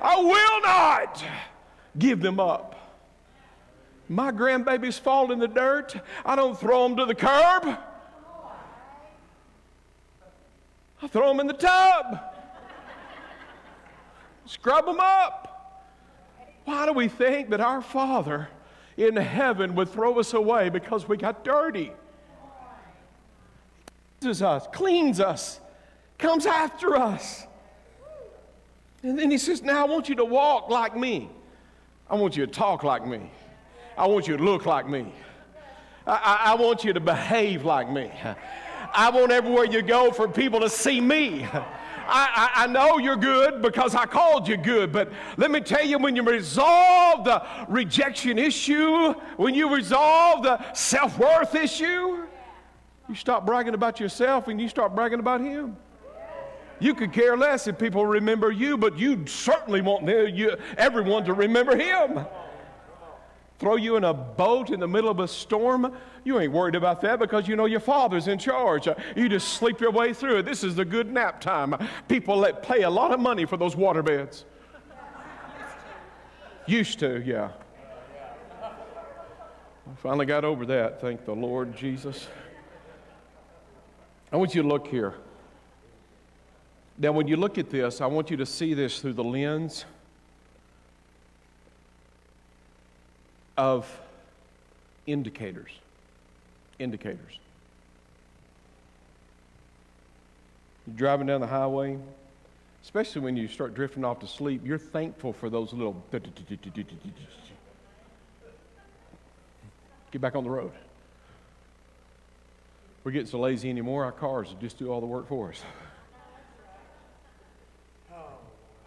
I 0.02 0.16
will 0.18 0.62
not 0.62 1.24
give 1.98 2.22
them 2.22 2.40
up. 2.40 2.76
My 4.10 4.32
grandbabies 4.32 5.00
fall 5.00 5.32
in 5.32 5.40
the 5.40 5.48
dirt. 5.48 5.96
I 6.26 6.36
don't 6.36 6.60
throw 6.60 6.84
them 6.84 6.98
to 6.98 7.06
the 7.06 7.16
curb. 7.16 7.78
I 11.02 11.08
throw 11.08 11.30
them 11.30 11.40
in 11.40 11.48
the 11.48 11.54
tub. 11.54 12.20
Scrub 14.46 14.86
them 14.86 15.00
up. 15.00 15.51
Why 16.66 16.86
do 16.86 16.94
we 16.94 17.08
think 17.08 17.50
that 17.50 17.62
our 17.62 17.82
Father 17.82 18.50
in 18.98 19.16
heaven 19.16 19.76
would 19.76 19.90
throw 19.90 20.20
us 20.20 20.34
away 20.34 20.70
because 20.70 21.08
we 21.08 21.18
got 21.18 21.44
dirty? 21.44 21.92
Cleanses 24.20 24.42
us, 24.44 24.68
cleans 24.72 25.20
us, 25.20 25.60
comes 26.18 26.46
after 26.46 26.96
us. 26.96 27.48
And 29.04 29.18
then 29.18 29.32
he 29.32 29.38
says, 29.38 29.64
Now 29.64 29.86
I 29.86 29.90
want 29.90 30.10
you 30.10 30.16
to 30.16 30.26
walk 30.26 30.70
like 30.70 30.96
me. 30.96 31.30
I 32.10 32.16
want 32.16 32.38
you 32.38 32.46
to 32.46 32.52
talk 32.52 32.84
like 32.84 33.06
me. 33.06 33.32
I 33.98 34.08
want 34.08 34.28
you 34.28 34.38
to 34.38 34.44
look 34.44 34.66
like 34.66 34.88
me. 34.88 35.12
I, 36.06 36.12
I, 36.12 36.52
I 36.52 36.56
want 36.56 36.84
you 36.84 36.94
to 36.94 37.00
behave 37.00 37.66
like 37.66 37.90
me. 37.90 38.12
I 38.94 39.10
want 39.10 39.32
everywhere 39.32 39.66
you 39.66 39.82
go 39.82 40.12
for 40.12 40.28
people 40.28 40.60
to 40.60 40.70
see 40.70 41.00
me. 41.00 41.48
I, 42.12 42.52
I, 42.54 42.64
I 42.64 42.68
know 42.68 42.98
you're 42.98 43.16
good 43.16 43.62
because 43.62 43.96
I 43.96 44.06
called 44.06 44.48
you 44.48 44.58
good, 44.58 44.92
but 44.92 45.12
let 45.38 45.50
me 45.50 45.62
tell 45.62 45.86
you 45.86 45.98
when 45.98 46.16
you 46.16 46.24
resolve 46.24 47.24
the 47.24 47.42
rejection 47.70 48.38
issue, 48.38 49.14
when 49.38 49.56
you 49.56 49.74
resolve 49.74 50.44
the 50.44 50.74
self 50.74 51.18
worth 51.18 51.56
issue, 51.56 52.28
you 53.08 53.16
stop 53.16 53.46
bragging 53.46 53.74
about 53.74 54.00
yourself 54.00 54.50
and 54.50 54.60
you 54.60 54.68
start 54.68 54.94
bragging 54.94 55.20
about 55.20 55.40
Him. 55.42 55.78
You 56.80 56.96
could 56.96 57.14
care 57.14 57.38
less 57.38 57.68
if 57.68 57.78
people 57.78 58.06
remember 58.06 58.52
you, 58.52 58.78
but 58.78 58.98
you 58.98 59.26
certainly 59.28 59.82
want 59.82 60.10
everyone 60.78 61.24
to 61.26 61.34
remember 61.34 61.78
Him 61.78 62.26
throw 63.62 63.76
you 63.76 63.96
in 63.96 64.04
a 64.04 64.14
boat 64.14 64.72
in 64.72 64.80
the 64.80 64.88
middle 64.88 65.12
of 65.12 65.20
a 65.20 65.28
storm, 65.28 65.96
you 66.24 66.40
ain't 66.40 66.52
worried 66.52 66.74
about 66.74 67.00
that 67.02 67.20
because 67.20 67.48
you 67.48 67.56
know 67.56 67.66
your 67.66 67.80
father's 67.80 68.28
in 68.28 68.40
charge. 68.40 68.88
You 69.16 69.30
just 69.30 69.50
sleep 69.50 69.80
your 69.80 69.92
way 69.92 70.16
through 70.16 70.38
it. 70.40 70.46
This 70.46 70.64
is 70.64 70.76
the 70.76 70.84
good 70.84 71.12
nap 71.12 71.40
time. 71.40 71.76
People 72.08 72.42
that 72.42 72.64
pay 72.64 72.82
a 72.82 72.90
lot 72.90 73.12
of 73.12 73.20
money 73.20 73.46
for 73.46 73.58
those 73.58 73.76
water 73.76 74.02
beds. 74.02 74.46
Used 76.66 76.98
to, 77.00 77.22
yeah. 77.24 77.52
I 78.64 79.96
finally 79.98 80.26
got 80.26 80.44
over 80.44 80.66
that, 80.66 81.00
thank 81.00 81.24
the 81.26 81.36
Lord 81.36 81.78
Jesus. 81.78 82.28
I 84.32 84.38
want 84.38 84.56
you 84.56 84.64
to 84.64 84.68
look 84.68 84.88
here. 84.88 85.14
Now, 86.98 87.12
when 87.12 87.28
you 87.28 87.38
look 87.38 87.60
at 87.60 87.70
this, 87.70 88.02
I 88.02 88.08
want 88.08 88.32
you 88.32 88.38
to 88.38 88.46
see 88.46 88.74
this 88.74 89.02
through 89.02 89.14
the 89.14 89.24
lens 89.24 89.86
of 93.58 93.88
indicators. 95.06 95.72
Indicators. 96.80 97.40
You're 100.88 100.96
driving 100.96 101.28
down 101.28 101.42
the 101.42 101.48
highway, 101.48 101.98
especially 102.84 103.22
when 103.22 103.38
you 103.38 103.48
start 103.48 103.76
drifting 103.76 104.04
off 104.04 104.20
to 104.20 104.28
sleep, 104.28 104.62
you're 104.66 104.78
thankful 104.78 105.34
for 105.34 105.50
those 105.50 105.74
little. 105.74 106.04
Get 110.12 110.22
back 110.22 110.36
on 110.36 110.44
the 110.44 110.50
road. 110.50 110.72
We're 113.04 113.12
getting 113.12 113.28
so 113.28 113.40
lazy 113.40 113.70
anymore, 113.70 114.04
our 114.04 114.12
cars 114.12 114.54
just 114.60 114.78
do 114.78 114.92
all 114.92 115.00
the 115.00 115.08
work 115.08 115.28
for 115.28 115.50
us. 115.50 115.64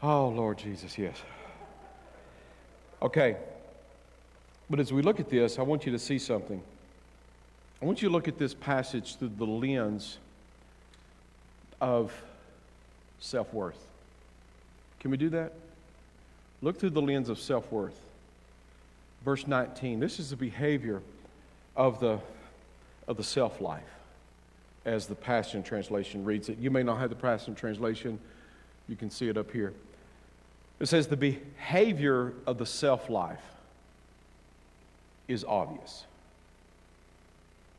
Oh, 0.02 0.28
Lord 0.28 0.58
Jesus, 0.58 0.98
yes. 0.98 1.16
Okay. 3.00 3.36
But 4.74 4.80
as 4.80 4.92
we 4.92 5.02
look 5.02 5.20
at 5.20 5.28
this, 5.28 5.60
I 5.60 5.62
want 5.62 5.86
you 5.86 5.92
to 5.92 6.00
see 6.00 6.18
something. 6.18 6.60
I 7.80 7.84
want 7.84 8.02
you 8.02 8.08
to 8.08 8.12
look 8.12 8.26
at 8.26 8.38
this 8.38 8.54
passage 8.54 9.14
through 9.14 9.30
the 9.38 9.46
lens 9.46 10.18
of 11.80 12.12
self 13.20 13.54
worth. 13.54 13.78
Can 14.98 15.12
we 15.12 15.16
do 15.16 15.28
that? 15.28 15.52
Look 16.60 16.80
through 16.80 16.90
the 16.90 17.00
lens 17.00 17.28
of 17.28 17.38
self 17.38 17.70
worth. 17.70 18.00
Verse 19.24 19.46
19. 19.46 20.00
This 20.00 20.18
is 20.18 20.30
the 20.30 20.36
behavior 20.36 21.02
of 21.76 22.00
the, 22.00 22.18
of 23.06 23.16
the 23.16 23.22
self 23.22 23.60
life, 23.60 23.94
as 24.84 25.06
the 25.06 25.14
Passion 25.14 25.62
Translation 25.62 26.24
reads 26.24 26.48
it. 26.48 26.58
You 26.58 26.72
may 26.72 26.82
not 26.82 26.98
have 26.98 27.10
the 27.10 27.14
Passion 27.14 27.54
Translation, 27.54 28.18
you 28.88 28.96
can 28.96 29.08
see 29.08 29.28
it 29.28 29.36
up 29.36 29.52
here. 29.52 29.72
It 30.80 30.86
says 30.86 31.06
the 31.06 31.16
behavior 31.16 32.32
of 32.44 32.58
the 32.58 32.66
self 32.66 33.08
life 33.08 33.53
is 35.28 35.44
obvious 35.44 36.04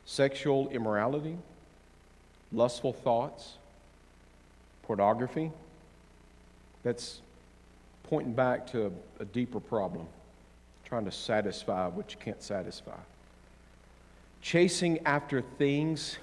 sexual 0.06 0.68
immorality, 0.68 1.36
lustful 2.52 2.92
thoughts, 2.92 3.54
pornography. 4.84 5.50
That's 6.84 7.20
pointing 8.04 8.32
back 8.32 8.68
to 8.68 8.86
a, 8.86 9.22
a 9.22 9.24
deeper 9.24 9.58
problem, 9.58 10.06
trying 10.84 11.04
to 11.04 11.10
satisfy 11.10 11.88
what 11.88 12.12
you 12.12 12.18
can't 12.20 12.40
satisfy. 12.40 12.96
Chasing 14.40 15.04
after 15.04 15.42
things 15.42 16.18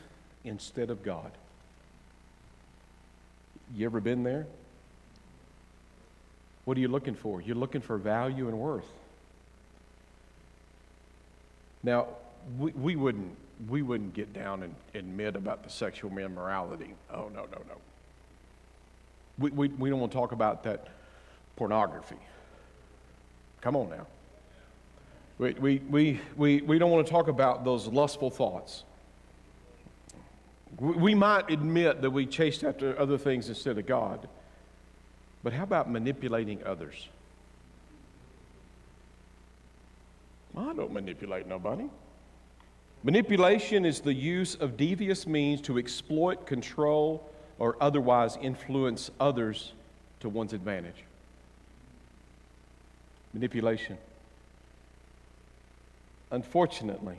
instead 0.46 0.90
of 0.90 1.04
God. 1.04 1.32
You 3.76 3.86
ever 3.86 4.00
been 4.00 4.24
there? 4.24 4.48
What 6.64 6.78
are 6.78 6.80
you 6.80 6.88
looking 6.88 7.16
for? 7.16 7.42
You're 7.42 7.58
looking 7.58 7.82
for 7.82 7.98
value 7.98 8.48
and 8.48 8.58
worth. 8.58 8.88
Now, 11.84 12.08
we, 12.58 12.72
we, 12.72 12.96
wouldn't, 12.96 13.36
we 13.68 13.82
wouldn't 13.82 14.14
get 14.14 14.34
down 14.34 14.64
and 14.64 14.74
admit 14.94 15.36
about 15.36 15.64
the 15.64 15.70
sexual 15.70 16.18
immorality. 16.18 16.94
Oh, 17.12 17.30
no, 17.34 17.42
no, 17.44 17.62
no. 17.68 17.78
We, 19.38 19.52
we, 19.52 19.68
we 19.68 19.90
don't 19.90 20.00
want 20.00 20.12
to 20.12 20.18
talk 20.18 20.32
about 20.32 20.64
that 20.64 20.88
pornography. 21.56 22.18
Come 23.62 23.76
on 23.76 23.90
now. 23.90 24.08
We, 25.38 25.54
we, 25.54 25.78
we, 25.90 26.22
we, 26.36 26.62
we 26.62 26.80
don't 26.80 26.92
want 26.92 27.06
to 27.06 27.12
talk 27.12 27.28
about 27.28 27.66
those 27.66 27.88
lustful 27.88 28.30
thoughts. 28.30 28.84
We, 30.80 30.94
we 30.94 31.16
might 31.16 31.50
admit 31.50 32.02
that 32.02 32.12
we 32.12 32.26
chased 32.26 32.64
after 32.64 32.98
other 33.00 33.18
things 33.18 33.50
instead 33.50 33.78
of 33.78 33.86
God. 33.86 34.28
But 35.44 35.54
how 35.54 35.64
about 35.64 35.90
manipulating 35.90 36.64
others? 36.66 37.10
Well, 40.54 40.70
I 40.70 40.74
don't 40.74 40.92
manipulate 40.92 41.48
nobody. 41.48 41.90
Manipulation 43.04 43.86
is 43.86 44.00
the 44.00 44.14
use 44.14 44.56
of 44.56 44.78
devious 44.78 45.28
means 45.28 45.60
to 45.62 45.78
exploit, 45.78 46.46
control, 46.46 47.30
or 47.60 47.76
otherwise 47.82 48.38
influence 48.42 49.12
others 49.20 49.74
to 50.20 50.30
one's 50.30 50.54
advantage. 50.54 51.04
Manipulation. 53.34 53.98
Unfortunately, 56.32 57.18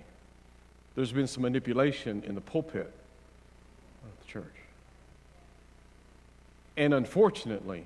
there's 0.94 1.12
been 1.12 1.26
some 1.26 1.42
manipulation 1.42 2.22
in 2.24 2.34
the 2.34 2.40
pulpit 2.40 2.92
of 4.04 4.24
the 4.24 4.32
church. 4.32 4.44
And 6.76 6.94
unfortunately, 6.94 7.84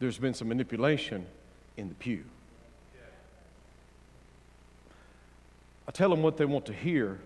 there's 0.00 0.18
been 0.18 0.34
some 0.34 0.48
manipulation 0.48 1.26
in 1.76 1.88
the 1.88 1.94
pew. 1.94 2.24
I 5.86 5.92
tell 5.92 6.08
them 6.10 6.22
what 6.22 6.36
they 6.36 6.44
want 6.44 6.66
to 6.66 6.72
hear, 6.72 7.18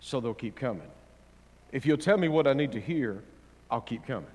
so 0.00 0.20
they'll 0.20 0.34
keep 0.34 0.56
coming. 0.56 0.90
If 1.72 1.86
you'll 1.86 1.96
tell 1.96 2.18
me 2.18 2.28
what 2.28 2.46
I 2.46 2.52
need 2.52 2.72
to 2.72 2.80
hear, 2.80 3.22
I'll 3.70 3.80
keep 3.80 4.06
coming. 4.06 4.26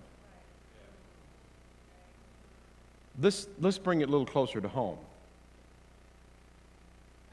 This, 3.20 3.48
let's 3.60 3.78
bring 3.78 4.02
it 4.02 4.10
a 4.10 4.12
little 4.12 4.26
closer 4.26 4.62
to 4.62 4.68
home. 4.68 4.98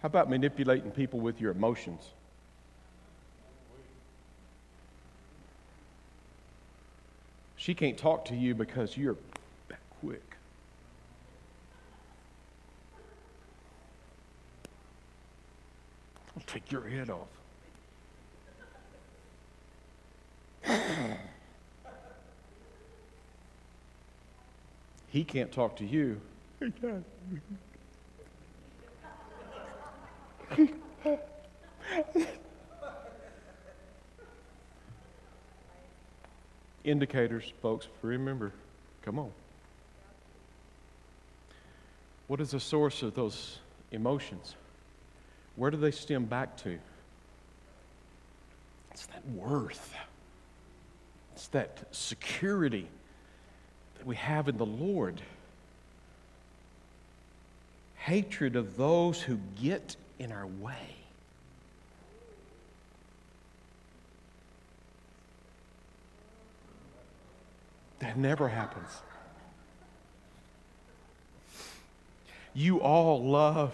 How 0.02 0.06
about 0.06 0.28
manipulating 0.28 0.90
people 0.90 1.20
with 1.20 1.40
your 1.40 1.50
emotions? 1.50 2.02
She 7.56 7.74
can't 7.74 7.96
talk 7.96 8.26
to 8.26 8.34
you 8.34 8.54
because 8.54 8.94
you're 8.94 9.16
that 9.68 9.78
quick. 10.00 10.33
I'll 16.36 16.42
take 16.46 16.72
your 16.72 16.82
head 16.88 17.10
off. 17.10 17.28
he 25.08 25.24
can't 25.24 25.52
talk 25.52 25.76
to 25.76 25.84
you. 25.84 26.20
He 26.60 26.70
can. 26.70 27.04
Indicators, 36.84 37.52
folks, 37.62 37.88
remember. 38.02 38.52
Come 39.02 39.18
on. 39.18 39.30
What 42.26 42.40
is 42.40 42.50
the 42.50 42.60
source 42.60 43.02
of 43.02 43.14
those 43.14 43.58
emotions? 43.90 44.54
Where 45.56 45.70
do 45.70 45.76
they 45.76 45.90
stem 45.90 46.24
back 46.24 46.56
to? 46.58 46.78
It's 48.90 49.06
that 49.06 49.26
worth, 49.28 49.94
it's 51.34 51.48
that 51.48 51.84
security 51.90 52.88
that 53.98 54.06
we 54.06 54.16
have 54.16 54.48
in 54.48 54.56
the 54.56 54.66
Lord. 54.66 55.20
Hatred 57.96 58.54
of 58.54 58.76
those 58.76 59.20
who 59.20 59.38
get 59.60 59.96
in 60.18 60.30
our 60.30 60.46
way. 60.46 60.96
That 68.00 68.18
never 68.18 68.48
happens. 68.48 68.90
You 72.52 72.80
all 72.80 73.24
love 73.24 73.72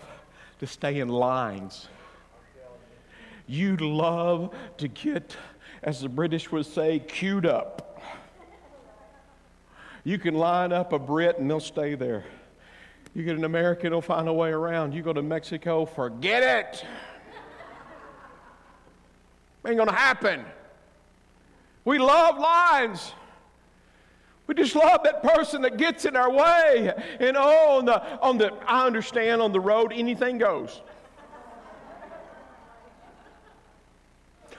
to 0.60 0.66
stay 0.66 1.00
in 1.00 1.08
lines. 1.08 1.88
You 3.46 3.76
love 3.78 4.54
to 4.76 4.88
get, 4.88 5.34
as 5.82 6.02
the 6.02 6.08
British 6.08 6.52
would 6.52 6.66
say, 6.66 6.98
queued 6.98 7.46
up. 7.46 7.98
You 10.04 10.18
can 10.18 10.34
line 10.34 10.72
up 10.72 10.92
a 10.92 10.98
Brit 10.98 11.38
and 11.38 11.50
they'll 11.50 11.60
stay 11.60 11.94
there. 11.94 12.24
You 13.14 13.24
get 13.24 13.36
an 13.36 13.44
American, 13.44 13.90
they'll 13.90 14.02
find 14.02 14.28
a 14.28 14.32
way 14.32 14.50
around. 14.50 14.94
You 14.94 15.02
go 15.02 15.14
to 15.14 15.22
Mexico, 15.22 15.86
forget 15.86 16.42
it. 16.42 16.84
Ain't 19.66 19.78
gonna 19.78 19.92
happen. 19.92 20.44
We 21.86 21.98
love 21.98 22.38
lines. 22.38 23.12
We 24.50 24.54
just 24.54 24.74
love 24.74 25.04
that 25.04 25.22
person 25.22 25.62
that 25.62 25.76
gets 25.76 26.04
in 26.06 26.16
our 26.16 26.28
way. 26.28 26.92
And 27.20 27.36
oh, 27.36 27.78
on 27.78 27.84
the, 27.84 28.18
on 28.18 28.36
the, 28.36 28.52
I 28.66 28.84
understand 28.84 29.40
on 29.40 29.52
the 29.52 29.60
road, 29.60 29.92
anything 29.94 30.38
goes. 30.38 30.80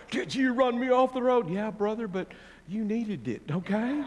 Did 0.10 0.34
you 0.34 0.54
run 0.54 0.80
me 0.80 0.92
off 0.92 1.14
the 1.14 1.22
road? 1.22 1.50
Yeah, 1.50 1.72
brother, 1.72 2.08
but 2.08 2.32
you 2.70 2.86
needed 2.86 3.28
it, 3.28 3.42
okay? 3.52 4.06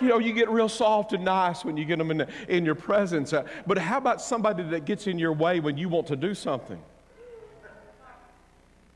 You 0.00 0.08
know, 0.08 0.18
you 0.18 0.32
get 0.32 0.50
real 0.50 0.68
soft 0.68 1.12
and 1.12 1.24
nice 1.24 1.64
when 1.64 1.76
you 1.76 1.84
get 1.84 1.98
them 1.98 2.10
in, 2.10 2.16
the, 2.16 2.28
in 2.48 2.64
your 2.64 2.74
presence. 2.74 3.32
Uh, 3.32 3.44
but 3.68 3.78
how 3.78 3.98
about 3.98 4.20
somebody 4.20 4.64
that 4.64 4.84
gets 4.84 5.06
in 5.06 5.16
your 5.16 5.32
way 5.32 5.60
when 5.60 5.78
you 5.78 5.88
want 5.88 6.08
to 6.08 6.16
do 6.16 6.34
something? 6.34 6.82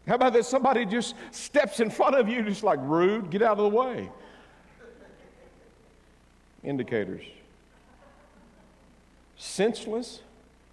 How 0.08 0.16
about 0.16 0.32
that 0.32 0.46
somebody 0.46 0.84
just 0.84 1.14
steps 1.30 1.78
in 1.78 1.90
front 1.90 2.16
of 2.16 2.28
you, 2.28 2.42
just 2.42 2.64
like 2.64 2.80
rude, 2.82 3.30
get 3.30 3.40
out 3.40 3.60
of 3.60 3.70
the 3.70 3.78
way? 3.78 4.10
Indicators. 6.66 7.24
Senseless 9.36 10.20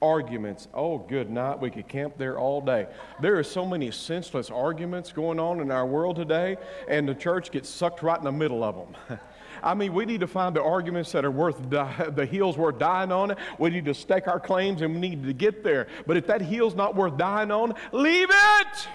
arguments. 0.02 0.68
Oh, 0.74 0.98
good 0.98 1.30
night. 1.30 1.60
We 1.60 1.70
could 1.70 1.88
camp 1.88 2.18
there 2.18 2.38
all 2.38 2.60
day. 2.60 2.88
There 3.22 3.38
are 3.38 3.44
so 3.44 3.66
many 3.66 3.90
senseless 3.92 4.50
arguments 4.50 5.14
going 5.14 5.40
on 5.40 5.62
in 5.62 5.72
our 5.72 5.86
world 5.86 6.18
today, 6.18 6.58
and 6.90 7.08
the 7.08 7.16
church 7.16 7.52
gets 7.52 7.70
sucked 7.70 8.04
right 8.04 8.18
in 8.18 8.26
the 8.26 8.32
middle 8.32 8.64
of 8.64 8.76
them. 8.76 9.20
I 9.64 9.74
mean, 9.76 9.94
we 9.94 10.06
need 10.06 10.20
to 10.20 10.28
find 10.28 10.54
the 10.54 10.62
arguments 10.62 11.14
that 11.14 11.24
are 11.24 11.32
worth 11.32 11.58
the 11.70 12.26
hill's 12.30 12.58
worth 12.58 12.80
dying 12.80 13.12
on. 13.12 13.36
We 13.60 13.70
need 13.70 13.86
to 13.86 13.94
stake 13.94 14.28
our 14.28 14.40
claims, 14.40 14.82
and 14.82 14.94
we 14.96 15.00
need 15.00 15.24
to 15.24 15.34
get 15.34 15.64
there. 15.64 15.88
But 16.06 16.18
if 16.18 16.28
that 16.28 16.42
hill's 16.42 16.76
not 16.76 16.96
worth 16.96 17.18
dying 17.18 17.52
on, 17.52 17.74
leave 17.94 18.30
it. 18.30 18.88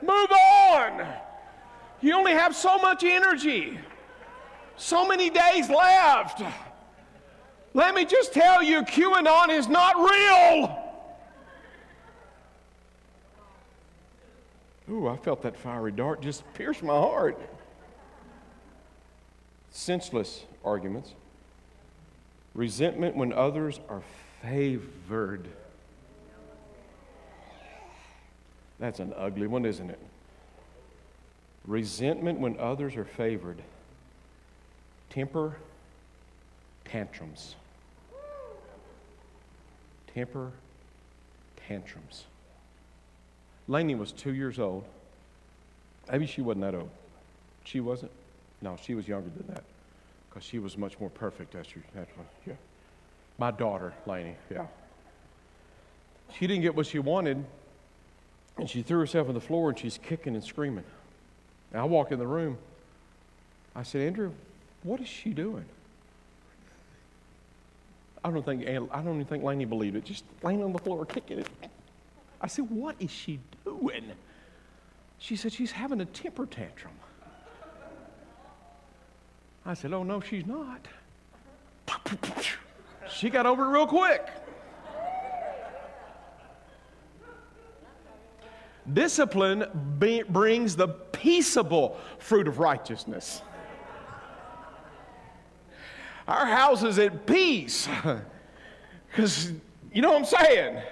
Move 0.00 0.30
on. 0.30 1.06
You 2.00 2.14
only 2.14 2.32
have 2.32 2.54
so 2.54 2.78
much 2.78 3.02
energy, 3.02 3.78
so 4.76 5.06
many 5.06 5.30
days 5.30 5.68
left. 5.68 6.42
Let 7.72 7.94
me 7.94 8.04
just 8.04 8.32
tell 8.32 8.62
you, 8.62 8.82
QAnon 8.82 9.50
is 9.50 9.68
not 9.68 9.96
real. 9.96 10.80
Ooh, 14.90 15.08
I 15.08 15.16
felt 15.16 15.42
that 15.42 15.56
fiery 15.56 15.92
dart 15.92 16.20
just 16.20 16.44
pierce 16.54 16.82
my 16.82 16.92
heart. 16.92 17.40
Senseless 19.70 20.44
arguments. 20.64 21.14
Resentment 22.54 23.16
when 23.16 23.32
others 23.32 23.80
are 23.88 24.02
favored. 24.42 25.48
That's 28.78 29.00
an 29.00 29.14
ugly 29.16 29.46
one, 29.46 29.64
isn't 29.64 29.90
it? 29.90 29.98
Resentment 31.66 32.38
when 32.38 32.58
others 32.58 32.96
are 32.96 33.04
favored. 33.04 33.62
Temper 35.14 35.56
tantrums 36.84 37.54
temper 40.14 40.52
tantrums. 41.68 42.24
Lainey 43.66 43.94
was 43.94 44.12
two 44.12 44.32
years 44.32 44.58
old. 44.58 44.84
Maybe 46.10 46.26
she 46.26 46.42
wasn't 46.42 46.62
that 46.62 46.74
old. 46.74 46.90
She 47.64 47.80
wasn't? 47.80 48.12
No, 48.62 48.76
she 48.80 48.94
was 48.94 49.08
younger 49.08 49.30
than 49.36 49.54
that 49.54 49.64
because 50.28 50.44
she 50.44 50.58
was 50.58 50.76
much 50.76 50.98
more 51.00 51.10
perfect. 51.10 51.52
That's 51.52 51.68
what, 51.74 52.26
yeah. 52.46 52.54
My 53.38 53.50
daughter, 53.50 53.92
Lainey, 54.06 54.36
yeah. 54.50 54.66
She 56.38 56.46
didn't 56.46 56.62
get 56.62 56.74
what 56.74 56.86
she 56.86 56.98
wanted, 56.98 57.44
and 58.58 58.68
she 58.68 58.82
threw 58.82 58.98
herself 58.98 59.28
on 59.28 59.34
the 59.34 59.40
floor 59.40 59.70
and 59.70 59.78
she's 59.78 59.98
kicking 59.98 60.34
and 60.34 60.44
screaming. 60.44 60.84
And 61.72 61.80
I 61.80 61.84
walk 61.84 62.12
in 62.12 62.18
the 62.18 62.26
room. 62.26 62.58
I 63.74 63.82
said, 63.82 64.02
Andrew, 64.02 64.32
what 64.84 65.00
is 65.00 65.08
she 65.08 65.30
doing? 65.30 65.64
I 68.22 68.30
don't 68.30 68.44
think 68.44 68.66
I 68.66 69.02
don't 69.02 69.14
even 69.14 69.24
think 69.24 69.42
Laney 69.42 69.64
believed 69.64 69.96
it. 69.96 70.04
Just 70.04 70.24
laying 70.42 70.62
on 70.62 70.72
the 70.72 70.78
floor 70.78 71.04
kicking 71.04 71.40
it. 71.40 71.48
I 72.40 72.46
said, 72.46 72.70
"What 72.70 72.94
is 73.00 73.10
she 73.10 73.40
doing?" 73.64 74.12
She 75.18 75.36
said, 75.36 75.52
"She's 75.52 75.72
having 75.72 76.00
a 76.00 76.04
temper 76.04 76.46
tantrum." 76.46 76.92
I 79.66 79.74
said, 79.74 79.92
"Oh 79.92 80.04
no, 80.04 80.20
she's 80.20 80.46
not." 80.46 80.86
She 83.10 83.30
got 83.30 83.46
over 83.46 83.64
it 83.64 83.68
real 83.68 83.86
quick. 83.86 84.26
Discipline 88.92 89.64
be, 89.98 90.22
brings 90.22 90.76
the 90.76 90.88
peaceable 90.88 91.98
fruit 92.18 92.46
of 92.46 92.58
righteousness 92.58 93.40
our 96.26 96.46
house 96.46 96.82
is 96.82 96.98
at 96.98 97.26
peace. 97.26 97.88
Because, 99.14 99.52
you 99.92 100.02
know 100.02 100.10
what 100.10 100.18
I'm 100.18 100.24
saying? 100.24 100.82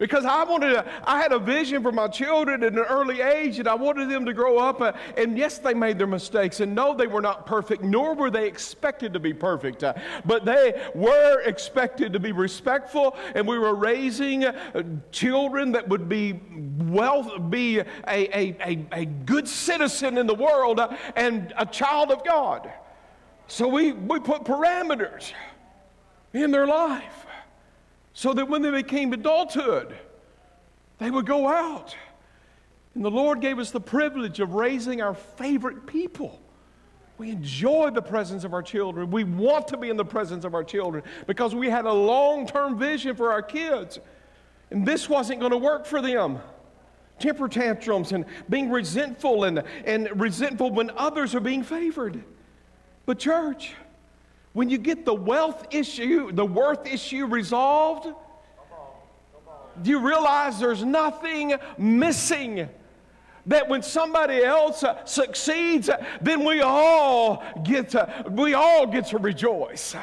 Because 0.00 0.24
I 0.24 0.44
wanted, 0.44 0.72
to, 0.72 0.84
I 1.04 1.20
had 1.20 1.30
a 1.30 1.38
vision 1.38 1.82
for 1.82 1.92
my 1.92 2.08
children 2.08 2.62
at 2.62 2.72
an 2.72 2.78
early 2.78 3.20
age, 3.20 3.58
and 3.58 3.68
I 3.68 3.74
wanted 3.74 4.10
them 4.10 4.24
to 4.24 4.32
grow 4.32 4.58
up. 4.58 4.80
Uh, 4.80 4.92
and 5.18 5.36
yes, 5.36 5.58
they 5.58 5.74
made 5.74 5.98
their 5.98 6.06
mistakes, 6.06 6.60
and 6.60 6.74
no, 6.74 6.94
they 6.94 7.06
were 7.06 7.20
not 7.20 7.44
perfect, 7.44 7.82
nor 7.82 8.14
were 8.14 8.30
they 8.30 8.46
expected 8.46 9.12
to 9.12 9.20
be 9.20 9.34
perfect. 9.34 9.84
Uh, 9.84 9.92
but 10.24 10.46
they 10.46 10.82
were 10.94 11.40
expected 11.42 12.14
to 12.14 12.18
be 12.18 12.32
respectful, 12.32 13.14
and 13.34 13.46
we 13.46 13.58
were 13.58 13.74
raising 13.74 14.46
uh, 14.46 14.82
children 15.12 15.72
that 15.72 15.86
would 15.88 16.08
be 16.08 16.40
well, 16.78 17.38
be 17.38 17.78
a, 17.78 17.84
a, 18.08 18.56
a, 18.66 18.86
a 18.92 19.04
good 19.04 19.46
citizen 19.46 20.16
in 20.16 20.26
the 20.26 20.34
world 20.34 20.80
uh, 20.80 20.96
and 21.14 21.52
a 21.58 21.66
child 21.66 22.10
of 22.10 22.24
God. 22.24 22.70
So 23.50 23.66
we, 23.66 23.90
we 23.90 24.20
put 24.20 24.44
parameters 24.44 25.32
in 26.32 26.52
their 26.52 26.68
life 26.68 27.26
so 28.12 28.32
that 28.32 28.48
when 28.48 28.62
they 28.62 28.70
became 28.70 29.12
adulthood, 29.12 29.92
they 30.98 31.10
would 31.10 31.26
go 31.26 31.48
out. 31.48 31.96
And 32.94 33.04
the 33.04 33.10
Lord 33.10 33.40
gave 33.40 33.58
us 33.58 33.72
the 33.72 33.80
privilege 33.80 34.38
of 34.38 34.54
raising 34.54 35.02
our 35.02 35.14
favorite 35.14 35.84
people. 35.84 36.40
We 37.18 37.30
enjoy 37.30 37.90
the 37.90 38.00
presence 38.00 38.44
of 38.44 38.54
our 38.54 38.62
children. 38.62 39.10
We 39.10 39.24
want 39.24 39.66
to 39.68 39.76
be 39.76 39.90
in 39.90 39.96
the 39.96 40.04
presence 40.04 40.44
of 40.44 40.54
our 40.54 40.64
children 40.64 41.02
because 41.26 41.52
we 41.52 41.68
had 41.68 41.86
a 41.86 41.92
long 41.92 42.46
term 42.46 42.78
vision 42.78 43.16
for 43.16 43.32
our 43.32 43.42
kids. 43.42 43.98
And 44.70 44.86
this 44.86 45.08
wasn't 45.08 45.40
going 45.40 45.50
to 45.50 45.58
work 45.58 45.86
for 45.86 46.00
them. 46.00 46.38
Temper 47.18 47.48
tantrums 47.48 48.12
and 48.12 48.24
being 48.48 48.70
resentful 48.70 49.42
and, 49.42 49.64
and 49.84 50.08
resentful 50.20 50.70
when 50.70 50.90
others 50.90 51.34
are 51.34 51.40
being 51.40 51.64
favored. 51.64 52.22
But, 53.10 53.18
church, 53.18 53.72
when 54.52 54.70
you 54.70 54.78
get 54.78 55.04
the 55.04 55.12
wealth 55.12 55.74
issue, 55.74 56.30
the 56.30 56.46
worth 56.46 56.86
issue 56.86 57.26
resolved, 57.26 58.06
do 59.82 59.90
you 59.90 59.98
realize 59.98 60.60
there's 60.60 60.84
nothing 60.84 61.54
missing? 61.76 62.68
That 63.46 63.68
when 63.68 63.82
somebody 63.82 64.44
else 64.44 64.84
succeeds, 65.06 65.90
then 66.20 66.44
we 66.44 66.60
all 66.60 67.42
get 67.64 67.88
to, 67.88 68.26
we 68.30 68.54
all 68.54 68.86
get 68.86 69.06
to 69.06 69.18
rejoice. 69.18 69.96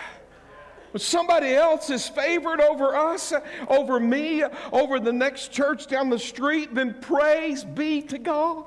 When 0.91 0.99
somebody 0.99 1.53
else 1.53 1.89
is 1.89 2.09
favored 2.09 2.59
over 2.59 2.93
us, 2.93 3.31
over 3.69 4.01
me, 4.01 4.43
over 4.73 4.99
the 4.99 5.13
next 5.13 5.53
church 5.53 5.87
down 5.87 6.09
the 6.09 6.19
street, 6.19 6.75
then 6.75 6.93
praise 6.99 7.63
be 7.63 8.01
to 8.01 8.17
God. 8.17 8.65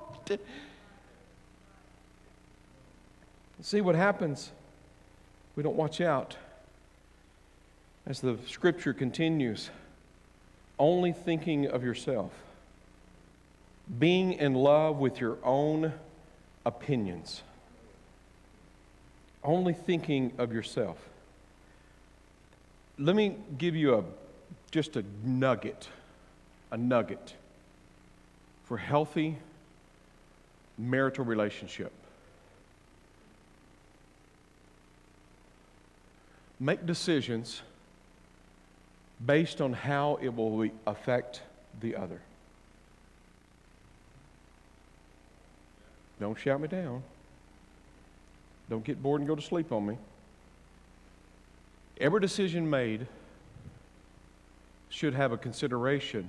See 3.62 3.80
what 3.80 3.94
happens. 3.94 4.52
We 5.54 5.62
don't 5.62 5.76
watch 5.76 6.00
out. 6.00 6.36
As 8.06 8.20
the 8.20 8.38
scripture 8.46 8.94
continues, 8.94 9.70
only 10.78 11.12
thinking 11.12 11.66
of 11.66 11.84
yourself, 11.84 12.32
being 13.98 14.32
in 14.32 14.54
love 14.54 14.96
with 14.96 15.20
your 15.20 15.36
own 15.44 15.92
opinions, 16.64 17.42
only 19.44 19.74
thinking 19.74 20.32
of 20.38 20.52
yourself. 20.52 20.96
Let 22.98 23.14
me 23.14 23.36
give 23.58 23.76
you 23.76 23.98
a 23.98 24.04
just 24.70 24.96
a 24.96 25.04
nugget, 25.24 25.88
a 26.70 26.76
nugget 26.76 27.34
for 28.64 28.78
healthy 28.78 29.36
marital 30.78 31.24
relationship. 31.24 31.92
Make 36.60 36.84
decisions 36.84 37.62
based 39.24 39.60
on 39.60 39.72
how 39.72 40.18
it 40.22 40.28
will 40.28 40.68
affect 40.86 41.42
the 41.80 41.96
other. 41.96 42.20
Don't 46.20 46.38
shout 46.38 46.60
me 46.60 46.68
down. 46.68 47.02
Don't 48.68 48.84
get 48.84 49.02
bored 49.02 49.22
and 49.22 49.28
go 49.28 49.34
to 49.34 49.42
sleep 49.42 49.72
on 49.72 49.86
me. 49.86 49.96
Every 51.98 52.20
decision 52.20 52.68
made 52.68 53.06
should 54.90 55.14
have 55.14 55.32
a 55.32 55.38
consideration 55.38 56.28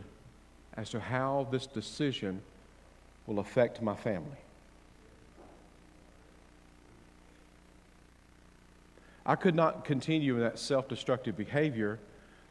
as 0.76 0.90
to 0.92 1.00
how 1.00 1.48
this 1.52 1.68
decision 1.68 2.42
will 3.28 3.40
affect 3.40 3.82
my 3.82 3.96
family. 3.96 4.38
I 9.26 9.36
could 9.36 9.56
not 9.56 9.86
continue 9.86 10.36
in 10.36 10.42
that 10.42 10.60
self 10.60 10.88
destructive 10.88 11.38
behavior 11.38 12.00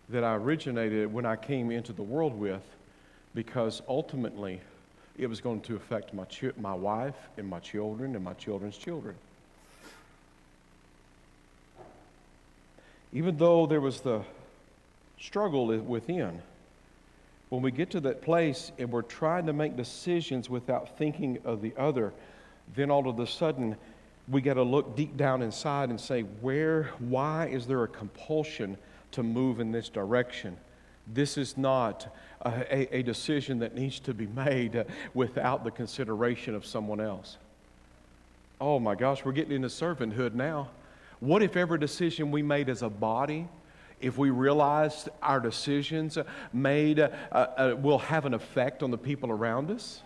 that 0.08 0.24
I 0.24 0.34
originated 0.34 1.12
when 1.12 1.26
I 1.26 1.36
came 1.36 1.70
into 1.70 1.92
the 1.92 2.02
world 2.02 2.38
with 2.38 2.62
because 3.34 3.82
ultimately 3.88 4.60
it 5.18 5.28
was 5.28 5.40
going 5.40 5.60
to 5.62 5.76
affect 5.76 6.14
my, 6.14 6.24
my 6.58 6.74
wife 6.74 7.16
and 7.36 7.48
my 7.48 7.60
children 7.60 8.14
and 8.14 8.24
my 8.24 8.34
children's 8.34 8.76
children. 8.76 9.14
even 13.12 13.36
though 13.36 13.66
there 13.66 13.80
was 13.80 14.00
the 14.00 14.22
struggle 15.18 15.66
within, 15.66 16.40
when 17.48 17.62
we 17.62 17.70
get 17.72 17.90
to 17.90 18.00
that 18.00 18.22
place 18.22 18.70
and 18.78 18.90
we're 18.90 19.02
trying 19.02 19.46
to 19.46 19.52
make 19.52 19.76
decisions 19.76 20.48
without 20.48 20.96
thinking 20.96 21.38
of 21.44 21.60
the 21.60 21.74
other, 21.76 22.12
then 22.76 22.90
all 22.90 23.08
of 23.08 23.18
a 23.18 23.26
sudden 23.26 23.76
we 24.30 24.40
got 24.40 24.54
to 24.54 24.62
look 24.62 24.96
deep 24.96 25.16
down 25.16 25.42
inside 25.42 25.90
and 25.90 26.00
say, 26.00 26.22
where, 26.22 26.90
why 26.98 27.48
is 27.48 27.66
there 27.66 27.82
a 27.82 27.88
compulsion 27.88 28.78
to 29.12 29.22
move 29.22 29.58
in 29.58 29.72
this 29.72 29.88
direction? 29.88 30.56
This 31.12 31.36
is 31.36 31.58
not 31.58 32.14
a, 32.44 32.96
a, 32.96 33.02
decision 33.02 33.58
that 33.58 33.74
needs 33.74 33.98
to 34.00 34.14
be 34.14 34.26
made 34.46 34.84
without 35.14 35.64
the 35.64 35.70
consideration 35.70 36.54
of 36.54 36.64
someone 36.64 37.00
else. 37.00 37.38
Oh 38.60 38.78
my 38.78 38.94
gosh, 38.94 39.24
we're 39.24 39.32
getting 39.32 39.52
into 39.52 39.68
servanthood 39.68 40.34
now. 40.34 40.70
What 41.18 41.42
if 41.42 41.56
every 41.56 41.78
decision 41.78 42.30
we 42.30 42.42
made 42.42 42.68
as 42.68 42.82
a 42.82 42.88
body, 42.88 43.48
if 44.00 44.16
we 44.16 44.30
realized 44.30 45.08
our 45.22 45.40
decisions 45.40 46.16
made 46.52 47.00
uh, 47.00 47.08
uh, 47.32 47.74
will 47.78 47.98
have 47.98 48.26
an 48.26 48.34
effect 48.34 48.82
on 48.82 48.90
the 48.90 48.98
people 48.98 49.30
around 49.30 49.70
us? 49.70 50.02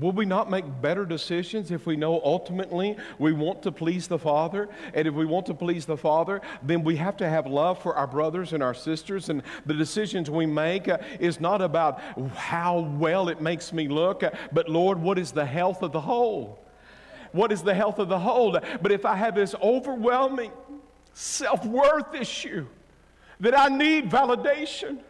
Will 0.00 0.12
we 0.12 0.24
not 0.24 0.50
make 0.50 0.64
better 0.80 1.04
decisions 1.04 1.70
if 1.70 1.84
we 1.84 1.96
know 1.96 2.20
ultimately 2.24 2.96
we 3.18 3.32
want 3.32 3.62
to 3.64 3.72
please 3.72 4.08
the 4.08 4.18
Father? 4.18 4.70
And 4.94 5.06
if 5.06 5.12
we 5.12 5.26
want 5.26 5.44
to 5.46 5.54
please 5.54 5.84
the 5.84 5.98
Father, 5.98 6.40
then 6.62 6.82
we 6.82 6.96
have 6.96 7.16
to 7.18 7.28
have 7.28 7.46
love 7.46 7.82
for 7.82 7.94
our 7.94 8.06
brothers 8.06 8.54
and 8.54 8.62
our 8.62 8.72
sisters. 8.72 9.28
And 9.28 9.42
the 9.66 9.74
decisions 9.74 10.30
we 10.30 10.46
make 10.46 10.88
uh, 10.88 10.98
is 11.20 11.40
not 11.40 11.60
about 11.60 12.00
how 12.34 12.80
well 12.98 13.28
it 13.28 13.42
makes 13.42 13.70
me 13.70 13.86
look, 13.86 14.22
uh, 14.22 14.30
but 14.50 14.70
Lord, 14.70 14.98
what 14.98 15.18
is 15.18 15.30
the 15.30 15.44
health 15.44 15.82
of 15.82 15.92
the 15.92 16.00
whole? 16.00 16.58
What 17.32 17.52
is 17.52 17.62
the 17.62 17.74
health 17.74 17.98
of 17.98 18.08
the 18.08 18.18
whole? 18.18 18.58
But 18.80 18.92
if 18.92 19.04
I 19.04 19.14
have 19.16 19.34
this 19.34 19.54
overwhelming 19.62 20.52
self 21.12 21.66
worth 21.66 22.14
issue 22.14 22.66
that 23.40 23.58
I 23.58 23.68
need 23.68 24.10
validation, 24.10 25.00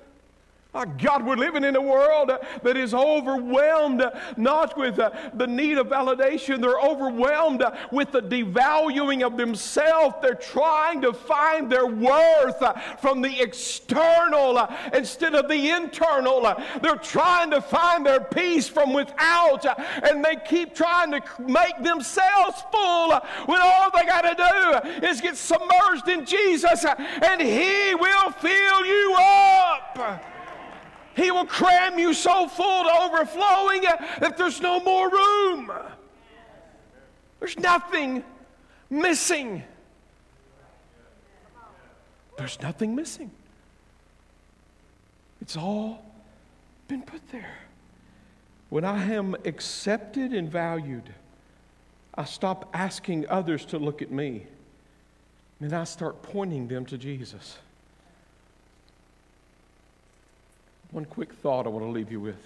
Oh 0.74 0.86
God, 0.86 1.26
we're 1.26 1.36
living 1.36 1.64
in 1.64 1.76
a 1.76 1.82
world 1.82 2.30
that 2.62 2.76
is 2.78 2.94
overwhelmed 2.94 4.02
not 4.38 4.78
with 4.78 4.98
uh, 4.98 5.10
the 5.34 5.46
need 5.46 5.76
of 5.76 5.88
validation, 5.88 6.62
they're 6.62 6.80
overwhelmed 6.80 7.62
with 7.90 8.10
the 8.10 8.22
devaluing 8.22 9.22
of 9.22 9.36
themselves. 9.36 10.14
They're 10.22 10.34
trying 10.34 11.02
to 11.02 11.12
find 11.12 11.70
their 11.70 11.84
worth 11.84 12.62
uh, 12.62 12.72
from 12.96 13.20
the 13.20 13.38
external 13.38 14.56
uh, 14.56 14.74
instead 14.94 15.34
of 15.34 15.46
the 15.46 15.68
internal. 15.68 16.40
They're 16.80 16.96
trying 16.96 17.50
to 17.50 17.60
find 17.60 18.06
their 18.06 18.20
peace 18.20 18.66
from 18.66 18.94
without, 18.94 19.66
and 20.08 20.24
they 20.24 20.36
keep 20.36 20.74
trying 20.74 21.10
to 21.10 21.20
make 21.38 21.82
themselves 21.82 22.62
full 22.72 23.10
when 23.44 23.60
all 23.60 23.90
they 23.90 24.06
got 24.06 24.22
to 24.22 24.88
do 25.00 25.06
is 25.06 25.20
get 25.20 25.36
submerged 25.36 26.08
in 26.08 26.24
Jesus, 26.24 26.86
and 26.86 27.42
He 27.42 27.94
will 27.94 28.30
fill 28.30 28.86
you 28.86 29.16
up. 29.18 30.31
He 31.14 31.30
will 31.30 31.44
cram 31.44 31.98
you 31.98 32.14
so 32.14 32.48
full 32.48 32.84
to 32.84 32.90
overflowing 33.02 33.82
that 33.82 34.36
there's 34.36 34.60
no 34.60 34.80
more 34.80 35.10
room. 35.10 35.72
There's 37.40 37.58
nothing 37.58 38.24
missing. 38.88 39.62
There's 42.38 42.60
nothing 42.60 42.94
missing. 42.94 43.30
It's 45.40 45.56
all 45.56 46.04
been 46.88 47.02
put 47.02 47.20
there. 47.30 47.58
When 48.70 48.84
I 48.84 49.12
am 49.12 49.34
accepted 49.44 50.32
and 50.32 50.50
valued, 50.50 51.12
I 52.14 52.24
stop 52.24 52.70
asking 52.72 53.28
others 53.28 53.64
to 53.66 53.78
look 53.78 54.00
at 54.02 54.10
me 54.10 54.46
and 55.60 55.72
I 55.72 55.84
start 55.84 56.22
pointing 56.22 56.68
them 56.68 56.86
to 56.86 56.98
Jesus. 56.98 57.58
One 60.92 61.06
quick 61.06 61.32
thought 61.32 61.66
I 61.66 61.70
want 61.70 61.86
to 61.86 61.90
leave 61.90 62.12
you 62.12 62.20
with. 62.20 62.36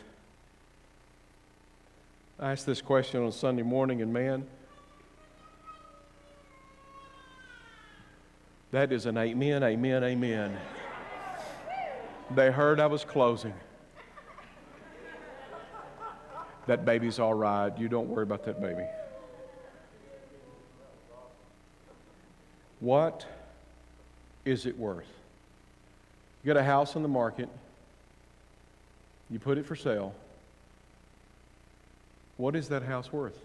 I 2.39 2.53
asked 2.53 2.65
this 2.65 2.81
question 2.81 3.25
on 3.25 3.33
Sunday 3.33 3.63
morning, 3.63 4.03
and 4.03 4.13
man, 4.13 4.47
that 8.71 8.93
is 8.93 9.07
an 9.07 9.19
amen, 9.19 9.65
amen, 9.65 10.05
amen. 10.05 10.57
They 12.37 12.53
heard 12.53 12.79
I 12.79 12.87
was 12.87 13.05
closing. 13.05 13.55
That 16.67 16.85
baby's 16.85 17.19
all 17.19 17.35
right. 17.35 17.77
You 17.77 17.89
don't 17.89 18.09
worry 18.09 18.23
about 18.23 18.45
that 18.45 18.61
baby. 18.61 18.85
What 22.79 23.27
is 24.45 24.67
it 24.67 24.79
worth? 24.79 25.07
You 26.45 26.55
got 26.55 26.61
a 26.61 26.65
house 26.65 26.95
on 26.95 27.03
the 27.03 27.09
market 27.09 27.49
you 29.31 29.39
put 29.39 29.59
it 29.59 29.67
for 29.67 29.77
sale. 29.77 30.15
What 32.37 32.55
is 32.55 32.69
that 32.69 32.83
house 32.83 33.13
worth? 33.13 33.39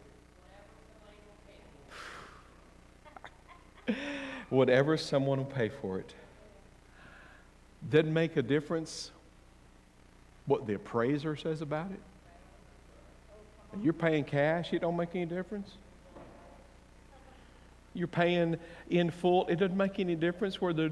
Whatever 4.49 4.97
someone 4.97 5.37
will 5.39 5.45
pay 5.45 5.69
for 5.69 5.99
it. 5.99 6.13
Doesn't 7.89 8.13
make 8.13 8.37
a 8.37 8.41
difference 8.41 9.11
what 10.45 10.67
the 10.67 10.73
appraiser 10.73 11.35
says 11.35 11.61
about 11.61 11.91
it. 11.91 11.99
You're 13.81 13.93
paying 13.93 14.25
cash, 14.25 14.73
it 14.73 14.81
don't 14.81 14.97
make 14.97 15.15
any 15.15 15.25
difference. 15.25 15.71
You're 17.93 18.07
paying 18.07 18.57
in 18.89 19.09
full, 19.09 19.47
it 19.47 19.55
doesn't 19.55 19.77
make 19.77 19.99
any 19.99 20.15
difference 20.15 20.61
where 20.61 20.73
the, 20.73 20.91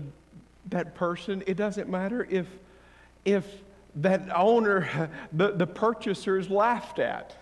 that 0.70 0.96
person, 0.96 1.44
it 1.46 1.58
doesn't 1.58 1.90
matter 1.90 2.26
if, 2.30 2.48
if 3.26 3.46
that 3.98 4.30
owner, 4.36 5.10
the, 5.34 5.52
the 5.52 5.68
purchasers 5.68 6.50
laughed 6.50 7.00
at. 7.00 7.36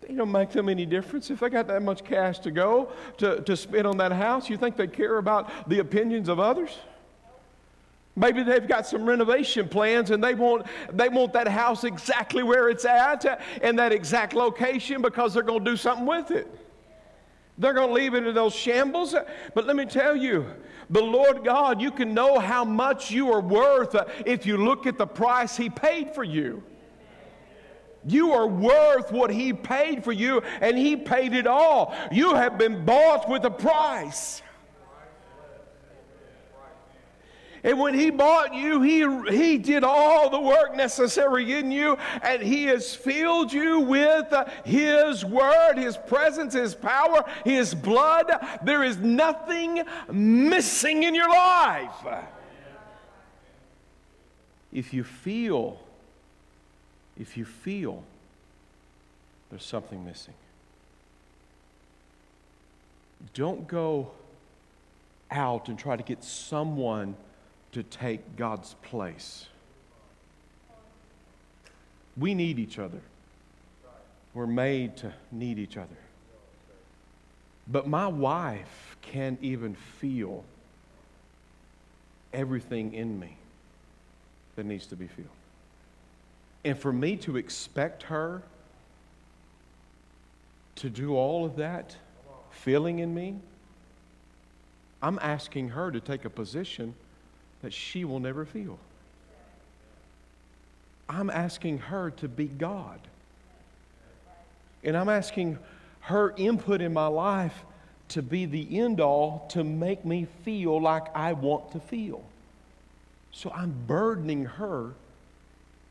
They 0.00 0.14
don't 0.14 0.30
make 0.30 0.50
them 0.50 0.68
any 0.68 0.86
difference 0.86 1.30
if 1.30 1.40
they 1.40 1.48
got 1.48 1.66
that 1.66 1.82
much 1.82 2.04
cash 2.04 2.38
to 2.40 2.50
go 2.50 2.92
to, 3.18 3.40
to 3.42 3.56
spend 3.56 3.86
on 3.86 3.96
that 3.96 4.12
house. 4.12 4.48
You 4.48 4.56
think 4.56 4.76
they 4.76 4.86
care 4.86 5.18
about 5.18 5.68
the 5.68 5.80
opinions 5.80 6.28
of 6.28 6.38
others? 6.38 6.76
Maybe 8.14 8.42
they've 8.42 8.66
got 8.66 8.86
some 8.86 9.04
renovation 9.04 9.68
plans 9.68 10.10
and 10.10 10.24
they 10.24 10.34
want, 10.34 10.66
they 10.92 11.08
want 11.08 11.34
that 11.34 11.48
house 11.48 11.84
exactly 11.84 12.42
where 12.42 12.70
it's 12.70 12.84
at 12.86 13.42
in 13.62 13.76
that 13.76 13.92
exact 13.92 14.32
location 14.32 15.02
because 15.02 15.34
they're 15.34 15.42
going 15.42 15.64
to 15.64 15.70
do 15.70 15.76
something 15.76 16.06
with 16.06 16.30
it. 16.30 16.48
They're 17.58 17.72
going 17.72 17.88
to 17.88 17.94
leave 17.94 18.14
it 18.14 18.26
in 18.26 18.34
those 18.34 18.54
shambles. 18.54 19.14
But 19.54 19.66
let 19.66 19.76
me 19.76 19.86
tell 19.86 20.14
you, 20.14 20.46
the 20.90 21.02
Lord 21.02 21.44
God, 21.44 21.80
you 21.80 21.90
can 21.90 22.14
know 22.14 22.38
how 22.38 22.64
much 22.64 23.10
you 23.10 23.32
are 23.32 23.40
worth 23.40 23.96
if 24.24 24.46
you 24.46 24.56
look 24.56 24.86
at 24.86 24.98
the 24.98 25.06
price 25.06 25.56
He 25.56 25.70
paid 25.70 26.14
for 26.14 26.22
you. 26.22 26.62
You 28.06 28.32
are 28.32 28.46
worth 28.46 29.10
what 29.10 29.30
He 29.30 29.52
paid 29.52 30.04
for 30.04 30.12
you, 30.12 30.42
and 30.60 30.78
He 30.78 30.96
paid 30.96 31.32
it 31.32 31.46
all. 31.46 31.94
You 32.12 32.34
have 32.34 32.56
been 32.56 32.84
bought 32.84 33.28
with 33.28 33.44
a 33.44 33.50
price. 33.50 34.42
And 37.64 37.78
when 37.78 37.94
He 37.94 38.10
bought 38.10 38.54
you, 38.54 38.82
He, 38.82 39.06
he 39.36 39.58
did 39.58 39.84
all 39.84 40.30
the 40.30 40.40
work 40.40 40.74
necessary 40.74 41.54
in 41.54 41.70
you, 41.70 41.96
and 42.22 42.42
He 42.42 42.64
has 42.64 42.94
filled 42.94 43.52
you 43.52 43.80
with 43.80 44.32
His 44.64 45.24
Word, 45.24 45.74
His 45.76 45.96
presence, 45.96 46.54
His 46.54 46.74
power, 46.74 47.24
His 47.44 47.74
blood. 47.74 48.30
There 48.62 48.84
is 48.84 48.98
nothing 48.98 49.82
missing 50.10 51.02
in 51.02 51.14
your 51.14 51.28
life. 51.28 52.04
If 54.72 54.92
you 54.92 55.04
feel, 55.04 55.80
if 57.18 57.36
you 57.36 57.44
feel 57.44 58.02
there's 59.50 59.64
something 59.64 60.04
missing, 60.04 60.34
don't 63.32 63.66
go 63.66 64.10
out 65.30 65.68
and 65.68 65.78
try 65.78 65.96
to 65.96 66.02
get 66.02 66.22
someone 66.22 67.16
to 67.76 67.82
take 67.82 68.36
God's 68.36 68.72
place. 68.80 69.44
We 72.16 72.32
need 72.32 72.58
each 72.58 72.78
other. 72.78 73.02
We're 74.32 74.46
made 74.46 74.96
to 74.98 75.12
need 75.30 75.58
each 75.58 75.76
other. 75.76 75.98
But 77.68 77.86
my 77.86 78.06
wife 78.06 78.96
can't 79.02 79.38
even 79.42 79.74
feel 79.74 80.42
everything 82.32 82.94
in 82.94 83.20
me 83.20 83.36
that 84.54 84.64
needs 84.64 84.86
to 84.86 84.96
be 84.96 85.06
filled. 85.06 85.28
And 86.64 86.78
for 86.78 86.94
me 86.94 87.14
to 87.18 87.36
expect 87.36 88.04
her 88.04 88.40
to 90.76 90.88
do 90.88 91.14
all 91.14 91.44
of 91.44 91.56
that 91.56 91.94
feeling 92.52 93.00
in 93.00 93.14
me, 93.14 93.34
I'm 95.02 95.18
asking 95.20 95.68
her 95.68 95.90
to 95.90 96.00
take 96.00 96.24
a 96.24 96.30
position 96.30 96.94
that 97.62 97.72
she 97.72 98.04
will 98.04 98.20
never 98.20 98.44
feel. 98.44 98.78
I'm 101.08 101.30
asking 101.30 101.78
her 101.78 102.10
to 102.12 102.28
be 102.28 102.46
God. 102.46 103.00
And 104.82 104.96
I'm 104.96 105.08
asking 105.08 105.58
her 106.00 106.34
input 106.36 106.80
in 106.80 106.92
my 106.92 107.06
life 107.06 107.64
to 108.08 108.22
be 108.22 108.46
the 108.46 108.78
end 108.78 109.00
all 109.00 109.46
to 109.50 109.64
make 109.64 110.04
me 110.04 110.26
feel 110.44 110.80
like 110.80 111.04
I 111.14 111.32
want 111.32 111.72
to 111.72 111.80
feel. 111.80 112.22
So 113.32 113.50
I'm 113.50 113.74
burdening 113.86 114.44
her 114.44 114.92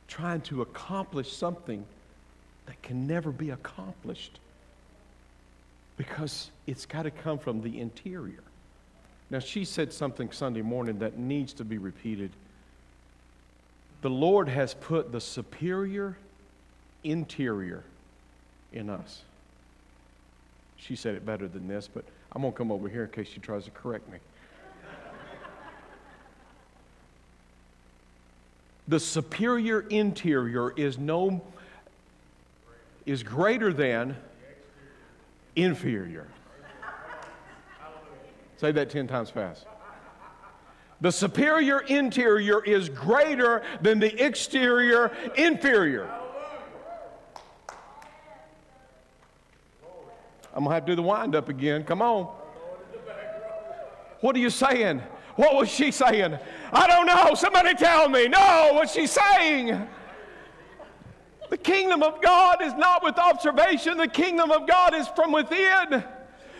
trying 0.07 0.41
to 0.41 0.61
accomplish 0.61 1.35
something 1.35 1.85
that 2.65 2.81
can 2.81 3.05
never 3.05 3.31
be 3.31 3.49
accomplished 3.49 4.39
because 5.97 6.51
it's 6.67 6.85
got 6.85 7.03
to 7.03 7.11
come 7.11 7.37
from 7.37 7.61
the 7.61 7.79
interior. 7.79 8.43
Now, 9.29 9.39
she 9.39 9.65
said 9.65 9.91
something 9.91 10.31
Sunday 10.31 10.61
morning 10.61 10.99
that 10.99 11.17
needs 11.17 11.53
to 11.53 11.65
be 11.65 11.77
repeated. 11.77 12.31
The 14.01 14.09
Lord 14.09 14.47
has 14.49 14.73
put 14.75 15.11
the 15.11 15.19
superior 15.19 16.17
interior 17.03 17.83
in 18.71 18.89
us. 18.89 19.21
She 20.77 20.95
said 20.95 21.15
it 21.15 21.25
better 21.25 21.47
than 21.47 21.67
this, 21.67 21.89
but 21.91 22.03
I'm 22.31 22.41
going 22.41 22.53
to 22.53 22.57
come 22.57 22.71
over 22.71 22.87
here 22.87 23.05
in 23.05 23.09
case 23.09 23.27
she 23.27 23.39
tries 23.39 23.65
to 23.65 23.71
correct 23.71 24.07
me. 24.11 24.19
the 28.87 28.99
superior 28.99 29.81
interior 29.89 30.71
is 30.71 30.99
no 30.99 31.41
is 33.05 33.23
greater 33.23 33.71
than 33.71 34.17
inferior. 35.55 36.27
Say 38.57 38.71
that 38.71 38.89
10 38.89 39.07
times 39.07 39.29
fast. 39.29 39.65
The 41.01 41.11
superior 41.11 41.79
interior 41.81 42.63
is 42.63 42.89
greater 42.89 43.63
than 43.81 43.99
the 43.99 44.23
exterior 44.23 45.11
inferior. 45.35 46.09
I'm 50.53 50.63
going 50.63 50.69
to 50.69 50.73
have 50.73 50.85
to 50.85 50.91
do 50.93 50.95
the 50.95 51.01
wind 51.01 51.35
up 51.35 51.49
again. 51.49 51.83
Come 51.83 52.01
on. 52.01 52.33
What 54.21 54.37
are 54.37 54.39
you 54.39 54.49
saying? 54.49 55.01
What 55.35 55.55
was 55.55 55.69
she 55.69 55.91
saying? 55.91 56.37
I 56.71 56.87
don't 56.87 57.05
know. 57.05 57.35
Somebody 57.35 57.73
tell 57.73 58.07
me. 58.07 58.29
No, 58.29 58.71
what's 58.73 58.93
she 58.93 59.05
saying? 59.05 59.85
The 61.49 61.57
kingdom 61.57 62.01
of 62.03 62.21
God 62.21 62.61
is 62.61 62.73
not 62.73 63.03
with 63.03 63.17
observation, 63.17 63.97
the 63.97 64.07
kingdom 64.07 64.49
of 64.51 64.67
God 64.67 64.95
is 64.95 65.07
from 65.09 65.31
within. 65.31 66.03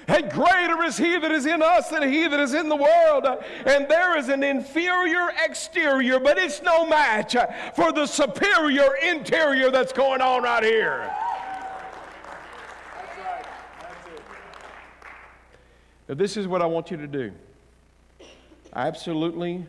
And 0.07 0.31
greater 0.31 0.83
is 0.83 0.97
he 0.97 1.17
that 1.17 1.31
is 1.31 1.45
in 1.45 1.63
us 1.63 1.89
than 1.89 2.03
he 2.11 2.27
that 2.27 2.39
is 2.39 2.53
in 2.53 2.69
the 2.69 2.75
world. 2.75 3.25
And 3.65 3.87
there 3.87 4.17
is 4.17 4.29
an 4.29 4.43
inferior 4.43 5.31
exterior, 5.43 6.19
but 6.19 6.37
it's 6.37 6.61
no 6.61 6.85
match 6.85 7.35
for 7.75 7.91
the 7.91 8.05
superior 8.05 8.95
interior 9.03 9.71
that's 9.71 9.93
going 9.93 10.21
on 10.21 10.43
right 10.43 10.63
here. 10.63 11.11
Now, 16.07 16.13
this 16.13 16.37
is 16.37 16.47
what 16.47 16.61
I 16.61 16.67
want 16.67 16.91
you 16.91 16.97
to 16.97 17.07
do. 17.07 17.31
Absolutely. 18.75 19.65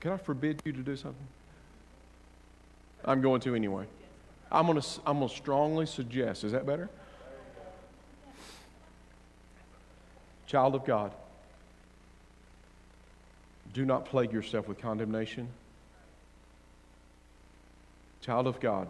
Can 0.00 0.12
I 0.12 0.18
forbid 0.18 0.60
you 0.64 0.72
to 0.72 0.80
do 0.80 0.94
something? 0.94 1.26
I'm 3.02 3.22
going 3.22 3.40
to 3.42 3.54
anyway. 3.54 3.86
I'm 4.52 4.66
going 4.66 4.80
to, 4.80 4.86
I'm 5.06 5.18
going 5.18 5.28
to 5.30 5.34
strongly 5.34 5.86
suggest. 5.86 6.44
Is 6.44 6.52
that 6.52 6.66
better? 6.66 6.90
Child 10.46 10.74
of 10.74 10.84
God, 10.84 11.12
do 13.74 13.84
not 13.84 14.06
plague 14.06 14.32
yourself 14.32 14.68
with 14.68 14.80
condemnation. 14.80 15.48
Child 18.22 18.46
of 18.46 18.60
God, 18.60 18.88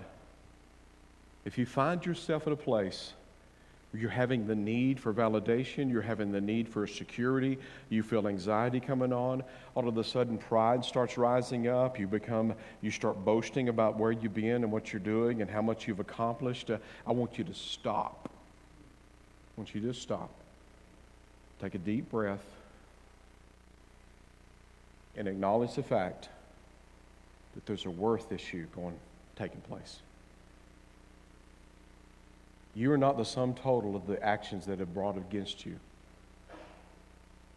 if 1.45 1.59
you 1.59 1.67
find 1.67 2.05
yourself 2.05 2.47
at 2.47 2.53
a 2.53 2.57
place 2.57 3.13
where 3.91 4.01
you're 4.01 4.11
having 4.11 4.47
the 4.47 4.55
need 4.55 5.01
for 5.01 5.13
validation, 5.13 5.91
you're 5.91 6.03
having 6.03 6.31
the 6.31 6.41
need 6.41 6.69
for 6.69 6.87
security, 6.87 7.59
you 7.89 8.03
feel 8.03 8.29
anxiety 8.29 8.81
coming 8.81 9.13
on, 9.13 9.43
all 9.75 9.89
of 9.89 9.97
a 9.97 10.05
sudden 10.05 10.39
pride 10.39 10.85
starts 10.85 11.17
rising 11.17 11.69
up, 11.69 11.99
you 11.99 12.07
become, 12.07 12.55
you 12.83 12.91
start 12.91 13.25
boasting 13.25 13.69
about 13.69 13.99
where 13.99 14.13
you've 14.13 14.35
been 14.35 14.63
and 14.63 14.71
what 14.71 14.93
you're 14.93 15.01
doing 15.01 15.41
and 15.41 15.51
how 15.51 15.63
much 15.63 15.89
you've 15.89 16.01
accomplished. 16.01 16.71
Uh, 16.71 16.79
I 17.07 17.13
want 17.13 17.39
you 17.39 17.45
to 17.45 17.55
stop. 17.55 18.29
I 18.29 19.61
want 19.61 19.75
you 19.75 19.81
to 19.83 19.95
stop. 19.95 20.31
Take 21.61 21.75
a 21.75 21.79
deep 21.79 22.11
breath 22.11 22.45
and 25.17 25.27
acknowledge 25.27 25.75
the 25.75 25.83
fact 25.83 26.29
that 27.55 27.65
there's 27.67 27.87
a 27.87 27.91
worth 27.91 28.31
issue 28.31 28.67
going 28.75 28.99
taking 29.37 29.61
place. 29.63 30.01
You 32.75 32.93
are 32.93 32.99
not 32.99 33.17
the 33.17 33.25
sum 33.25 33.55
total 33.55 33.97
of 33.97 34.07
the 34.07 34.23
actions 34.23 34.67
that 34.67 34.79
have 34.81 34.93
brought 34.93 35.17
against 35.17 35.65
you. 35.65 35.79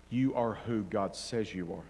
You 0.09 0.33
are 0.33 0.53
who 0.65 0.83
God 0.83 1.15
says 1.15 1.53
you 1.53 1.73
are. 1.73 1.83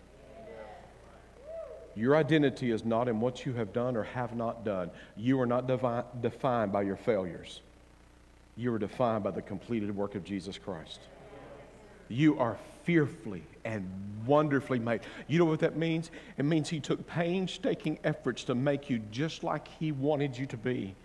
Your 1.95 2.15
identity 2.15 2.71
is 2.71 2.85
not 2.85 3.07
in 3.07 3.19
what 3.19 3.45
you 3.45 3.53
have 3.53 3.73
done 3.73 3.95
or 3.95 4.03
have 4.03 4.35
not 4.35 4.63
done. 4.63 4.89
You 5.15 5.39
are 5.41 5.45
not 5.45 5.67
devi- 5.67 6.07
defined 6.21 6.71
by 6.71 6.83
your 6.83 6.95
failures. 6.95 7.61
You 8.57 8.73
are 8.73 8.79
defined 8.79 9.23
by 9.23 9.31
the 9.31 9.41
completed 9.41 9.95
work 9.95 10.15
of 10.15 10.23
Jesus 10.23 10.57
Christ. 10.57 10.99
You 12.09 12.37
are 12.37 12.57
fearfully 12.83 13.43
and 13.63 13.89
wonderfully 14.25 14.79
made. 14.79 15.01
You 15.27 15.39
know 15.39 15.45
what 15.45 15.59
that 15.59 15.77
means? 15.77 16.11
It 16.37 16.43
means 16.43 16.69
He 16.69 16.79
took 16.79 17.07
painstaking 17.07 17.99
efforts 18.03 18.43
to 18.45 18.55
make 18.55 18.89
you 18.89 18.99
just 19.11 19.43
like 19.43 19.67
He 19.67 19.91
wanted 19.91 20.37
you 20.37 20.45
to 20.47 20.57
be 20.57 20.95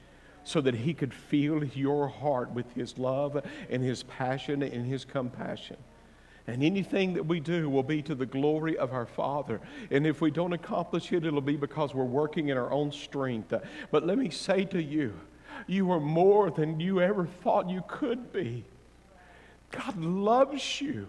so 0.45 0.61
that 0.61 0.75
he 0.75 0.95
could 0.95 1.13
feel 1.13 1.65
your 1.65 2.07
heart 2.07 2.51
with 2.53 2.71
his 2.75 2.99
love 2.99 3.43
and 3.71 3.83
his 3.83 4.03
passion 4.05 4.63
and 4.63 4.87
his 4.87 5.05
compassion. 5.05 5.77
And 6.47 6.63
anything 6.63 7.15
that 7.15 7.25
we 7.25 7.41
do 7.41 7.71
will 7.71 7.83
be 7.83 8.03
to 8.03 8.15
the 8.15 8.27
glory 8.27 8.77
of 8.77 8.93
our 8.93 9.07
Father. 9.07 9.63
And 9.91 10.07
if 10.07 10.21
we 10.21 10.31
don't 10.31 10.53
accomplish 10.53 11.11
it, 11.13 11.25
it'll 11.25 11.41
be 11.41 11.57
because 11.57 11.95
we're 11.95 12.05
working 12.05 12.49
in 12.49 12.59
our 12.59 12.71
own 12.71 12.93
strength. 12.93 13.55
But 13.91 14.07
let 14.07 14.19
me 14.19 14.29
say 14.29 14.67
to 14.67 14.83
you, 14.83 15.15
you 15.67 15.91
are 15.91 16.01
more 16.01 16.51
than 16.51 16.79
you 16.81 17.01
ever 17.01 17.25
thought 17.25 17.71
you 17.71 17.83
could 17.89 18.31
be. 18.31 18.67
God 19.75 19.97
loves 19.99 20.81
you. 20.81 21.09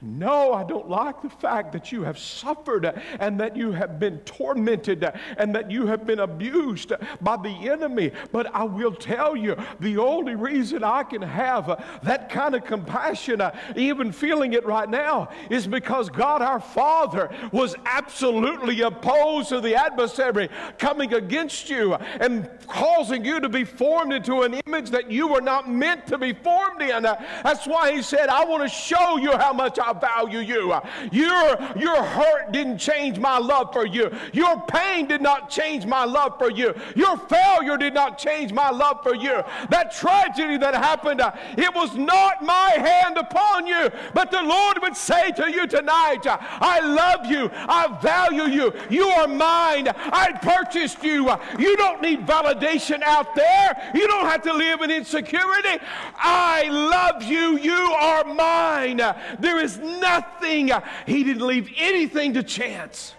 No, 0.00 0.52
I 0.52 0.62
don't 0.62 0.88
like 0.88 1.22
the 1.22 1.28
fact 1.28 1.72
that 1.72 1.90
you 1.90 2.04
have 2.04 2.20
suffered 2.20 2.84
and 3.18 3.40
that 3.40 3.56
you 3.56 3.72
have 3.72 3.98
been 3.98 4.18
tormented 4.18 5.04
and 5.36 5.52
that 5.56 5.72
you 5.72 5.86
have 5.86 6.06
been 6.06 6.20
abused 6.20 6.92
by 7.20 7.36
the 7.36 7.68
enemy. 7.68 8.12
But 8.30 8.54
I 8.54 8.62
will 8.62 8.94
tell 8.94 9.34
you 9.34 9.56
the 9.80 9.98
only 9.98 10.36
reason 10.36 10.84
I 10.84 11.02
can 11.02 11.20
have 11.20 11.84
that 12.04 12.30
kind 12.30 12.54
of 12.54 12.64
compassion, 12.64 13.42
even 13.74 14.12
feeling 14.12 14.52
it 14.52 14.64
right 14.64 14.88
now, 14.88 15.30
is 15.50 15.66
because 15.66 16.10
God 16.10 16.42
our 16.42 16.60
Father 16.60 17.28
was 17.50 17.74
absolutely 17.84 18.82
opposed 18.82 19.48
to 19.48 19.60
the 19.60 19.74
adversary 19.74 20.48
coming 20.78 21.12
against 21.14 21.68
you 21.68 21.94
and 21.94 22.48
causing 22.68 23.24
you 23.24 23.40
to 23.40 23.48
be 23.48 23.64
formed 23.64 24.12
into 24.12 24.42
an 24.42 24.60
image 24.66 24.90
that 24.90 25.10
you 25.10 25.26
were 25.26 25.40
not 25.40 25.68
meant 25.68 26.06
to 26.06 26.18
be 26.18 26.34
formed 26.34 26.82
in. 26.82 27.02
That's 27.02 27.66
why 27.66 27.90
He 27.92 28.02
said, 28.02 28.28
I 28.28 28.44
want 28.44 28.62
to 28.62 28.68
show 28.68 29.16
you 29.16 29.32
how 29.32 29.52
much 29.52 29.76
I 29.80 29.87
I 29.88 29.92
value 29.98 30.40
you. 30.40 30.74
Your, 31.12 31.58
your 31.76 32.02
hurt 32.02 32.52
didn't 32.52 32.78
change 32.78 33.18
my 33.18 33.38
love 33.38 33.72
for 33.72 33.86
you. 33.86 34.10
Your 34.32 34.60
pain 34.62 35.06
did 35.06 35.22
not 35.22 35.48
change 35.48 35.86
my 35.86 36.04
love 36.04 36.38
for 36.38 36.50
you. 36.50 36.74
Your 36.94 37.16
failure 37.16 37.76
did 37.76 37.94
not 37.94 38.18
change 38.18 38.52
my 38.52 38.70
love 38.70 39.02
for 39.02 39.14
you. 39.14 39.42
That 39.70 39.92
tragedy 39.92 40.58
that 40.58 40.74
happened, 40.74 41.20
uh, 41.20 41.32
it 41.56 41.74
was 41.74 41.94
not 41.96 42.44
my 42.44 42.70
hand 42.72 43.16
upon 43.16 43.66
you. 43.66 43.90
But 44.12 44.30
the 44.30 44.42
Lord 44.42 44.78
would 44.82 44.96
say 44.96 45.32
to 45.32 45.50
you 45.50 45.66
tonight, 45.66 46.26
I 46.26 46.80
love 46.80 47.26
you. 47.26 47.50
I 47.52 47.98
value 48.02 48.44
you. 48.44 48.72
You 48.90 49.08
are 49.08 49.26
mine. 49.26 49.88
I 49.88 50.32
purchased 50.42 51.02
you. 51.02 51.30
You 51.58 51.76
don't 51.76 52.02
need 52.02 52.26
validation 52.26 53.02
out 53.02 53.34
there. 53.34 53.90
You 53.94 54.06
don't 54.06 54.26
have 54.26 54.42
to 54.42 54.52
live 54.52 54.82
in 54.82 54.90
insecurity. 54.90 55.82
I 56.16 56.68
love 56.68 57.22
you. 57.22 57.58
You 57.58 57.72
are 57.72 58.24
mine. 58.24 59.00
There 59.38 59.58
is 59.58 59.77
nothing. 59.78 60.70
He 61.06 61.24
didn't 61.24 61.46
leave 61.46 61.70
anything 61.76 62.34
to 62.34 62.42
chance. 62.42 63.14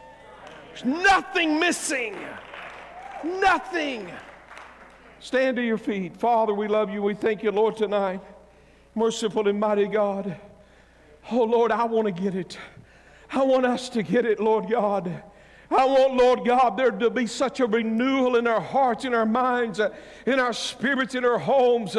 There's 0.69 0.85
nothing 0.85 1.59
missing. 1.59 2.15
Nothing. 3.23 4.09
Stand 5.19 5.57
to 5.57 5.63
your 5.63 5.77
feet. 5.77 6.15
Father, 6.17 6.53
we 6.53 6.67
love 6.67 6.89
you. 6.89 7.01
We 7.01 7.13
thank 7.13 7.43
you, 7.43 7.51
Lord, 7.51 7.75
tonight. 7.75 8.21
Merciful 8.95 9.47
and 9.47 9.59
mighty 9.59 9.87
God. 9.87 10.37
Oh, 11.31 11.43
Lord, 11.43 11.71
I 11.71 11.83
want 11.83 12.05
to 12.07 12.11
get 12.11 12.35
it. 12.35 12.57
I 13.31 13.43
want 13.43 13.65
us 13.65 13.89
to 13.89 14.03
get 14.03 14.25
it, 14.25 14.39
Lord 14.39 14.69
God. 14.69 15.23
I 15.71 15.85
want, 15.85 16.15
Lord 16.15 16.45
God, 16.47 16.77
there 16.77 16.89
to 16.89 17.09
be 17.11 17.27
such 17.27 17.59
a 17.59 17.67
renewal 17.67 18.37
in 18.37 18.47
our 18.47 18.61
hearts, 18.61 19.05
in 19.05 19.13
our 19.13 19.25
minds, 19.25 19.79
in 20.25 20.39
our 20.39 20.53
spirits, 20.53 21.13
in 21.13 21.23
our 21.23 21.37
homes. 21.37 21.95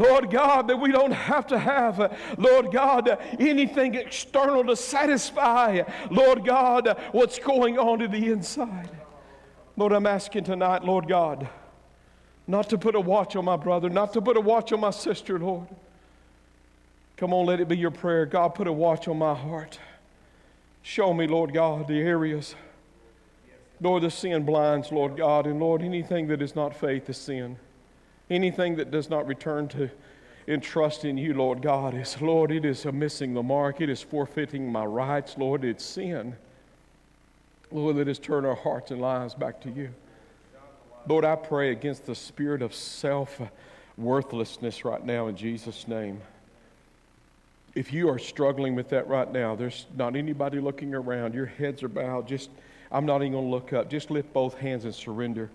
Lord 0.00 0.30
God, 0.30 0.68
that 0.68 0.76
we 0.78 0.90
don't 0.90 1.12
have 1.12 1.46
to 1.48 1.58
have, 1.58 2.18
Lord 2.38 2.72
God, 2.72 3.18
anything 3.38 3.94
external 3.94 4.64
to 4.64 4.74
satisfy, 4.74 5.82
Lord 6.10 6.44
God, 6.44 6.96
what's 7.12 7.38
going 7.38 7.78
on 7.78 8.00
in 8.00 8.10
the 8.10 8.32
inside. 8.32 8.90
Lord, 9.76 9.92
I'm 9.92 10.06
asking 10.06 10.44
tonight, 10.44 10.84
Lord 10.84 11.06
God, 11.06 11.48
not 12.46 12.68
to 12.70 12.78
put 12.78 12.94
a 12.94 13.00
watch 13.00 13.36
on 13.36 13.44
my 13.44 13.56
brother, 13.56 13.88
not 13.88 14.12
to 14.14 14.22
put 14.22 14.36
a 14.36 14.40
watch 14.40 14.72
on 14.72 14.80
my 14.80 14.90
sister, 14.90 15.38
Lord, 15.38 15.68
Come 17.20 17.34
on, 17.34 17.44
let 17.44 17.60
it 17.60 17.68
be 17.68 17.76
your 17.76 17.90
prayer. 17.90 18.24
God, 18.24 18.54
put 18.54 18.66
a 18.66 18.72
watch 18.72 19.06
on 19.06 19.18
my 19.18 19.34
heart. 19.34 19.78
Show 20.80 21.12
me, 21.12 21.26
Lord 21.26 21.52
God, 21.52 21.86
the 21.86 22.00
areas. 22.00 22.54
Lord, 23.78 24.04
the 24.04 24.10
sin 24.10 24.46
blinds, 24.46 24.90
Lord 24.90 25.18
God. 25.18 25.46
And 25.46 25.60
Lord, 25.60 25.82
anything 25.82 26.28
that 26.28 26.40
is 26.40 26.56
not 26.56 26.74
faith 26.74 27.10
is 27.10 27.18
sin. 27.18 27.58
Anything 28.30 28.76
that 28.76 28.90
does 28.90 29.10
not 29.10 29.26
return 29.26 29.68
to 29.68 29.90
in 30.46 30.60
trust 30.60 31.04
in 31.04 31.16
you, 31.16 31.34
Lord 31.34 31.62
God, 31.62 31.94
is, 31.94 32.20
Lord, 32.20 32.50
it 32.50 32.64
is 32.64 32.84
missing 32.86 33.34
the 33.34 33.42
mark. 33.42 33.80
It 33.80 33.90
is 33.90 34.02
forfeiting 34.02 34.70
my 34.70 34.84
rights, 34.84 35.36
Lord. 35.36 35.64
It's 35.64 35.84
sin. 35.84 36.34
Lord, 37.70 37.96
let 37.96 38.08
us 38.08 38.18
turn 38.18 38.44
our 38.44 38.54
hearts 38.56 38.90
and 38.90 39.00
lives 39.00 39.34
back 39.34 39.60
to 39.62 39.70
you. 39.70 39.90
Lord, 41.06 41.24
I 41.24 41.36
pray 41.36 41.70
against 41.70 42.06
the 42.06 42.14
spirit 42.14 42.62
of 42.62 42.74
self 42.74 43.40
worthlessness 43.96 44.84
right 44.84 45.04
now 45.04 45.28
in 45.28 45.36
Jesus' 45.36 45.86
name. 45.86 46.20
If 47.74 47.92
you 47.92 48.08
are 48.08 48.18
struggling 48.18 48.74
with 48.74 48.88
that 48.90 49.06
right 49.06 49.30
now, 49.30 49.54
there's 49.54 49.86
not 49.96 50.16
anybody 50.16 50.58
looking 50.58 50.94
around. 50.94 51.34
Your 51.34 51.46
heads 51.46 51.82
are 51.82 51.88
bowed. 51.88 52.26
Just, 52.26 52.50
I'm 52.90 53.06
not 53.06 53.22
even 53.22 53.32
going 53.32 53.44
to 53.44 53.50
look 53.50 53.72
up. 53.72 53.88
Just 53.88 54.10
lift 54.10 54.32
both 54.32 54.58
hands 54.58 54.84
and 54.84 54.94
surrender. 54.94 55.50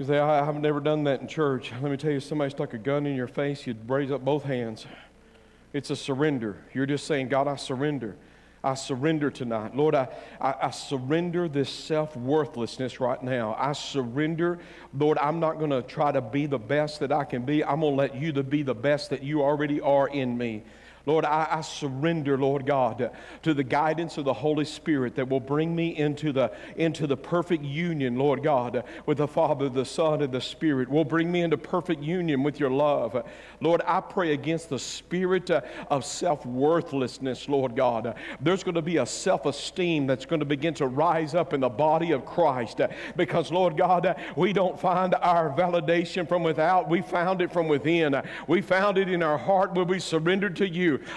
You 0.00 0.06
say, 0.06 0.18
I, 0.18 0.42
have 0.42 0.58
never 0.58 0.80
done 0.80 1.04
that 1.04 1.20
in 1.20 1.28
church. 1.28 1.72
Let 1.72 1.90
me 1.90 1.98
tell 1.98 2.10
you, 2.10 2.20
somebody 2.20 2.50
stuck 2.50 2.72
a 2.72 2.78
gun 2.78 3.04
in 3.04 3.14
your 3.14 3.26
face, 3.26 3.66
you'd 3.66 3.86
raise 3.86 4.10
up 4.10 4.24
both 4.24 4.44
hands. 4.44 4.86
It's 5.74 5.90
a 5.90 5.96
surrender. 5.96 6.56
You're 6.72 6.86
just 6.86 7.06
saying, 7.06 7.28
God, 7.28 7.46
I 7.46 7.56
surrender. 7.56 8.16
I 8.64 8.76
surrender 8.76 9.30
tonight. 9.30 9.76
Lord, 9.76 9.94
I, 9.94 10.08
I, 10.40 10.54
I 10.62 10.70
surrender 10.70 11.48
this 11.48 11.68
self 11.68 12.16
worthlessness 12.16 12.98
right 12.98 13.22
now. 13.22 13.54
I 13.58 13.72
surrender. 13.72 14.58
Lord, 14.94 15.18
I'm 15.18 15.38
not 15.38 15.58
going 15.58 15.70
to 15.70 15.82
try 15.82 16.10
to 16.12 16.22
be 16.22 16.46
the 16.46 16.58
best 16.58 17.00
that 17.00 17.12
I 17.12 17.24
can 17.24 17.44
be. 17.44 17.62
I'm 17.62 17.80
going 17.80 17.92
to 17.92 17.96
let 17.96 18.16
you 18.16 18.32
to 18.32 18.42
be 18.42 18.62
the 18.62 18.74
best 18.74 19.10
that 19.10 19.22
you 19.22 19.42
already 19.42 19.82
are 19.82 20.08
in 20.08 20.38
me. 20.38 20.62
Lord, 21.10 21.24
I, 21.24 21.48
I, 21.50 21.60
surrender, 21.62 22.38
Lord 22.38 22.64
God, 22.64 23.10
to 23.42 23.52
the 23.52 23.64
guidance 23.64 24.16
of 24.16 24.24
the 24.24 24.32
Holy 24.32 24.64
Spirit 24.64 25.16
that 25.16 25.28
will 25.28 25.40
bring 25.40 25.74
me 25.74 25.96
into 25.96 26.30
the, 26.30 26.52
into 26.76 27.08
the 27.08 27.16
perfect 27.16 27.64
union, 27.64 28.14
Lord 28.14 28.44
God, 28.44 28.84
with 29.06 29.18
the 29.18 29.26
Father, 29.26 29.68
the 29.68 29.84
Son, 29.84 30.22
and 30.22 30.32
the 30.32 30.40
Spirit. 30.40 30.88
Will 30.88 31.04
bring 31.04 31.32
me 31.32 31.42
into 31.42 31.58
perfect 31.58 32.00
union 32.00 32.44
with 32.44 32.60
your 32.60 32.70
love. 32.70 33.26
Lord, 33.60 33.82
I 33.88 34.00
pray 34.00 34.34
against 34.34 34.68
the 34.68 34.78
spirit 34.78 35.50
uh, 35.50 35.62
of 35.90 36.04
self 36.04 36.46
worthlessness, 36.46 37.48
Lord 37.48 37.74
God. 37.74 38.14
There's 38.40 38.62
going 38.62 38.76
to 38.76 38.82
be 38.82 38.98
a 38.98 39.06
self 39.06 39.46
esteem 39.46 40.06
that's 40.06 40.26
going 40.26 40.38
to 40.38 40.46
begin 40.46 40.74
to 40.74 40.86
rise 40.86 41.34
up 41.34 41.52
in 41.52 41.60
the 41.60 41.68
body 41.68 42.12
of 42.12 42.24
Christ 42.24 42.80
because, 43.16 43.50
Lord 43.50 43.76
God, 43.76 44.14
we 44.36 44.52
don't 44.52 44.78
find 44.78 45.16
our 45.16 45.50
validation 45.50 46.28
from 46.28 46.44
without, 46.44 46.88
we 46.88 47.02
found 47.02 47.42
it 47.42 47.52
from 47.52 47.66
within. 47.66 48.14
We 48.46 48.62
found 48.62 48.96
it 48.96 49.08
in 49.08 49.24
our 49.24 49.38
heart 49.38 49.74
when 49.74 49.88
we 49.88 49.98
surrendered 49.98 50.54
to 50.54 50.68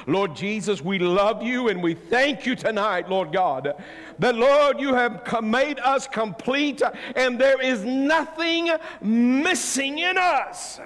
Lord 0.08 0.36
Jesus, 0.36 0.82
we 0.82 1.00
love 1.00 1.44
you 1.44 1.70
and 1.70 1.82
we 1.82 1.94
thank 1.94 2.46
you 2.46 2.56
tonight, 2.56 3.10
Lord 3.10 3.32
God, 3.32 3.74
that, 4.20 4.36
Lord, 4.36 4.80
you 4.80 4.94
have 4.94 5.44
made 5.44 5.80
us 5.80 6.08
complete 6.08 6.82
and 7.16 7.40
there 7.40 7.62
is 7.62 7.84
nothing 7.84 8.70
missing 9.02 10.00
in 10.00 10.18
us. 10.18 10.80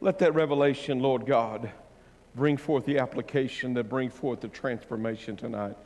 Let 0.00 0.18
that 0.20 0.34
revelation, 0.34 1.00
Lord 1.00 1.26
God, 1.26 1.70
bring 2.34 2.56
forth 2.56 2.86
the 2.86 2.98
application 2.98 3.74
that 3.74 3.88
bring 3.88 4.08
forth 4.08 4.40
the 4.40 4.48
transformation 4.48 5.36
tonight. 5.36 5.76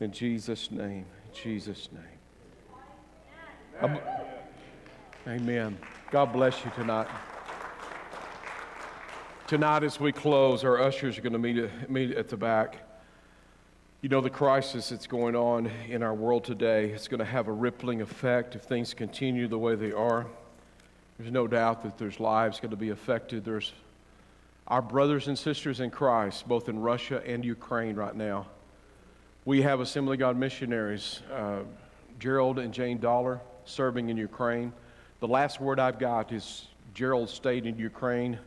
In 0.00 0.12
Jesus' 0.12 0.70
name. 0.70 1.06
In 1.26 1.32
Jesus' 1.32 1.88
name. 1.92 2.02
Amen. 5.26 5.78
God 6.10 6.32
bless 6.32 6.64
you 6.64 6.70
tonight. 6.74 7.08
Tonight, 9.48 9.82
as 9.82 9.98
we 9.98 10.12
close, 10.12 10.62
our 10.62 10.78
ushers 10.78 11.16
are 11.16 11.22
going 11.22 11.32
to 11.32 11.38
meet, 11.38 11.88
meet 11.88 12.14
at 12.14 12.28
the 12.28 12.36
back. 12.36 12.82
You 14.02 14.10
know, 14.10 14.20
the 14.20 14.28
crisis 14.28 14.90
that's 14.90 15.06
going 15.06 15.34
on 15.34 15.70
in 15.88 16.02
our 16.02 16.12
world 16.12 16.44
today 16.44 16.90
is 16.90 17.08
going 17.08 17.20
to 17.20 17.24
have 17.24 17.48
a 17.48 17.52
rippling 17.52 18.02
effect 18.02 18.56
if 18.56 18.64
things 18.64 18.92
continue 18.92 19.48
the 19.48 19.56
way 19.56 19.74
they 19.74 19.90
are. 19.90 20.26
There's 21.18 21.32
no 21.32 21.46
doubt 21.46 21.82
that 21.84 21.96
there's 21.96 22.20
lives 22.20 22.60
going 22.60 22.72
to 22.72 22.76
be 22.76 22.90
affected. 22.90 23.42
There's 23.42 23.72
our 24.66 24.82
brothers 24.82 25.28
and 25.28 25.38
sisters 25.38 25.80
in 25.80 25.88
Christ, 25.88 26.46
both 26.46 26.68
in 26.68 26.78
Russia 26.78 27.22
and 27.26 27.42
Ukraine 27.42 27.96
right 27.96 28.14
now. 28.14 28.48
We 29.46 29.62
have 29.62 29.80
Assembly 29.80 30.18
God 30.18 30.36
missionaries, 30.36 31.22
uh, 31.32 31.60
Gerald 32.18 32.58
and 32.58 32.70
Jane 32.70 32.98
Dollar, 32.98 33.40
serving 33.64 34.10
in 34.10 34.18
Ukraine. 34.18 34.74
The 35.20 35.28
last 35.28 35.58
word 35.58 35.80
I've 35.80 35.98
got 35.98 36.32
is 36.32 36.66
Gerald 36.92 37.30
stayed 37.30 37.64
in 37.64 37.78
Ukraine 37.78 38.38